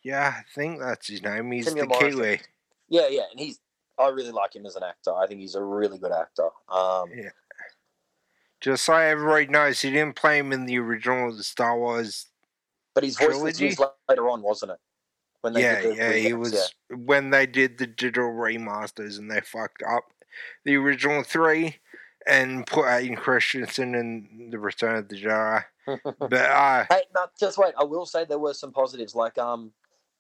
yeah, 0.03 0.35
I 0.39 0.43
think 0.55 0.81
that's 0.81 1.09
his 1.09 1.23
name. 1.23 1.51
He's 1.51 1.73
the 1.73 1.87
Morrison. 1.87 2.21
Kiwi. 2.21 2.41
yeah, 2.89 3.09
yeah, 3.09 3.23
and 3.31 3.41
he's 3.41 3.61
I 3.99 4.09
really 4.09 4.31
like 4.31 4.55
him 4.55 4.67
as 4.67 4.77
an 4.77 4.83
actor. 4.85 5.15
I 5.15 5.27
think 5.27 5.41
he's 5.41 5.55
a 5.55 5.63
really 5.63 5.99
good 5.99 6.13
actor. 6.13 6.49
Um, 6.69 7.11
Yeah. 7.15 7.31
Just 8.61 8.85
so 8.85 8.95
everybody 8.95 9.47
knows, 9.47 9.81
he 9.81 9.91
didn't 9.91 10.17
play 10.17 10.39
him 10.39 10.53
in 10.53 10.67
the 10.67 10.79
original 10.79 11.33
Star 11.43 11.79
Wars. 11.79 12.27
but 12.95 13.05
his 13.05 13.17
voice 13.17 13.41
was 13.41 13.61
used 13.61 13.81
later 14.09 14.29
on, 14.29 14.43
wasn't 14.43 14.73
it? 14.73 14.79
When 15.41 15.55
Yeah, 15.55 15.81
did 15.81 15.93
the 15.93 15.97
yeah, 15.97 16.13
he 16.15 16.33
remakes, 16.33 16.53
was 16.53 16.75
when 16.91 17.31
they 17.31 17.47
did 17.47 17.79
the 17.79 17.87
digital 17.87 18.31
remasters 18.31 19.19
and 19.19 19.31
they 19.31 19.41
fucked 19.41 19.83
up 19.89 20.05
the 20.65 20.77
original 20.77 21.23
three 21.23 21.77
and 22.29 22.67
put 22.67 22.89
Hayden 22.89 23.17
Christensen 23.17 23.95
in 23.95 24.49
the 24.51 24.59
Return 24.59 24.97
of 24.97 25.09
the 25.09 25.17
Jedi. 25.17 25.65
But 26.19 26.33
uh, 26.35 26.85
Hey, 26.91 27.03
no, 27.15 27.27
just 27.41 27.57
wait. 27.57 27.73
I 27.79 27.85
will 27.85 28.05
say 28.05 28.25
there 28.25 28.39
were 28.39 28.53
some 28.53 28.73
positives, 28.73 29.15
like 29.15 29.39
um, 29.39 29.73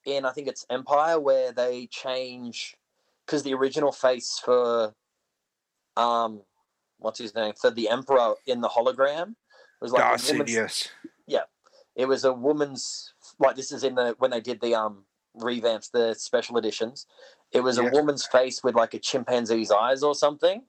in 0.06 0.24
I 0.24 0.32
think 0.32 0.48
it's 0.48 0.64
Empire 0.70 1.20
where 1.20 1.52
they 1.52 1.86
change 1.88 2.74
because 3.26 3.42
the 3.42 3.52
original 3.52 3.92
face 3.92 4.40
for 4.42 4.94
um, 5.96 6.40
what's 6.98 7.18
his 7.18 7.34
name 7.34 7.52
for 7.61 7.70
the 7.70 7.88
Emperor 7.90 8.34
in 8.46 8.61
the 8.62 8.68
hologram 8.68 9.34
was 9.80 9.92
like 9.92 10.02
Darth 10.02 10.22
Sidious. 10.22 10.88
it 11.94 12.06
was 12.06 12.24
a 12.24 12.32
woman's 12.32 13.12
like 13.40 13.56
this 13.56 13.72
is 13.72 13.82
in 13.82 13.96
the 13.96 14.14
when 14.18 14.30
they 14.30 14.40
did 14.40 14.61
the 14.61 14.72
um 14.74 15.04
revamps 15.36 15.90
the 15.90 16.14
special 16.14 16.56
editions. 16.56 17.06
It 17.52 17.61
was 17.61 17.76
Yeah. 17.76 17.88
a 17.88 17.90
woman's 17.90 18.24
face 18.24 18.62
with 18.62 18.74
like 18.74 18.94
a 18.94 18.98
chimpanzee's 18.98 19.70
eyes 19.70 20.02
or 20.02 20.14
something, 20.14 20.62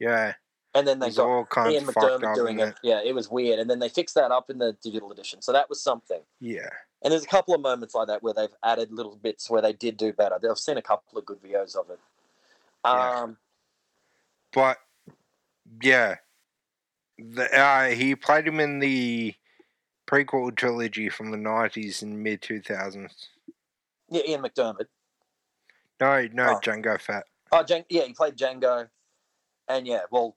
Yeah, 0.00 0.34
and 0.74 0.86
then 0.86 0.98
they 0.98 1.10
got 1.10 1.26
all 1.26 1.44
kinds 1.44 1.74
Ian 1.74 1.84
McDiarmid 1.86 2.34
doing 2.34 2.60
in 2.60 2.68
it. 2.68 2.74
Yeah, 2.82 3.00
it 3.04 3.14
was 3.14 3.28
weird, 3.30 3.58
and 3.58 3.68
then 3.68 3.78
they 3.78 3.88
fixed 3.88 4.14
that 4.14 4.30
up 4.30 4.50
in 4.50 4.58
the 4.58 4.76
digital 4.82 5.10
edition, 5.12 5.42
so 5.42 5.52
that 5.52 5.68
was 5.68 5.82
something. 5.82 6.20
Yeah, 6.40 6.68
And 7.02 7.12
there's 7.12 7.24
a 7.24 7.28
couple 7.28 7.54
of 7.54 7.60
moments 7.60 7.94
like 7.94 8.08
that 8.08 8.22
where 8.22 8.34
they've 8.34 8.54
added 8.64 8.92
little 8.92 9.16
bits 9.16 9.48
where 9.50 9.62
they 9.62 9.72
did 9.72 9.96
do 9.96 10.12
better. 10.12 10.38
I've 10.48 10.58
seen 10.58 10.76
a 10.76 10.82
couple 10.82 11.18
of 11.18 11.24
good 11.26 11.42
videos 11.42 11.76
of 11.76 11.90
it. 11.90 11.98
Yeah. 12.84 13.20
Um, 13.22 13.36
but 14.52 14.78
yeah, 15.82 16.16
the, 17.18 17.58
uh, 17.58 17.86
he 17.88 18.14
played 18.14 18.46
him 18.46 18.60
in 18.60 18.78
the 18.78 19.34
prequel 20.06 20.54
trilogy 20.56 21.08
from 21.08 21.30
the 21.30 21.36
nineties 21.36 22.02
and 22.02 22.22
mid 22.22 22.40
two 22.40 22.60
thousands. 22.62 23.28
Yeah, 24.10 24.22
Ian 24.26 24.42
McDiarmid. 24.42 24.86
No, 26.00 26.26
no, 26.32 26.50
Oh. 26.50 26.60
Jango 26.62 26.98
Fett. 27.00 27.24
Oh, 27.52 27.64
yeah, 27.88 28.04
he 28.04 28.12
played 28.12 28.36
Django, 28.36 28.88
and 29.68 29.86
yeah, 29.86 30.02
well, 30.10 30.36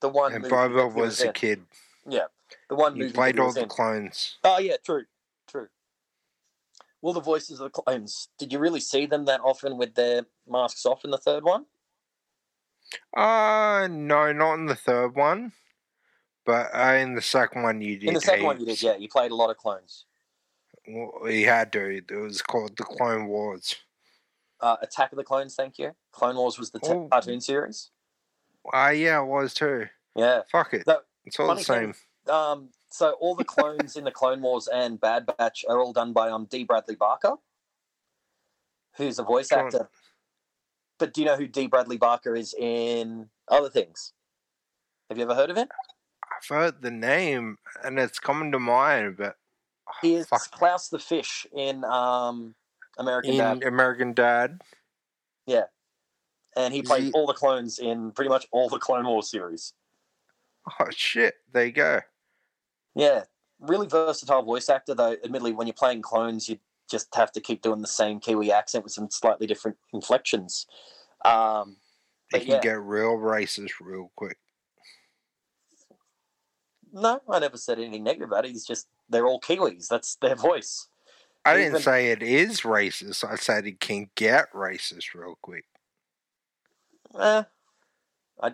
the 0.00 0.08
one 0.08 0.32
And 0.32 0.44
Boba 0.44 0.92
he 0.94 1.00
was 1.00 1.20
a 1.20 1.32
kid. 1.32 1.62
Yeah, 2.06 2.26
the 2.68 2.74
one 2.74 2.96
He 2.96 3.10
played 3.10 3.38
all 3.38 3.52
the 3.52 3.62
in. 3.62 3.68
clones. 3.68 4.38
Oh 4.44 4.58
yeah, 4.58 4.76
true, 4.84 5.04
true. 5.48 5.68
Well, 7.02 7.14
the 7.14 7.20
voices 7.20 7.60
of 7.60 7.72
the 7.72 7.82
clones. 7.82 8.28
Did 8.38 8.52
you 8.52 8.58
really 8.58 8.80
see 8.80 9.06
them 9.06 9.24
that 9.26 9.40
often 9.42 9.76
with 9.78 9.94
their 9.94 10.26
masks 10.48 10.84
off 10.86 11.04
in 11.04 11.10
the 11.10 11.18
third 11.18 11.44
one? 11.44 11.66
Uh 13.16 13.86
no, 13.90 14.32
not 14.32 14.54
in 14.54 14.66
the 14.66 14.74
third 14.74 15.14
one. 15.14 15.52
But 16.46 16.70
uh, 16.74 16.94
in 16.94 17.14
the 17.14 17.22
second 17.22 17.62
one 17.62 17.80
you 17.82 17.98
did. 17.98 18.08
in 18.08 18.14
the 18.14 18.20
second 18.20 18.46
one, 18.46 18.58
you 18.58 18.66
did. 18.66 18.82
Yeah, 18.82 18.96
you 18.96 19.08
played 19.08 19.30
a 19.30 19.34
lot 19.34 19.50
of 19.50 19.58
clones. 19.58 20.06
Well, 20.88 21.26
he 21.28 21.42
had 21.42 21.70
to. 21.74 21.96
It 21.98 22.10
was 22.10 22.40
called 22.42 22.76
the 22.76 22.82
Clone 22.84 23.26
Wars. 23.26 23.76
Uh, 24.58 24.76
Attack 24.82 25.12
of 25.12 25.16
the 25.18 25.22
Clones. 25.24 25.54
Thank 25.54 25.78
you. 25.78 25.94
Clone 26.12 26.36
Wars 26.36 26.58
was 26.58 26.70
the 26.70 26.80
Oh. 26.82 27.08
cartoon 27.08 27.40
series. 27.40 27.90
Ah, 28.72 28.90
yeah, 28.90 29.20
it 29.22 29.26
was 29.26 29.54
too. 29.54 29.86
Yeah. 30.16 30.42
Fuck 30.50 30.74
it. 30.74 30.84
So, 30.86 31.00
It's 31.24 31.38
all 31.40 31.54
the 31.54 31.62
same. 31.64 31.92
thing- 31.92 32.34
Um, 32.34 32.70
so 32.90 33.12
all 33.20 33.34
the 33.34 33.44
clones 33.44 33.96
in 33.96 34.04
the 34.04 34.10
Clone 34.10 34.42
Wars 34.42 34.68
and 34.68 35.00
Bad 35.00 35.26
Batch 35.38 35.64
are 35.68 35.80
all 35.80 35.92
done 35.92 36.12
by 36.12 36.28
um 36.30 36.46
Dee 36.46 36.64
Bradley 36.64 36.96
Baker, 36.96 37.36
who's 38.96 39.18
a 39.18 39.22
voice 39.22 39.50
actor. 39.52 39.88
But 40.98 41.14
do 41.14 41.22
you 41.22 41.26
know 41.26 41.36
who 41.36 41.46
Dee 41.46 41.66
Bradley 41.66 41.96
Baker 41.96 42.34
is 42.36 42.54
in 42.54 43.30
other 43.48 43.70
things? 43.70 44.12
Have 45.08 45.16
you 45.18 45.24
ever 45.24 45.34
heard 45.34 45.50
of 45.50 45.56
him? 45.56 45.68
I've 46.36 46.46
heard 46.48 46.82
the 46.82 46.90
name 46.90 47.58
and 47.82 47.98
it's 47.98 48.18
coming 48.18 48.52
to 48.52 48.58
mind, 48.58 49.16
but 49.16 49.36
oh, 49.88 49.92
He 50.02 50.14
is 50.14 50.26
fuck. 50.26 50.50
Klaus 50.50 50.88
the 50.88 50.98
Fish 50.98 51.46
in 51.52 51.84
um 51.84 52.54
American 52.98 53.32
in 53.32 53.38
Dad, 53.38 53.62
American 53.64 54.12
Dad. 54.12 54.60
And 56.56 56.72
he 56.74 56.82
played 56.82 57.04
he- 57.04 57.12
all 57.12 57.26
the 57.26 57.32
clones 57.34 57.78
in 57.78 58.10
pretty 58.12 58.28
much 58.28 58.46
all 58.52 58.68
the 58.68 58.78
Clone 58.78 59.06
Wars 59.06 59.30
series. 59.30 59.72
Oh 60.78 60.86
shit! 60.90 61.34
There 61.52 61.66
you 61.66 61.72
go. 61.72 62.00
Yeah, 62.94 63.24
really 63.60 63.86
versatile 63.86 64.42
voice 64.42 64.68
actor. 64.68 64.94
Though, 64.94 65.12
admittedly, 65.24 65.52
when 65.52 65.66
you're 65.66 65.74
playing 65.74 66.02
clones, 66.02 66.48
you 66.48 66.58
just 66.90 67.14
have 67.14 67.32
to 67.32 67.40
keep 67.40 67.62
doing 67.62 67.80
the 67.80 67.88
same 67.88 68.20
Kiwi 68.20 68.52
accent 68.52 68.84
with 68.84 68.92
some 68.92 69.08
slightly 69.10 69.46
different 69.46 69.76
inflections. 69.94 70.66
Um, 71.24 71.76
They 72.32 72.40
can 72.40 72.48
yeah. 72.48 72.60
get 72.60 72.80
real 72.82 73.12
racist 73.16 73.72
real 73.80 74.10
quick. 74.16 74.38
no, 76.92 77.20
I 77.28 77.38
never 77.38 77.56
said 77.56 77.78
anything 77.78 78.02
negative 78.04 78.28
about 78.28 78.44
it. 78.44 78.50
He's 78.50 78.66
just 78.66 78.88
they're 79.08 79.26
all 79.26 79.40
Kiwis. 79.40 79.88
That's 79.88 80.16
their 80.16 80.34
voice. 80.36 80.88
I 81.44 81.52
Even- 81.58 81.72
didn't 81.72 81.84
say 81.84 82.10
it 82.10 82.22
is 82.22 82.62
racist. 82.62 83.24
I 83.24 83.36
said 83.36 83.66
it 83.66 83.80
can 83.80 84.10
get 84.14 84.52
racist 84.52 85.14
real 85.14 85.38
quick. 85.40 85.64
Eh, 87.18 87.42
I 88.42 88.52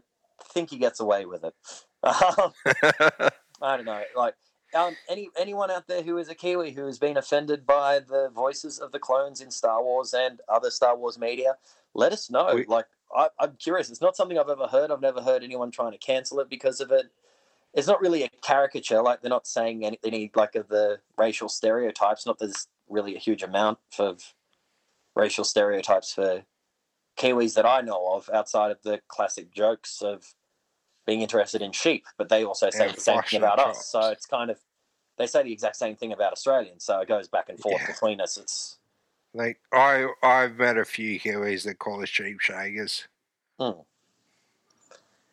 think 0.52 0.70
he 0.70 0.78
gets 0.78 1.00
away 1.00 1.24
with 1.26 1.44
it. 1.44 1.54
Um, 2.06 2.52
I 3.62 3.76
don't 3.76 3.84
know. 3.86 4.02
Like 4.14 4.34
um, 4.76 4.94
any 5.08 5.28
anyone 5.36 5.72
out 5.72 5.88
there 5.88 6.02
who 6.02 6.18
is 6.18 6.28
a 6.28 6.36
Kiwi 6.36 6.70
who 6.70 6.86
has 6.86 7.00
been 7.00 7.16
offended 7.16 7.66
by 7.66 7.98
the 7.98 8.30
voices 8.32 8.78
of 8.78 8.92
the 8.92 9.00
clones 9.00 9.40
in 9.40 9.50
Star 9.50 9.82
Wars 9.82 10.14
and 10.14 10.40
other 10.48 10.70
Star 10.70 10.96
Wars 10.96 11.18
media, 11.18 11.56
let 11.94 12.12
us 12.12 12.30
know. 12.30 12.54
We- 12.54 12.66
like 12.66 12.86
I, 13.16 13.28
I'm 13.40 13.56
curious. 13.56 13.90
It's 13.90 14.00
not 14.00 14.14
something 14.14 14.38
I've 14.38 14.48
ever 14.50 14.68
heard. 14.68 14.92
I've 14.92 15.00
never 15.00 15.20
heard 15.20 15.42
anyone 15.42 15.72
trying 15.72 15.92
to 15.92 15.98
cancel 15.98 16.38
it 16.38 16.48
because 16.48 16.80
of 16.80 16.92
it. 16.92 17.06
It's 17.74 17.88
not 17.88 18.00
really 18.00 18.22
a 18.22 18.28
caricature. 18.42 19.02
Like 19.02 19.20
they're 19.20 19.30
not 19.30 19.46
saying 19.48 19.84
any, 19.84 19.98
any 20.04 20.30
like 20.36 20.54
of 20.54 20.68
the 20.68 21.00
racial 21.18 21.48
stereotypes. 21.48 22.24
Not 22.24 22.38
that 22.38 22.46
there's 22.46 22.68
really 22.88 23.16
a 23.16 23.20
huge 23.20 23.42
amount 23.42 23.78
of 23.98 24.34
racial 25.16 25.44
stereotypes 25.44 26.12
for 26.12 26.42
Kiwis 27.16 27.54
that 27.54 27.66
I 27.66 27.80
know 27.80 28.14
of 28.14 28.28
outside 28.32 28.70
of 28.70 28.82
the 28.82 29.00
classic 29.08 29.50
jokes 29.52 30.02
of 30.02 30.34
being 31.06 31.22
interested 31.22 31.62
in 31.62 31.72
sheep, 31.72 32.04
but 32.18 32.28
they 32.28 32.44
also 32.44 32.68
say 32.70 32.90
the 32.92 33.00
same 33.00 33.22
thing 33.22 33.38
about 33.38 33.58
us. 33.58 33.86
So 33.86 34.10
it's 34.10 34.26
kind 34.26 34.50
of 34.50 34.58
they 35.18 35.26
say 35.26 35.42
the 35.42 35.52
exact 35.52 35.76
same 35.76 35.96
thing 35.96 36.12
about 36.12 36.32
Australians. 36.32 36.84
So 36.84 37.00
it 37.00 37.08
goes 37.08 37.28
back 37.28 37.48
and 37.48 37.58
forth 37.58 37.80
Yeah. 37.80 37.86
between 37.86 38.20
us. 38.20 38.36
It's 38.36 38.78
like 39.32 39.58
I, 39.72 40.08
I've 40.22 40.56
met 40.58 40.76
a 40.76 40.84
few 40.84 41.18
Kiwis 41.18 41.64
that 41.64 41.78
call 41.78 42.02
us 42.02 42.08
sheep 42.08 42.38
shaggers. 42.40 43.06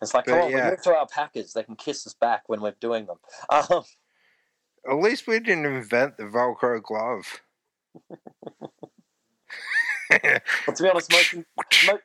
it's 0.01 0.13
like 0.13 0.25
But 0.25 0.25
come 0.25 0.39
on, 0.41 0.51
yeah. 0.51 0.65
we 0.65 0.71
look 0.71 0.83
to 0.83 0.95
our 0.95 1.07
packers. 1.07 1.53
They 1.53 1.63
can 1.63 1.75
kiss 1.75 2.07
us 2.07 2.13
back 2.13 2.43
when 2.47 2.61
we're 2.61 2.75
doing 2.79 3.07
them. 3.07 3.17
Um, 3.49 3.83
At 4.89 4.95
least 4.97 5.27
we 5.27 5.39
didn't 5.39 5.65
invent 5.65 6.17
the 6.17 6.23
Velcro 6.23 6.81
glove. 6.81 7.41
but 10.65 10.75
to 10.75 10.83
be 10.83 10.89
honest, 10.89 11.11
most 11.11 11.35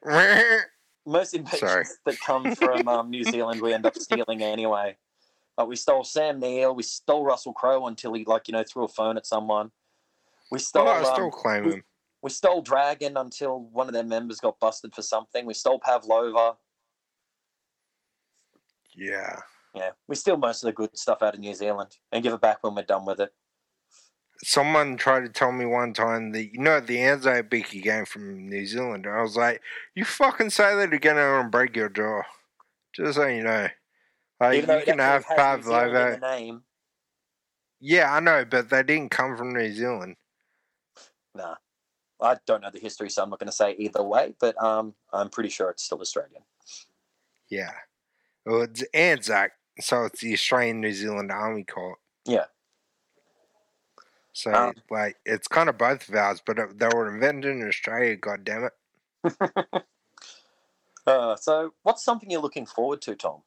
most 1.06 1.34
invasions 1.34 1.60
Sorry. 1.60 1.84
that 2.06 2.20
come 2.20 2.54
from 2.54 2.86
um, 2.88 3.10
New 3.10 3.24
Zealand, 3.24 3.60
we 3.60 3.72
end 3.72 3.86
up 3.86 3.96
stealing 3.96 4.42
anyway. 4.42 4.96
Like 5.56 5.68
we 5.68 5.76
stole 5.76 6.04
Sam 6.04 6.38
Neill, 6.38 6.74
we 6.74 6.82
stole 6.82 7.24
Russell 7.24 7.52
Crowe 7.52 7.86
until 7.86 8.12
he 8.14 8.24
like 8.24 8.48
you 8.48 8.52
know 8.52 8.62
threw 8.62 8.84
a 8.84 8.88
phone 8.88 9.16
at 9.16 9.26
someone. 9.26 9.70
We 10.50 10.58
stole 10.58 10.88
I 10.88 11.02
still 11.02 11.26
um, 11.26 11.30
claim 11.32 11.64
we- 11.64 11.72
him. 11.74 11.84
we 12.22 12.30
stole 12.30 12.62
Dragon 12.62 13.16
until 13.16 13.60
one 13.72 13.88
of 13.88 13.92
their 13.94 14.04
members 14.04 14.38
got 14.40 14.58
busted 14.60 14.94
for 14.94 15.02
something. 15.02 15.46
We 15.46 15.54
stole 15.54 15.80
Pavlova. 15.80 16.56
Yeah. 18.94 19.40
Yeah, 19.74 19.90
we 20.08 20.16
steal 20.16 20.36
most 20.36 20.64
of 20.64 20.68
the 20.68 20.72
good 20.72 20.96
stuff 20.98 21.22
out 21.22 21.34
of 21.34 21.40
New 21.40 21.54
Zealand 21.54 21.96
and 22.10 22.22
give 22.22 22.32
it 22.32 22.40
back 22.40 22.58
when 22.64 22.74
we're 22.74 22.82
done 22.82 23.04
with 23.04 23.20
it. 23.20 23.32
Someone 24.42 24.96
tried 24.96 25.20
to 25.20 25.28
tell 25.28 25.50
me 25.50 25.66
one 25.66 25.92
time 25.92 26.32
that 26.32 26.52
you 26.52 26.60
know 26.60 26.80
the 26.80 27.00
Anzac 27.00 27.50
bikkie 27.50 27.82
came 27.82 28.04
from 28.04 28.48
New 28.48 28.66
Zealand. 28.66 29.04
And 29.06 29.14
I 29.14 29.22
was 29.22 29.36
like, 29.36 29.60
"You 29.94 30.04
fucking 30.04 30.50
say 30.50 30.74
that 30.76 30.92
again, 30.92 31.18
and 31.18 31.50
break 31.50 31.74
your 31.74 31.88
jaw." 31.88 32.22
Just 32.94 33.16
so 33.16 33.26
you 33.26 33.42
know, 33.42 33.68
like 34.40 34.58
Even 34.58 34.78
you 34.78 34.84
can 34.84 34.98
have 34.98 35.24
has 35.24 35.36
New 35.38 35.72
Zealand 35.72 36.20
Pavlova. 36.20 36.20
name. 36.20 36.62
Yeah, 37.80 38.12
I 38.12 38.20
know, 38.20 38.44
but 38.44 38.70
they 38.70 38.82
didn't 38.82 39.10
come 39.10 39.36
from 39.36 39.52
New 39.52 39.72
Zealand. 39.72 40.16
Nah, 41.34 41.56
I 42.20 42.36
don't 42.46 42.60
know 42.62 42.70
the 42.70 42.80
history, 42.80 43.10
so 43.10 43.22
I'm 43.22 43.30
not 43.30 43.38
going 43.38 43.48
to 43.48 43.52
say 43.52 43.74
either 43.78 44.02
way. 44.02 44.34
But 44.40 44.60
um, 44.62 44.94
I'm 45.12 45.28
pretty 45.30 45.50
sure 45.50 45.70
it's 45.70 45.84
still 45.84 46.00
Australian. 46.00 46.42
Yeah. 47.48 47.72
Well, 48.44 48.62
it's 48.62 48.82
Anzac, 48.94 49.52
so 49.80 50.04
it's 50.04 50.20
the 50.20 50.32
Australian 50.32 50.80
New 50.80 50.92
Zealand 50.92 51.30
Army 51.30 51.64
Corps. 51.64 51.98
Yeah. 52.26 52.46
So, 54.38 54.52
Um, 54.52 54.74
like, 54.88 55.16
it's 55.26 55.48
kind 55.48 55.68
of 55.68 55.78
both 55.78 56.08
of 56.08 56.14
ours, 56.14 56.40
but 56.46 56.60
it, 56.60 56.78
they 56.78 56.86
were 56.86 57.12
invented 57.12 57.50
in 57.56 57.66
Australia, 57.66 58.14
God 58.16 58.44
damn 58.44 58.64
it. 58.64 58.72
Uh, 61.06 61.34
so, 61.36 61.72
what's 61.84 62.04
something 62.04 62.30
you're 62.30 62.42
looking 62.42 62.66
forward 62.66 63.00
to, 63.00 63.14
Tom? 63.16 63.42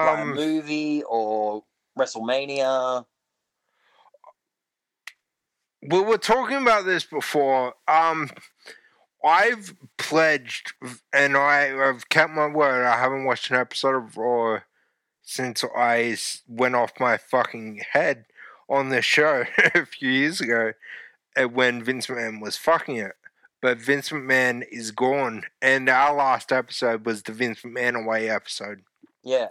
Like 0.00 0.20
a 0.20 0.22
Um, 0.22 0.34
movie 0.34 1.02
or 1.02 1.64
WrestleMania? 1.98 3.04
we 5.82 6.00
were 6.00 6.18
talking 6.18 6.56
about 6.58 6.84
this 6.84 7.04
before. 7.04 7.74
Um, 7.88 8.30
I've 9.24 9.74
pledged, 9.96 10.72
and 11.12 11.36
I 11.36 11.62
have 11.76 12.08
kept 12.08 12.32
my 12.32 12.46
word. 12.46 12.84
I 12.84 12.96
haven't 12.96 13.24
watched 13.24 13.50
an 13.50 13.56
episode 13.56 13.96
of 13.96 14.16
Raw 14.16 14.60
since 15.22 15.64
I 15.76 16.16
went 16.46 16.76
off 16.76 17.00
my 17.00 17.16
fucking 17.16 17.82
head 17.90 18.26
on 18.68 18.88
this 18.90 19.04
show 19.04 19.44
a 19.74 19.86
few 19.86 20.10
years 20.10 20.40
ago, 20.40 20.72
uh, 21.36 21.44
when 21.48 21.82
Vince 21.82 22.06
McMahon 22.06 22.40
was 22.40 22.56
fucking 22.56 22.96
it. 22.96 23.12
But 23.60 23.78
Vince 23.78 24.10
McMahon 24.10 24.64
is 24.70 24.92
gone, 24.92 25.42
and 25.60 25.88
our 25.88 26.14
last 26.14 26.52
episode 26.52 27.04
was 27.04 27.22
the 27.24 27.32
Vince 27.32 27.62
McMahon 27.62 28.00
away 28.04 28.28
episode. 28.30 28.82
Yeah, 29.24 29.48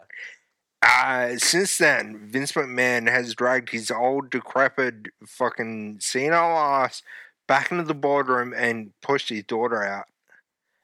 Uh, 0.81 1.37
since 1.37 1.77
then, 1.77 2.29
Vince 2.31 2.53
McMahon 2.53 3.09
has 3.09 3.35
dragged 3.35 3.71
his 3.71 3.91
old, 3.91 4.29
decrepit, 4.29 5.07
fucking 5.25 5.97
senile 5.99 6.57
ass 6.57 7.01
back 7.47 7.71
into 7.71 7.83
the 7.83 7.93
boardroom 7.93 8.53
and 8.55 8.91
pushed 9.01 9.29
his 9.29 9.43
daughter 9.43 9.83
out. 9.83 10.05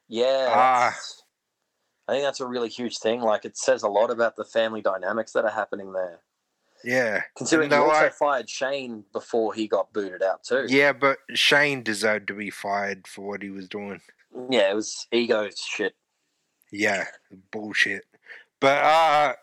yeah. 0.08 0.48
Ah. 0.50 0.96
I 2.06 2.12
think 2.12 2.24
that's 2.24 2.40
a 2.40 2.46
really 2.46 2.68
huge 2.68 2.98
thing. 2.98 3.22
Like, 3.22 3.46
it 3.46 3.56
says 3.56 3.82
a 3.82 3.88
lot 3.88 4.10
about 4.10 4.36
the 4.36 4.44
family 4.44 4.82
dynamics 4.82 5.32
that 5.32 5.46
are 5.46 5.50
happening 5.50 5.92
there. 5.94 6.18
Yeah. 6.84 7.22
Considering 7.36 7.72
And 7.72 7.82
he 7.82 7.88
also 7.88 8.02
like- 8.04 8.12
fired 8.12 8.48
Shane 8.50 9.04
before 9.12 9.54
he 9.54 9.66
got 9.66 9.92
booted 9.92 10.22
out 10.22 10.44
too. 10.44 10.66
Yeah, 10.68 10.92
but 10.92 11.18
Shane 11.34 11.82
deserved 11.82 12.28
to 12.28 12.34
be 12.34 12.50
fired 12.50 13.06
for 13.08 13.22
what 13.22 13.42
he 13.42 13.50
was 13.50 13.68
doing. 13.68 14.00
Yeah, 14.50 14.70
it 14.70 14.74
was 14.74 15.06
ego 15.10 15.48
shit. 15.56 15.94
Yeah, 16.70 17.06
bullshit. 17.50 18.04
But, 18.60 18.82
uh, 18.84 19.34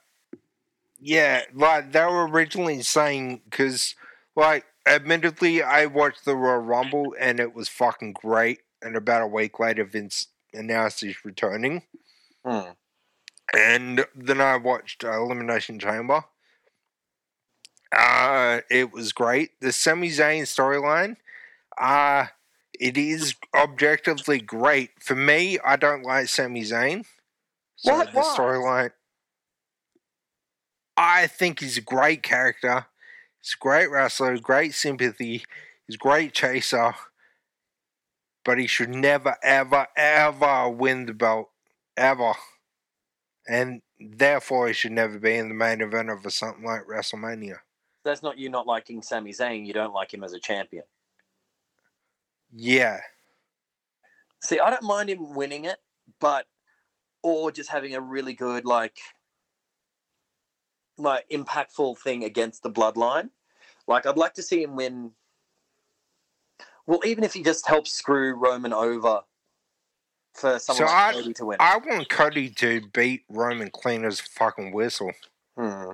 yeah, 0.99 1.43
like, 1.53 1.91
they 1.91 2.03
were 2.03 2.27
originally 2.27 2.81
saying, 2.81 3.41
because, 3.49 3.95
like, 4.35 4.65
admittedly, 4.85 5.63
I 5.63 5.85
watched 5.87 6.25
the 6.25 6.35
Royal 6.35 6.59
Rumble 6.59 7.15
and 7.19 7.39
it 7.39 7.55
was 7.55 7.69
fucking 7.69 8.13
great. 8.13 8.59
And 8.81 8.95
about 8.95 9.21
a 9.21 9.27
week 9.27 9.59
later, 9.59 9.83
Vince 9.85 10.27
announced 10.53 11.01
he's 11.01 11.23
returning. 11.25 11.83
Hmm. 12.45 12.71
and 13.53 14.05
then 14.15 14.41
I 14.41 14.57
watched 14.57 15.03
uh, 15.03 15.11
Elimination 15.21 15.77
Chamber, 15.77 16.23
Uh, 17.95 18.61
it 18.69 18.91
was 18.91 19.11
great. 19.11 19.59
The 19.59 19.71
Sami 19.71 20.09
Zayn 20.09 20.43
storyline, 20.43 21.17
uh, 21.77 22.27
it 22.79 22.97
is 22.97 23.35
objectively 23.55 24.39
great. 24.39 24.91
For 24.99 25.15
me, 25.15 25.59
I 25.59 25.75
don't 25.75 26.03
like 26.03 26.27
Sami 26.27 26.63
Zayn. 26.63 27.05
So 27.75 27.93
What? 27.93 28.13
the 28.13 28.21
storyline, 28.21 28.91
I 30.95 31.27
think 31.27 31.59
he's 31.59 31.77
a 31.77 31.81
great 31.81 32.23
character. 32.23 32.85
He's 33.41 33.55
a 33.59 33.63
great 33.63 33.89
wrestler, 33.89 34.37
great 34.37 34.73
sympathy. 34.73 35.43
He's 35.87 35.95
a 35.95 35.97
great 35.97 36.33
chaser. 36.33 36.93
But 38.45 38.57
he 38.57 38.67
should 38.67 38.89
never, 38.89 39.35
ever, 39.43 39.87
ever 39.95 40.69
win 40.69 41.07
the 41.07 41.13
belt. 41.13 41.49
Ever. 41.97 42.33
And 43.47 43.81
therefore, 43.99 44.67
he 44.67 44.73
should 44.73 44.91
never 44.91 45.19
be 45.19 45.35
in 45.35 45.49
the 45.49 45.55
main 45.55 45.81
event 45.81 46.09
of 46.09 46.31
something 46.31 46.63
like 46.63 46.87
WrestleMania. 46.87 47.59
That's 48.03 48.23
not 48.23 48.37
you 48.37 48.49
not 48.49 48.67
liking 48.67 49.01
Sami 49.01 49.31
Zayn. 49.31 49.65
You 49.65 49.73
don't 49.73 49.93
like 49.93 50.13
him 50.13 50.23
as 50.23 50.33
a 50.33 50.39
champion. 50.39 50.83
Yeah. 52.53 52.99
See, 54.43 54.59
I 54.59 54.69
don't 54.69 54.83
mind 54.83 55.09
him 55.09 55.35
winning 55.35 55.65
it, 55.65 55.77
but 56.19 56.47
or 57.23 57.51
just 57.51 57.69
having 57.69 57.93
a 57.95 58.01
really 58.01 58.33
good 58.33 58.65
like 58.65 58.97
like 60.97 61.25
impactful 61.29 61.97
thing 61.99 62.23
against 62.23 62.63
the 62.63 62.71
bloodline. 62.71 63.29
Like 63.87 64.05
I'd 64.05 64.17
like 64.17 64.33
to 64.35 64.43
see 64.43 64.63
him 64.63 64.75
win. 64.75 65.11
Well, 66.87 67.01
even 67.05 67.23
if 67.23 67.33
he 67.33 67.43
just 67.43 67.67
helps 67.67 67.91
screw 67.93 68.33
Roman 68.33 68.73
over 68.73 69.21
for 70.33 70.57
someone 70.59 70.87
So 70.87 70.93
like 70.93 70.93
I- 70.93 71.13
Cody 71.13 71.33
to 71.33 71.45
win. 71.45 71.57
I 71.59 71.77
want 71.77 72.09
Cody 72.09 72.49
to 72.49 72.81
beat 72.93 73.23
Roman 73.29 73.69
clean 73.69 74.05
as 74.05 74.19
fucking 74.19 74.71
whistle. 74.73 75.11
Hmm. 75.55 75.91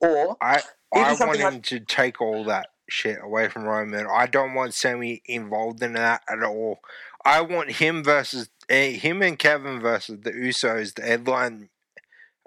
Or 0.00 0.36
I 0.40 0.62
I 0.92 1.02
want 1.02 1.18
something 1.18 1.40
him 1.40 1.54
like- 1.54 1.62
to 1.64 1.80
take 1.80 2.20
all 2.20 2.44
that 2.44 2.68
shit 2.88 3.18
away 3.22 3.48
from 3.48 3.64
Roman. 3.64 4.06
I 4.06 4.26
don't 4.26 4.54
want 4.54 4.74
Sami 4.74 5.22
involved 5.24 5.82
in 5.82 5.92
that 5.94 6.22
at 6.28 6.42
all. 6.42 6.80
I 7.24 7.40
want 7.42 7.72
him 7.72 8.02
versus 8.02 8.48
uh, 8.70 8.74
him 8.74 9.22
and 9.22 9.38
Kevin 9.38 9.80
versus 9.80 10.20
the 10.22 10.32
Usos, 10.32 10.94
the 10.94 11.02
headline 11.02 11.68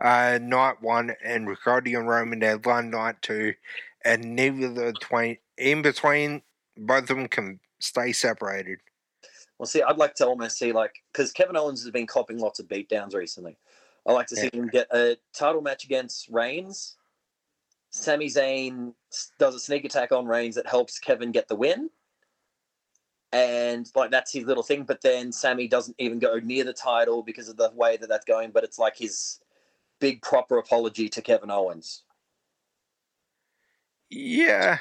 uh, 0.02 0.40
night 0.42 0.82
one, 0.82 1.16
and 1.24 1.48
Riccardi 1.48 1.94
and 1.94 2.08
Roman 2.08 2.40
the 2.40 2.48
headline 2.48 2.90
night 2.90 3.22
two, 3.22 3.54
and 4.04 4.36
neither 4.36 4.74
the 4.74 4.94
twain 4.94 5.38
in 5.58 5.82
between 5.82 6.42
both 6.76 7.10
of 7.10 7.18
them 7.18 7.28
can 7.28 7.60
stay 7.80 8.12
separated. 8.12 8.80
Well, 9.60 9.68
see, 9.68 9.84
I'd 9.84 9.98
like 9.98 10.16
to 10.16 10.28
almost 10.28 10.58
see 10.58 10.72
like 10.72 10.96
because 11.12 11.32
Kevin 11.32 11.56
Owens 11.56 11.84
has 11.84 11.92
been 11.92 12.08
copping 12.08 12.40
lots 12.40 12.60
of 12.60 12.68
beatdowns 12.68 13.14
recently. 13.14 13.58
I 14.06 14.12
like 14.12 14.28
to 14.28 14.36
see 14.36 14.50
him 14.52 14.68
get 14.68 14.88
a 14.92 15.18
title 15.34 15.62
match 15.62 15.86
against 15.86 16.28
Reigns. 16.30 16.98
Sami 17.94 18.26
Zayn 18.26 18.94
does 19.38 19.54
a 19.54 19.60
sneak 19.60 19.86
attack 19.86 20.12
on 20.12 20.26
Reigns 20.26 20.56
that 20.56 20.68
helps 20.68 20.98
Kevin 20.98 21.32
get 21.32 21.48
the 21.48 21.56
win, 21.56 21.92
and 23.32 23.90
like 23.96 24.10
that's 24.10 24.34
his 24.34 24.46
little 24.46 24.64
thing. 24.64 24.84
But 24.84 25.02
then 25.02 25.32
Sami 25.32 25.68
doesn't 25.68 25.96
even 26.00 26.18
go 26.18 26.40
near 26.40 26.64
the 26.64 26.74
title 26.74 27.22
because 27.22 27.50
of 27.50 27.58
the 27.58 27.72
way 27.76 27.98
that 27.98 28.10
that's 28.10 28.26
going. 28.26 28.50
But 28.50 28.64
it's 28.64 28.80
like 28.80 28.98
his 28.98 29.40
big 30.00 30.24
proper 30.24 30.58
apology 30.58 31.08
to 31.10 31.22
Kevin 31.22 31.52
Owens. 31.52 32.02
Yeah. 34.10 34.80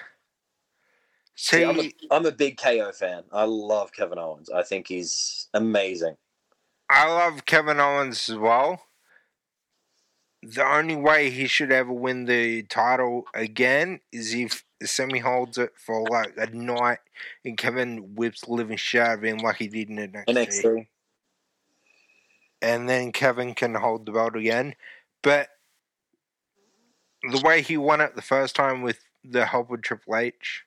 See, 1.35 1.59
See, 1.59 1.65
I'm, 1.65 1.81
a, 1.81 1.93
I'm 2.11 2.27
a 2.27 2.33
big 2.33 2.57
KO 2.57 2.93
fan. 2.93 3.25
I 3.31 3.45
love 3.45 3.93
Kevin 3.93 4.19
Owens. 4.19 4.49
I 4.51 4.63
think 4.63 4.89
he's 4.89 5.49
amazing. 5.55 6.17
I 6.89 7.09
love 7.09 7.45
Kevin 7.47 7.81
Owens 7.81 8.29
as 8.29 8.37
well. 8.37 8.83
The 10.43 10.67
only 10.67 10.97
way 10.97 11.31
he 11.31 11.47
should 11.47 11.71
ever 11.71 11.93
win 11.93 12.25
the 12.25 12.63
title 12.65 13.27
again 13.33 14.01
is 14.11 14.35
if 14.35 14.65
Sami 14.83 15.21
holds 15.21 15.57
it 15.57 15.73
for 15.77 16.03
like 16.09 16.35
a 16.37 16.47
night 16.47 16.99
and 17.45 17.57
Kevin 17.57 18.17
whips 18.17 18.41
the 18.41 18.53
living 18.53 18.77
shit 18.77 19.03
out 19.03 19.19
of 19.19 19.25
him 19.25 19.39
like 19.39 19.57
he 19.57 19.69
did 19.69 19.89
in 19.89 19.97
NXT. 19.97 20.25
NXT. 20.27 20.87
And 22.61 22.89
then 22.89 23.13
Kevin 23.13 23.55
can 23.55 23.75
hold 23.75 24.07
the 24.07 24.13
belt 24.13 24.37
again. 24.37 24.75
But 25.23 25.49
the 27.23 27.41
way 27.45 27.63
he 27.63 27.77
won 27.77 28.01
it 28.01 28.17
the 28.17 28.23
first 28.23 28.57
time 28.57 28.83
with 28.83 28.99
the 29.25 29.47
help 29.47 29.71
of 29.71 29.83
Triple 29.83 30.17
H, 30.17 30.65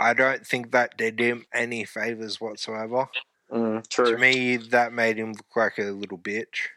I 0.00 0.14
don't 0.14 0.46
think 0.46 0.72
that 0.72 0.96
did 0.96 1.20
him 1.20 1.46
any 1.52 1.84
favors 1.84 2.40
whatsoever. 2.40 3.08
Mm, 3.52 3.86
true. 3.88 4.12
To 4.12 4.18
me, 4.18 4.56
that 4.56 4.92
made 4.92 5.18
him 5.18 5.32
look 5.32 5.56
like 5.56 5.78
a 5.78 5.90
little 5.90 6.18
bitch. 6.18 6.68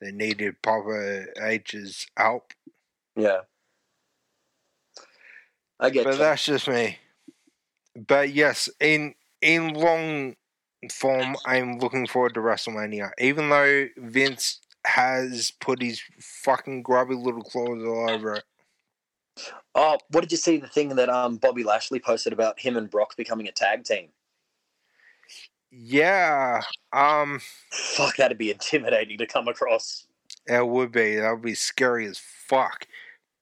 They 0.00 0.12
needed 0.12 0.62
Papa 0.62 1.26
H's 1.40 2.06
help. 2.16 2.52
Yeah. 3.16 3.40
I 5.78 5.90
get 5.90 6.04
But 6.04 6.12
you. 6.12 6.18
that's 6.18 6.44
just 6.44 6.68
me. 6.68 6.98
But 7.96 8.32
yes, 8.32 8.68
in 8.80 9.14
in 9.42 9.74
long 9.74 10.36
form, 10.90 11.36
I'm 11.46 11.78
looking 11.78 12.06
forward 12.06 12.34
to 12.34 12.40
WrestleMania. 12.40 13.10
Even 13.18 13.48
though 13.48 13.88
Vince 13.96 14.60
has 14.86 15.52
put 15.60 15.82
his 15.82 16.02
fucking 16.18 16.82
grubby 16.82 17.14
little 17.14 17.42
claws 17.42 17.84
all 17.84 18.10
over 18.10 18.34
it. 18.34 18.44
Oh, 19.74 19.98
what 20.10 20.22
did 20.22 20.32
you 20.32 20.38
see 20.38 20.56
the 20.56 20.68
thing 20.68 20.96
that 20.96 21.08
um 21.08 21.36
Bobby 21.36 21.64
Lashley 21.64 22.00
posted 22.00 22.32
about 22.32 22.60
him 22.60 22.76
and 22.76 22.90
Brock 22.90 23.16
becoming 23.16 23.48
a 23.48 23.52
tag 23.52 23.84
team? 23.84 24.08
Yeah, 25.70 26.62
um, 26.92 27.40
Fuck, 27.70 28.16
that'd 28.16 28.38
be 28.38 28.50
intimidating 28.50 29.18
to 29.18 29.26
come 29.26 29.48
across. 29.48 30.06
it 30.46 30.66
would 30.66 30.90
be. 30.92 31.16
That 31.16 31.30
would 31.30 31.42
be 31.42 31.54
scary 31.54 32.06
as 32.06 32.18
fuck. 32.18 32.86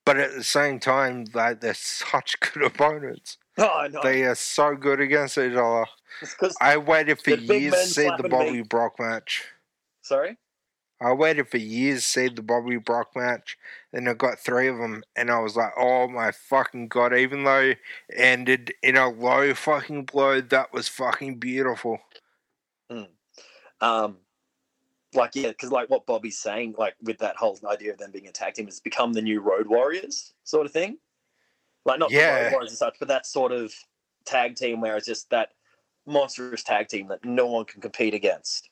But 0.05 0.17
at 0.17 0.33
the 0.33 0.43
same 0.43 0.79
time, 0.79 1.25
like 1.33 1.61
they're 1.61 1.73
such 1.73 2.39
good 2.53 2.63
opponents. 2.63 3.37
Oh, 3.57 3.87
know. 3.91 4.01
They 4.03 4.23
are 4.23 4.35
so 4.35 4.75
good 4.75 5.01
against 5.01 5.37
each 5.37 5.53
other. 5.53 5.85
I 6.61 6.77
waited 6.77 7.19
for 7.21 7.31
years 7.31 7.73
to 7.73 7.85
see 7.87 8.09
the 8.17 8.29
Bobby 8.29 8.51
me. 8.51 8.61
Brock 8.61 8.99
match. 8.99 9.45
sorry. 10.01 10.37
I 11.01 11.13
waited 11.13 11.47
for 11.47 11.57
years 11.57 12.03
to 12.03 12.09
see 12.09 12.27
the 12.27 12.41
Bobby 12.41 12.77
Brock 12.77 13.15
match, 13.15 13.57
and 13.93 14.09
I 14.09 14.13
got 14.13 14.39
three 14.39 14.67
of 14.67 14.77
them, 14.77 15.03
and 15.15 15.31
I 15.31 15.39
was 15.39 15.55
like, 15.55 15.71
"Oh 15.77 16.07
my 16.07 16.31
fucking 16.31 16.89
god!" 16.89 17.15
Even 17.15 17.43
though 17.43 17.71
it 17.71 17.79
ended 18.13 18.73
in 18.83 18.97
a 18.97 19.09
low 19.09 19.53
fucking 19.53 20.05
blow, 20.05 20.41
that 20.41 20.73
was 20.73 20.87
fucking 20.89 21.35
beautiful. 21.39 21.99
Um, 23.81 24.17
like 25.13 25.35
yeah, 25.35 25.49
because 25.49 25.71
like 25.71 25.89
what 25.89 26.05
Bobby's 26.05 26.37
saying, 26.37 26.75
like 26.77 26.95
with 27.01 27.17
that 27.19 27.35
whole 27.35 27.57
idea 27.69 27.91
of 27.91 27.97
them 27.97 28.11
being 28.11 28.27
attacked, 28.27 28.59
him 28.59 28.65
team, 28.65 28.67
has 28.67 28.79
become 28.79 29.13
the 29.13 29.21
new 29.21 29.41
Road 29.41 29.67
Warriors 29.67 30.33
sort 30.43 30.65
of 30.65 30.71
thing. 30.71 30.97
Like 31.85 31.99
not 31.99 32.09
the 32.09 32.17
Yeah. 32.17 32.43
Road 32.43 32.51
Warriors 32.53 32.71
as 32.73 32.77
such, 32.79 32.97
but 32.99 33.07
that 33.07 33.25
sort 33.25 33.51
of 33.51 33.73
tag 34.25 34.55
team 34.55 34.81
where 34.81 34.97
it's 34.97 35.07
just 35.07 35.29
that 35.29 35.53
monstrous 36.05 36.63
tag 36.63 36.87
team 36.87 37.07
that 37.07 37.23
no 37.23 37.47
one 37.47 37.65
can 37.65 37.81
compete 37.81 38.13
against. 38.13 38.69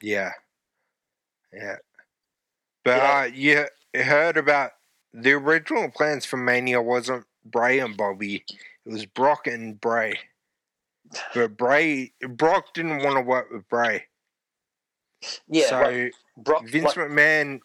Yeah, 0.00 0.32
yeah. 1.52 1.76
But 2.84 2.96
Yeah. 2.96 3.18
uh, 3.20 3.24
you 3.94 4.02
heard 4.02 4.36
about 4.36 4.72
the 5.12 5.32
original 5.32 5.90
plans 5.90 6.24
for 6.24 6.36
Mania 6.36 6.80
wasn't 6.82 7.26
Bray 7.44 7.78
and 7.78 7.96
Bobby; 7.96 8.44
it 8.48 8.90
was 8.90 9.06
Brock 9.06 9.46
and 9.46 9.80
Bray. 9.80 10.18
But 11.34 11.56
Bray, 11.56 12.12
Brock 12.20 12.72
didn't 12.74 13.02
want 13.02 13.16
to 13.16 13.20
work 13.20 13.50
with 13.50 13.68
Bray, 13.68 14.06
Yeah, 15.46 15.66
so. 15.68 15.80
like 15.80 16.12
Brock. 16.38 16.64
Vince 16.66 16.94
McMahon 16.94 17.60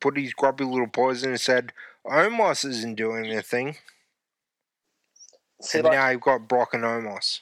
put 0.00 0.16
his 0.16 0.32
grubby 0.32 0.64
little 0.64 0.86
paws 0.86 1.24
in 1.24 1.30
and 1.30 1.40
said, 1.40 1.72
Omos 2.06 2.64
isn't 2.64 2.94
doing 2.94 3.26
anything. 3.26 3.76
see, 5.60 5.78
and 5.78 5.86
like- 5.86 5.92
now 5.94 6.08
you've 6.10 6.20
got 6.20 6.46
Brock 6.48 6.72
and 6.74 6.84
Omos. 6.84 7.40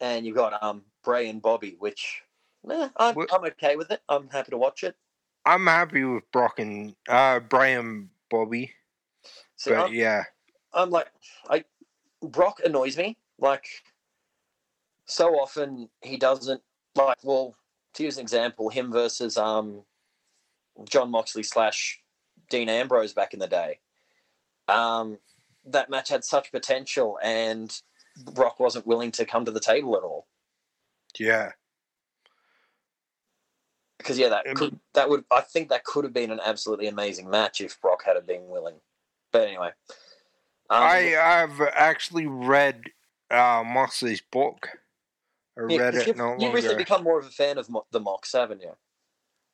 and 0.00 0.26
you've 0.26 0.36
got 0.36 0.62
um 0.62 0.84
Bray 1.02 1.28
and 1.30 1.40
Bobby, 1.40 1.76
which 1.78 2.22
eh, 2.70 2.88
I'm, 2.96 3.16
I'm 3.32 3.44
okay 3.44 3.76
with 3.76 3.90
it. 3.90 4.00
I'm 4.08 4.28
happy 4.28 4.50
to 4.50 4.58
watch 4.58 4.84
it. 4.84 4.96
I'm 5.44 5.66
happy 5.66 6.04
with 6.04 6.30
Brock 6.32 6.58
and 6.58 6.94
uh, 7.08 7.40
Bray 7.40 7.74
and 7.74 8.08
Bobby. 8.30 8.72
So 9.56 9.74
But 9.74 9.86
I'm, 9.86 9.94
yeah, 9.94 10.24
I'm 10.74 10.90
like, 10.90 11.06
I 11.48 11.64
Brock 12.22 12.60
annoys 12.64 12.96
me. 12.96 13.16
Like, 13.38 13.66
so 15.04 15.34
often 15.34 15.88
he 16.02 16.16
doesn't 16.16 16.62
like. 16.96 17.18
Well, 17.22 17.54
to 17.94 18.02
use 18.02 18.16
an 18.16 18.22
example, 18.22 18.68
him 18.68 18.90
versus 18.90 19.36
um 19.36 19.82
Jon 20.88 21.10
Moxley 21.10 21.42
slash 21.42 22.00
Dean 22.50 22.68
Ambrose 22.68 23.12
back 23.12 23.32
in 23.32 23.40
the 23.40 23.46
day. 23.46 23.78
Um, 24.68 25.18
that 25.64 25.90
match 25.90 26.08
had 26.08 26.24
such 26.24 26.50
potential, 26.50 27.18
and 27.22 27.80
Brock 28.16 28.58
wasn't 28.58 28.86
willing 28.86 29.12
to 29.12 29.24
come 29.24 29.44
to 29.44 29.50
the 29.50 29.60
table 29.60 29.96
at 29.96 30.02
all. 30.02 30.26
yeah. 31.18 31.52
Because 33.98 34.18
yeah, 34.18 34.28
that 34.28 34.44
could 34.54 34.78
that 34.94 35.08
would 35.08 35.24
I 35.30 35.40
think 35.40 35.70
that 35.70 35.84
could 35.84 36.04
have 36.04 36.12
been 36.12 36.30
an 36.30 36.40
absolutely 36.44 36.86
amazing 36.86 37.30
match 37.30 37.60
if 37.60 37.80
Brock 37.80 38.02
had 38.04 38.24
been 38.26 38.48
willing. 38.48 38.76
But 39.32 39.48
anyway, 39.48 39.70
um, 40.68 40.82
I 40.82 40.98
have 40.98 41.60
actually 41.74 42.26
read 42.26 42.82
uh, 43.30 43.64
Moxley's 43.66 44.20
book. 44.20 44.68
I 45.58 45.62
yeah, 45.72 45.78
read 45.78 45.94
it 45.94 46.06
you've, 46.06 46.40
you've 46.40 46.54
recently 46.54 46.76
become 46.76 47.02
more 47.02 47.18
of 47.18 47.26
a 47.26 47.30
fan 47.30 47.56
of 47.56 47.70
Mo- 47.70 47.86
the 47.90 48.00
Mox, 48.00 48.32
haven't 48.32 48.60
you? 48.60 48.72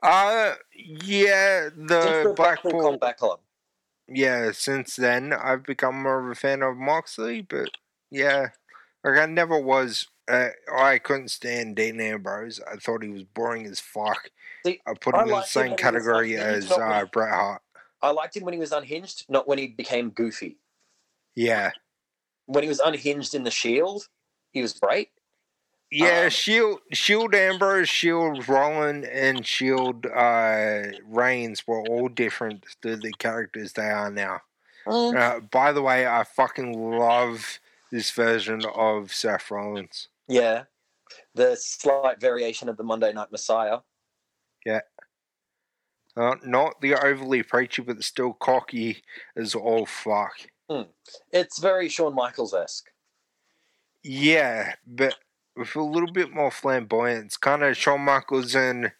Uh, 0.02 0.54
yeah, 0.74 1.68
the 1.74 2.34
Blackpool. 2.36 2.82
Combat 2.82 3.16
Club. 3.16 3.38
yeah, 4.08 4.50
since 4.52 4.96
then 4.96 5.32
I've 5.32 5.62
become 5.62 6.02
more 6.02 6.24
of 6.24 6.30
a 6.30 6.34
fan 6.34 6.62
of 6.62 6.76
Moxley. 6.76 7.42
But 7.42 7.70
yeah, 8.10 8.48
like 9.04 9.18
I 9.18 9.26
never 9.26 9.58
was. 9.58 10.08
Uh, 10.28 10.48
I 10.72 10.98
couldn't 10.98 11.28
stand 11.28 11.76
Dean 11.76 12.00
Ambrose. 12.00 12.60
I 12.70 12.76
thought 12.76 13.02
he 13.02 13.08
was 13.10 13.24
boring 13.24 13.66
as 13.66 13.80
fuck. 13.80 14.30
See, 14.64 14.80
I 14.86 14.94
put 14.94 15.14
I 15.14 15.22
him 15.22 15.28
in 15.28 15.34
the 15.34 15.42
same 15.42 15.60
when 15.62 15.66
he 15.68 15.72
was 15.72 15.80
category 15.80 16.36
as 16.36 16.70
uh, 16.70 17.04
Bret 17.12 17.34
Hart. 17.34 17.62
I 18.00 18.10
liked 18.10 18.36
him 18.36 18.44
when 18.44 18.54
he 18.54 18.60
was 18.60 18.72
unhinged, 18.72 19.26
not 19.28 19.46
when 19.48 19.58
he 19.58 19.68
became 19.68 20.10
goofy. 20.10 20.56
Yeah, 21.34 21.70
When 22.46 22.62
he 22.62 22.68
was 22.68 22.80
unhinged 22.80 23.34
in 23.34 23.44
the 23.44 23.50
Shield, 23.50 24.06
he 24.52 24.60
was 24.60 24.74
great. 24.74 25.10
yeah. 25.90 26.24
Um, 26.24 26.30
Shield, 26.30 26.80
Shield 26.92 27.34
Ambrose, 27.34 27.88
Shield 27.88 28.46
Rollin, 28.48 29.04
and 29.10 29.46
Shield 29.46 30.06
uh, 30.06 30.82
Reigns 31.06 31.66
were 31.66 31.80
all 31.88 32.08
different 32.08 32.64
to 32.82 32.96
the 32.96 33.12
characters 33.12 33.72
they 33.72 33.88
are 33.88 34.10
now. 34.10 34.42
Mm. 34.86 35.16
Uh, 35.16 35.40
by 35.40 35.72
the 35.72 35.80
way, 35.82 36.06
I 36.06 36.24
fucking 36.24 36.72
love 36.98 37.58
this 37.90 38.10
version 38.10 38.62
of 38.74 39.12
Seth 39.14 39.50
Rollins. 39.50 40.08
Yeah, 40.32 40.64
the 41.34 41.56
slight 41.56 42.20
variation 42.20 42.68
of 42.68 42.76
the 42.76 42.84
Monday 42.84 43.12
Night 43.12 43.32
Messiah. 43.32 43.78
Uh, 46.16 46.34
not 46.44 46.80
the 46.80 46.94
overly 46.94 47.42
preachy, 47.42 47.82
but 47.82 48.02
still 48.04 48.34
cocky 48.34 49.02
as 49.36 49.54
all 49.54 49.86
fuck. 49.86 50.34
It's 51.32 51.58
very 51.58 51.88
Shawn 51.88 52.14
Michaels 52.14 52.54
esque. 52.54 52.90
Yeah, 54.02 54.74
but 54.86 55.16
with 55.56 55.74
a 55.76 55.82
little 55.82 56.10
bit 56.10 56.32
more 56.32 56.50
flamboyance. 56.50 57.36
Kind 57.36 57.62
of 57.62 57.76
Shawn 57.76 58.02
Michaels 58.02 58.54
and 58.54 58.92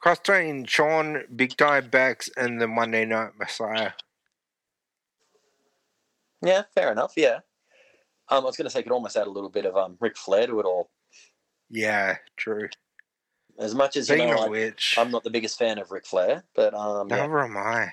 cross 0.00 0.18
between 0.18 0.64
Shawn, 0.66 1.24
Big 1.34 1.56
Time 1.56 1.88
Backs, 1.88 2.28
and 2.36 2.60
the 2.60 2.68
Monday 2.68 3.04
Night 3.04 3.32
Messiah. 3.38 3.92
Yeah, 6.42 6.62
fair 6.74 6.90
enough. 6.92 7.14
Yeah. 7.16 7.40
Um, 8.32 8.44
I 8.44 8.46
was 8.46 8.56
going 8.56 8.64
to 8.64 8.70
say, 8.70 8.80
it 8.80 8.84
could 8.84 8.92
almost 8.92 9.14
add 9.14 9.26
a 9.26 9.30
little 9.30 9.50
bit 9.50 9.66
of 9.66 9.76
um, 9.76 9.98
Ric 10.00 10.16
Flair 10.16 10.46
to 10.46 10.58
it 10.58 10.64
all. 10.64 10.88
Yeah, 11.68 12.16
true. 12.38 12.70
As 13.58 13.74
much 13.74 13.94
as 13.98 14.08
you 14.08 14.16
know, 14.16 14.48
which, 14.48 14.94
I'm 14.96 15.10
not 15.10 15.22
the 15.22 15.30
biggest 15.30 15.58
fan 15.58 15.78
of 15.78 15.90
Ric 15.90 16.06
Flair, 16.06 16.42
but 16.54 16.72
um, 16.72 17.10
yeah. 17.10 17.16
never 17.16 17.44
am 17.44 17.58
I. 17.58 17.92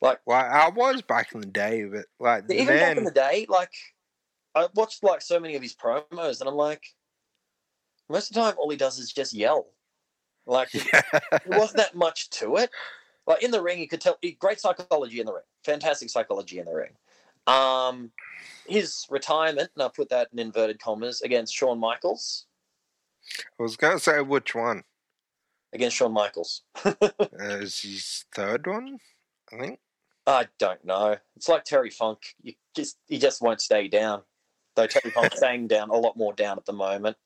Like- 0.00 0.18
well, 0.26 0.38
I 0.38 0.68
was 0.70 1.02
back 1.02 1.32
in 1.32 1.40
the 1.40 1.46
day, 1.46 1.84
but 1.84 2.06
like 2.18 2.44
even 2.50 2.66
back 2.66 2.96
in 2.96 3.04
the 3.04 3.12
day, 3.12 3.46
like 3.48 3.72
I 4.56 4.66
watched 4.74 5.04
like 5.04 5.22
so 5.22 5.38
many 5.38 5.54
of 5.54 5.62
his 5.62 5.76
promos, 5.76 6.40
and 6.40 6.48
I'm 6.48 6.56
like, 6.56 6.82
most 8.08 8.30
of 8.30 8.34
the 8.34 8.40
time, 8.40 8.54
all 8.58 8.70
he 8.70 8.76
does 8.76 8.98
is 8.98 9.12
just 9.12 9.32
yell. 9.32 9.68
Like 10.46 10.68
it 10.74 10.86
yeah, 10.92 11.38
wasn't 11.46 11.78
that 11.78 11.94
much 11.94 12.30
to 12.30 12.56
it. 12.56 12.70
Like 13.28 13.44
in 13.44 13.52
the 13.52 13.62
ring, 13.62 13.78
you 13.78 13.86
could 13.86 14.00
tell 14.00 14.18
great 14.40 14.58
psychology 14.58 15.20
in 15.20 15.26
the 15.26 15.34
ring, 15.34 15.42
fantastic 15.64 16.10
psychology 16.10 16.58
in 16.58 16.64
the 16.64 16.74
ring. 16.74 16.94
Um, 17.48 18.10
his 18.66 19.06
retirement, 19.10 19.70
and 19.74 19.82
I 19.82 19.88
put 19.88 20.10
that 20.10 20.28
in 20.32 20.38
inverted 20.38 20.80
commas, 20.80 21.22
against 21.22 21.54
Shawn 21.54 21.78
Michaels, 21.78 22.46
I 23.58 23.62
was 23.62 23.76
gonna 23.76 23.98
say 23.98 24.20
which 24.20 24.54
one. 24.54 24.84
against 25.72 25.96
Shawn 25.96 26.12
Michaels. 26.12 26.62
Uh, 27.40 27.60
is 27.60 27.80
his 27.82 28.24
third 28.34 28.66
one? 28.66 28.98
I 29.52 29.58
think. 29.58 29.80
I 30.26 30.46
don't 30.58 30.84
know. 30.84 31.16
It's 31.36 31.48
like 31.48 31.64
Terry 31.64 31.90
Funk. 31.90 32.18
You 32.42 32.54
just 32.74 32.98
he 33.06 33.18
just 33.18 33.40
won't 33.40 33.60
stay 33.60 33.88
down. 33.88 34.22
Though 34.76 34.86
Terry 34.86 35.10
Funk's 35.10 35.36
staying 35.36 35.68
down 35.68 35.90
a 35.90 35.96
lot 35.96 36.16
more 36.16 36.32
down 36.32 36.58
at 36.58 36.66
the 36.66 36.72
moment. 36.72 37.16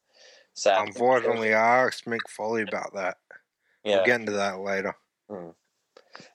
Sad. 0.55 0.87
Unfortunately, 0.87 1.55
I 1.55 1.85
asked 1.85 2.05
Mick 2.05 2.29
Foley 2.29 2.63
about 2.63 2.95
that. 2.95 3.19
yeah. 3.85 3.97
We'll 3.97 4.07
get 4.07 4.21
into 4.21 4.33
that 4.33 4.61
later. 4.61 4.95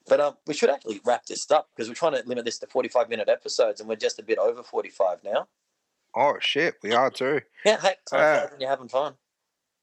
But 0.07 0.19
um, 0.19 0.37
we 0.45 0.53
should 0.53 0.69
actually 0.69 1.01
wrap 1.05 1.25
this 1.25 1.49
up 1.51 1.69
because 1.75 1.89
we're 1.89 1.95
trying 1.95 2.13
to 2.13 2.27
limit 2.27 2.45
this 2.45 2.59
to 2.59 2.67
forty-five 2.67 3.09
minute 3.09 3.29
episodes, 3.29 3.79
and 3.79 3.89
we're 3.89 3.95
just 3.95 4.19
a 4.19 4.23
bit 4.23 4.37
over 4.37 4.63
forty-five 4.63 5.23
now. 5.23 5.47
Oh 6.15 6.37
shit, 6.39 6.75
we 6.81 6.93
are 6.93 7.11
too. 7.11 7.41
Yeah, 7.65 7.79
hey, 7.79 7.95
Uh, 8.11 8.47
you're 8.59 8.69
having 8.69 8.87
fun. 8.87 9.13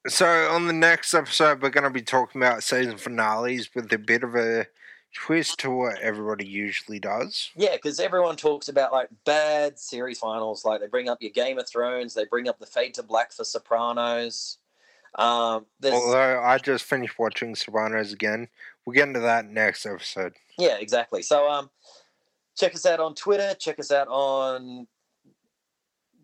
So 0.07 0.27
on 0.51 0.67
the 0.67 0.73
next 0.73 1.15
episode, 1.15 1.63
we're 1.63 1.71
going 1.71 1.85
to 1.85 1.91
be 1.91 2.03
talking 2.03 2.43
about 2.43 2.63
season 2.63 2.99
finales 2.99 3.75
with 3.75 3.91
a 3.93 3.99
bit 3.99 4.23
of 4.23 4.35
a 4.35 4.67
twist 5.15 5.61
to 5.61 5.71
what 5.71 5.99
everybody 6.01 6.45
usually 6.47 6.99
does. 6.99 7.51
Yeah, 7.57 7.77
because 7.77 8.01
everyone 8.01 8.37
talks 8.37 8.69
about 8.69 8.93
like 8.93 9.09
bad 9.25 9.79
series 9.79 10.19
finals. 10.19 10.65
Like 10.65 10.81
they 10.81 10.89
bring 10.89 11.09
up 11.09 11.23
your 11.23 11.31
Game 11.31 11.59
of 11.59 11.69
Thrones, 11.69 12.15
they 12.15 12.25
bring 12.27 12.49
up 12.49 12.59
the 12.59 12.67
Fade 12.67 12.95
to 12.95 13.03
Black 13.03 13.33
for 13.33 13.45
Sopranos. 13.45 14.59
Um, 15.17 15.67
Although 15.85 16.43
I 16.43 16.59
just 16.59 16.85
finished 16.85 17.19
watching 17.19 17.55
Sopranos 17.55 18.13
again. 18.13 18.49
We'll 18.87 18.95
get 18.95 19.09
into 19.09 19.21
that 19.21 19.47
next 19.51 19.87
episode. 19.87 20.35
yeah, 20.59 20.77
exactly. 20.79 21.23
So 21.23 21.49
um, 21.51 21.71
check 22.57 22.75
us 22.75 22.85
out 22.87 23.01
on 23.01 23.15
Twitter. 23.15 23.55
Check 23.59 23.79
us 23.79 23.91
out 23.91 24.09
on. 24.09 24.87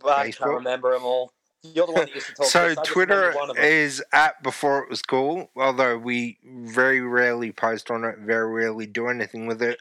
I 0.04 0.30
can't 0.30 0.50
remember 0.50 0.92
them 0.92 1.04
all. 1.04 1.32
You're 1.62 1.86
the 1.86 1.92
one 1.92 2.06
that 2.06 2.14
used 2.14 2.26
to 2.28 2.32
talk. 2.36 2.46
to 2.46 2.50
So 2.50 2.66
us. 2.68 2.78
Twitter 2.84 3.34
is 3.58 4.02
at 4.12 4.42
before 4.42 4.82
it 4.82 4.88
was 4.88 5.02
cool, 5.02 5.50
although 5.56 5.98
we 5.98 6.38
very 6.44 7.00
rarely 7.02 7.52
post 7.52 7.90
on 7.90 8.04
it, 8.04 8.18
very 8.18 8.50
rarely 8.50 8.86
do 8.86 9.08
anything 9.08 9.46
with 9.46 9.60
it, 9.62 9.78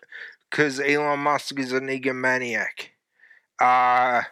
because 0.49 0.79
Elon 0.81 1.19
Musk 1.19 1.57
is 1.57 1.71
an 1.71 1.87
egomaniac. 1.87 2.89
Uh, 3.61 4.23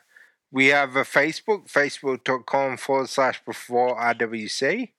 we 0.51 0.67
have 0.67 0.95
a 0.97 1.03
Facebook, 1.03 1.71
facebook.com 1.71 2.77
forward 2.77 3.09
slash 3.09 3.43
before 3.45 3.97
RWC. 3.97 4.91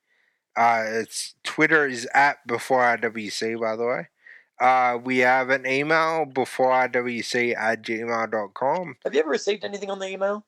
Uh, 0.59 0.83
it's 0.85 1.35
Twitter 1.43 1.87
is 1.87 2.05
at 2.13 2.45
before 2.45 2.81
IWC, 2.81 3.61
by 3.61 3.77
the 3.77 3.85
way. 3.85 4.07
Uh, 4.59 4.97
we 5.01 5.19
have 5.19 5.49
an 5.49 5.65
email 5.65 6.25
before 6.25 6.71
IWC 6.71 7.55
at 7.55 7.81
gmail.com. 7.81 8.97
Have 9.05 9.13
you 9.13 9.21
ever 9.21 9.29
received 9.29 9.63
anything 9.63 9.89
on 9.89 9.99
the 9.99 10.09
email? 10.09 10.45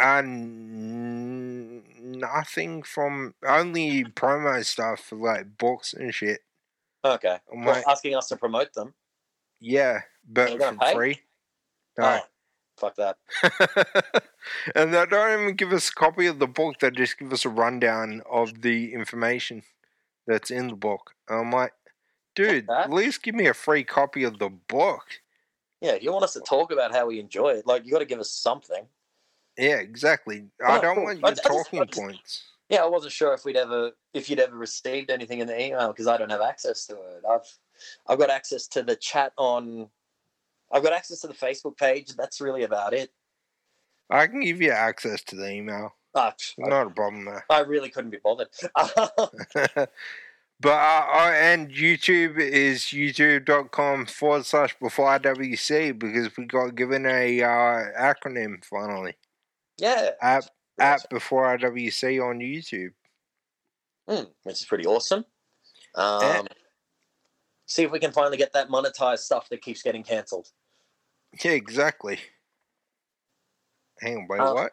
And 0.00 1.84
nothing 2.02 2.82
from 2.82 3.34
only 3.46 4.02
promo 4.02 4.64
stuff 4.64 5.12
like 5.12 5.56
books 5.58 5.94
and 5.94 6.12
shit. 6.12 6.40
Okay. 7.04 7.38
Well, 7.54 7.66
like, 7.66 7.84
asking 7.86 8.16
us 8.16 8.26
to 8.30 8.36
promote 8.36 8.72
them. 8.74 8.94
yeah, 9.60 10.00
but 10.28 10.60
for 10.60 10.72
pay? 10.74 10.92
free. 10.92 11.20
No. 11.96 12.04
Oh, 12.04 12.20
fuck 12.76 12.96
that. 12.96 13.16
and 14.74 14.92
they 14.94 15.06
don't 15.06 15.40
even 15.42 15.54
give 15.56 15.72
us 15.72 15.88
a 15.88 15.92
copy 15.94 16.26
of 16.26 16.38
the 16.38 16.46
book. 16.46 16.78
They 16.80 16.90
just 16.90 17.18
give 17.18 17.32
us 17.32 17.44
a 17.44 17.48
rundown 17.48 18.22
of 18.30 18.62
the 18.62 18.92
information 18.92 19.62
that's 20.26 20.50
in 20.50 20.68
the 20.68 20.76
book. 20.76 21.12
I'm 21.28 21.50
like, 21.52 21.72
dude, 22.34 22.68
at 22.70 22.90
least 22.92 23.22
give 23.22 23.34
me 23.34 23.46
a 23.46 23.54
free 23.54 23.84
copy 23.84 24.24
of 24.24 24.38
the 24.38 24.48
book. 24.50 25.04
Yeah, 25.80 25.92
if 25.92 26.02
you 26.02 26.12
want 26.12 26.24
us 26.24 26.32
to 26.34 26.40
talk 26.40 26.72
about 26.72 26.92
how 26.92 27.06
we 27.06 27.20
enjoy 27.20 27.50
it, 27.50 27.66
like 27.66 27.84
you 27.84 27.92
got 27.92 27.98
to 28.00 28.04
give 28.06 28.20
us 28.20 28.30
something. 28.30 28.86
Yeah, 29.58 29.76
exactly. 29.76 30.44
I 30.66 30.78
Oh, 30.78 30.80
don't 30.82 31.02
want 31.02 31.16
I- 31.16 31.20
your 31.20 31.26
I 31.28 31.30
just- 31.30 31.46
I 31.46 31.48
talking 31.50 31.86
just- 31.86 31.98
points. 31.98 32.42
Yeah, 32.68 32.82
I 32.82 32.86
wasn't 32.86 33.12
sure 33.12 33.32
if 33.32 33.44
we'd 33.44 33.56
ever, 33.56 33.92
if 34.12 34.28
you'd 34.28 34.40
ever 34.40 34.56
received 34.56 35.08
anything 35.08 35.38
in 35.38 35.46
the 35.46 35.60
email 35.60 35.86
because 35.92 36.08
I 36.08 36.16
don't 36.16 36.30
have 36.32 36.40
access 36.40 36.84
to 36.86 36.94
it. 36.94 37.22
I've, 37.28 37.46
I've 38.08 38.18
got 38.18 38.28
access 38.28 38.66
to 38.68 38.82
the 38.82 38.96
chat 38.96 39.32
on, 39.38 39.88
I've 40.72 40.82
got 40.82 40.92
access 40.92 41.20
to 41.20 41.28
the 41.28 41.34
Facebook 41.34 41.76
page. 41.76 42.14
That's 42.16 42.40
really 42.40 42.64
about 42.64 42.92
it. 42.92 43.10
I 44.10 44.26
can 44.26 44.40
give 44.40 44.60
you 44.60 44.70
access 44.70 45.22
to 45.24 45.36
the 45.36 45.50
email. 45.50 45.90
Ah, 46.14 46.34
Not 46.58 46.86
a 46.86 46.90
problem 46.90 47.24
there. 47.26 47.44
I 47.50 47.60
really 47.60 47.90
couldn't 47.90 48.10
be 48.10 48.18
bothered. 48.22 48.48
but 48.74 49.88
uh, 50.64 51.06
uh, 51.12 51.32
and 51.34 51.70
YouTube 51.70 52.38
is 52.38 52.82
youtube.com 52.84 54.06
forward 54.06 54.46
slash 54.46 54.74
before 54.80 55.18
IWC 55.18 55.98
because 55.98 56.34
we 56.36 56.46
got 56.46 56.74
given 56.74 57.04
a 57.04 57.42
uh, 57.42 57.82
acronym 58.00 58.64
finally. 58.64 59.14
yeah, 59.76 60.10
App 60.22 60.44
at 60.78 61.06
before 61.10 61.56
IWC 61.58 62.22
on 62.22 62.38
YouTube. 62.38 62.92
Mm, 64.08 64.28
which 64.44 64.60
is 64.60 64.64
pretty 64.66 64.86
awesome. 64.86 65.24
Um, 65.94 66.22
Yeah. 66.22 66.42
See 67.66 67.82
if 67.82 67.90
we 67.90 67.98
can 67.98 68.12
finally 68.12 68.36
get 68.36 68.52
that 68.52 68.68
monetized 68.68 69.18
stuff 69.18 69.48
that 69.48 69.60
keeps 69.62 69.82
getting 69.82 70.02
cancelled. 70.04 70.48
Yeah, 71.44 71.52
exactly. 71.52 72.18
Hang 74.00 74.16
on, 74.18 74.26
wait, 74.28 74.40
Uh, 74.40 74.52
what? 74.52 74.72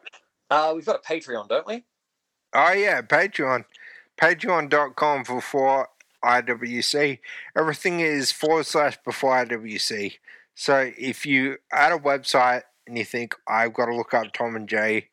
Uh, 0.50 0.72
we've 0.74 0.86
got 0.86 1.00
a 1.04 1.12
Patreon, 1.12 1.48
don't 1.48 1.66
we? 1.66 1.84
Oh 2.52 2.72
yeah, 2.72 3.02
Patreon. 3.02 3.64
Patreon.com 4.20 5.24
for 5.24 5.40
for 5.40 5.88
IWC. 6.24 7.18
Everything 7.56 8.00
is 8.00 8.30
forward 8.30 8.66
slash 8.66 8.96
before 9.04 9.44
IWC. 9.44 10.14
So 10.54 10.92
if 10.96 11.26
you 11.26 11.56
add 11.72 11.92
a 11.92 11.98
website 11.98 12.62
and 12.86 12.96
you 12.96 13.04
think 13.04 13.34
I've 13.48 13.74
got 13.74 13.86
to 13.86 13.96
look 13.96 14.14
up 14.14 14.32
Tom 14.32 14.54
and 14.54 14.68
Jay, 14.68 15.08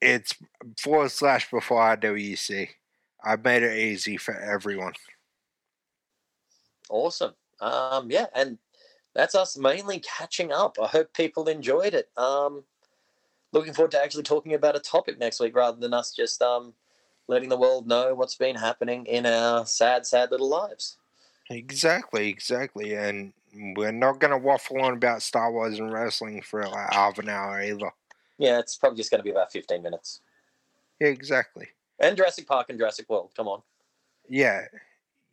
it's 0.00 0.34
forward 0.78 1.10
slash 1.10 1.50
before 1.50 1.96
IWC. 1.96 2.68
I've 3.24 3.42
made 3.42 3.62
it 3.62 3.76
easy 3.76 4.16
for 4.16 4.38
everyone. 4.38 4.92
Awesome. 6.90 7.34
Um, 7.60 8.10
yeah, 8.10 8.26
and 8.34 8.58
that's 9.14 9.34
us 9.34 9.56
mainly 9.56 10.00
catching 10.00 10.52
up. 10.52 10.76
I 10.82 10.86
hope 10.86 11.12
people 11.14 11.48
enjoyed 11.48 11.94
it. 11.94 12.08
Um, 12.16 12.64
looking 13.52 13.72
forward 13.72 13.92
to 13.92 14.02
actually 14.02 14.24
talking 14.24 14.54
about 14.54 14.76
a 14.76 14.80
topic 14.80 15.18
next 15.18 15.40
week 15.40 15.56
rather 15.56 15.78
than 15.78 15.94
us 15.94 16.12
just 16.12 16.42
um, 16.42 16.74
letting 17.28 17.48
the 17.48 17.56
world 17.56 17.86
know 17.86 18.14
what's 18.14 18.34
been 18.34 18.56
happening 18.56 19.06
in 19.06 19.24
our 19.24 19.64
sad, 19.64 20.06
sad 20.06 20.30
little 20.30 20.48
lives. 20.48 20.98
Exactly, 21.50 22.28
exactly. 22.28 22.94
And 22.94 23.32
we're 23.76 23.92
not 23.92 24.18
going 24.18 24.32
to 24.32 24.38
waffle 24.38 24.80
on 24.80 24.94
about 24.94 25.22
Star 25.22 25.52
Wars 25.52 25.78
and 25.78 25.92
wrestling 25.92 26.42
for 26.42 26.66
like 26.66 26.92
half 26.92 27.18
an 27.18 27.28
hour 27.28 27.62
either. 27.62 27.90
Yeah, 28.38 28.58
it's 28.58 28.76
probably 28.76 28.96
just 28.96 29.10
going 29.10 29.20
to 29.20 29.24
be 29.24 29.30
about 29.30 29.52
15 29.52 29.82
minutes. 29.82 30.20
Yeah, 31.00 31.08
exactly. 31.08 31.68
And 32.00 32.16
Jurassic 32.16 32.46
Park 32.46 32.70
and 32.70 32.78
Jurassic 32.78 33.08
World. 33.08 33.30
Come 33.36 33.46
on. 33.46 33.62
Yeah. 34.28 34.62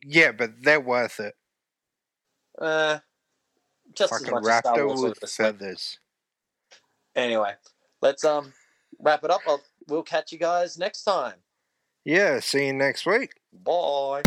Yeah, 0.05 0.31
but 0.31 0.51
they're 0.61 0.79
worth 0.79 1.19
it. 1.19 1.35
Uh, 2.61 2.99
just 3.95 4.11
Fucking 4.11 4.27
as 4.27 4.31
much 4.33 4.43
as 4.45 4.59
Star 4.59 4.75
raptor 4.75 4.87
Wars 4.87 5.01
with 5.01 5.09
with 5.09 5.19
the 5.19 5.27
feathers. 5.27 5.99
Anyway, 7.15 7.53
let's 8.01 8.23
um 8.23 8.53
wrap 8.99 9.23
it 9.23 9.31
up. 9.31 9.41
I'll, 9.47 9.61
we'll 9.87 10.03
catch 10.03 10.31
you 10.31 10.37
guys 10.37 10.77
next 10.77 11.03
time. 11.03 11.35
Yeah, 12.05 12.39
see 12.39 12.67
you 12.67 12.73
next 12.73 13.05
week. 13.05 13.33
Bye. 13.51 14.21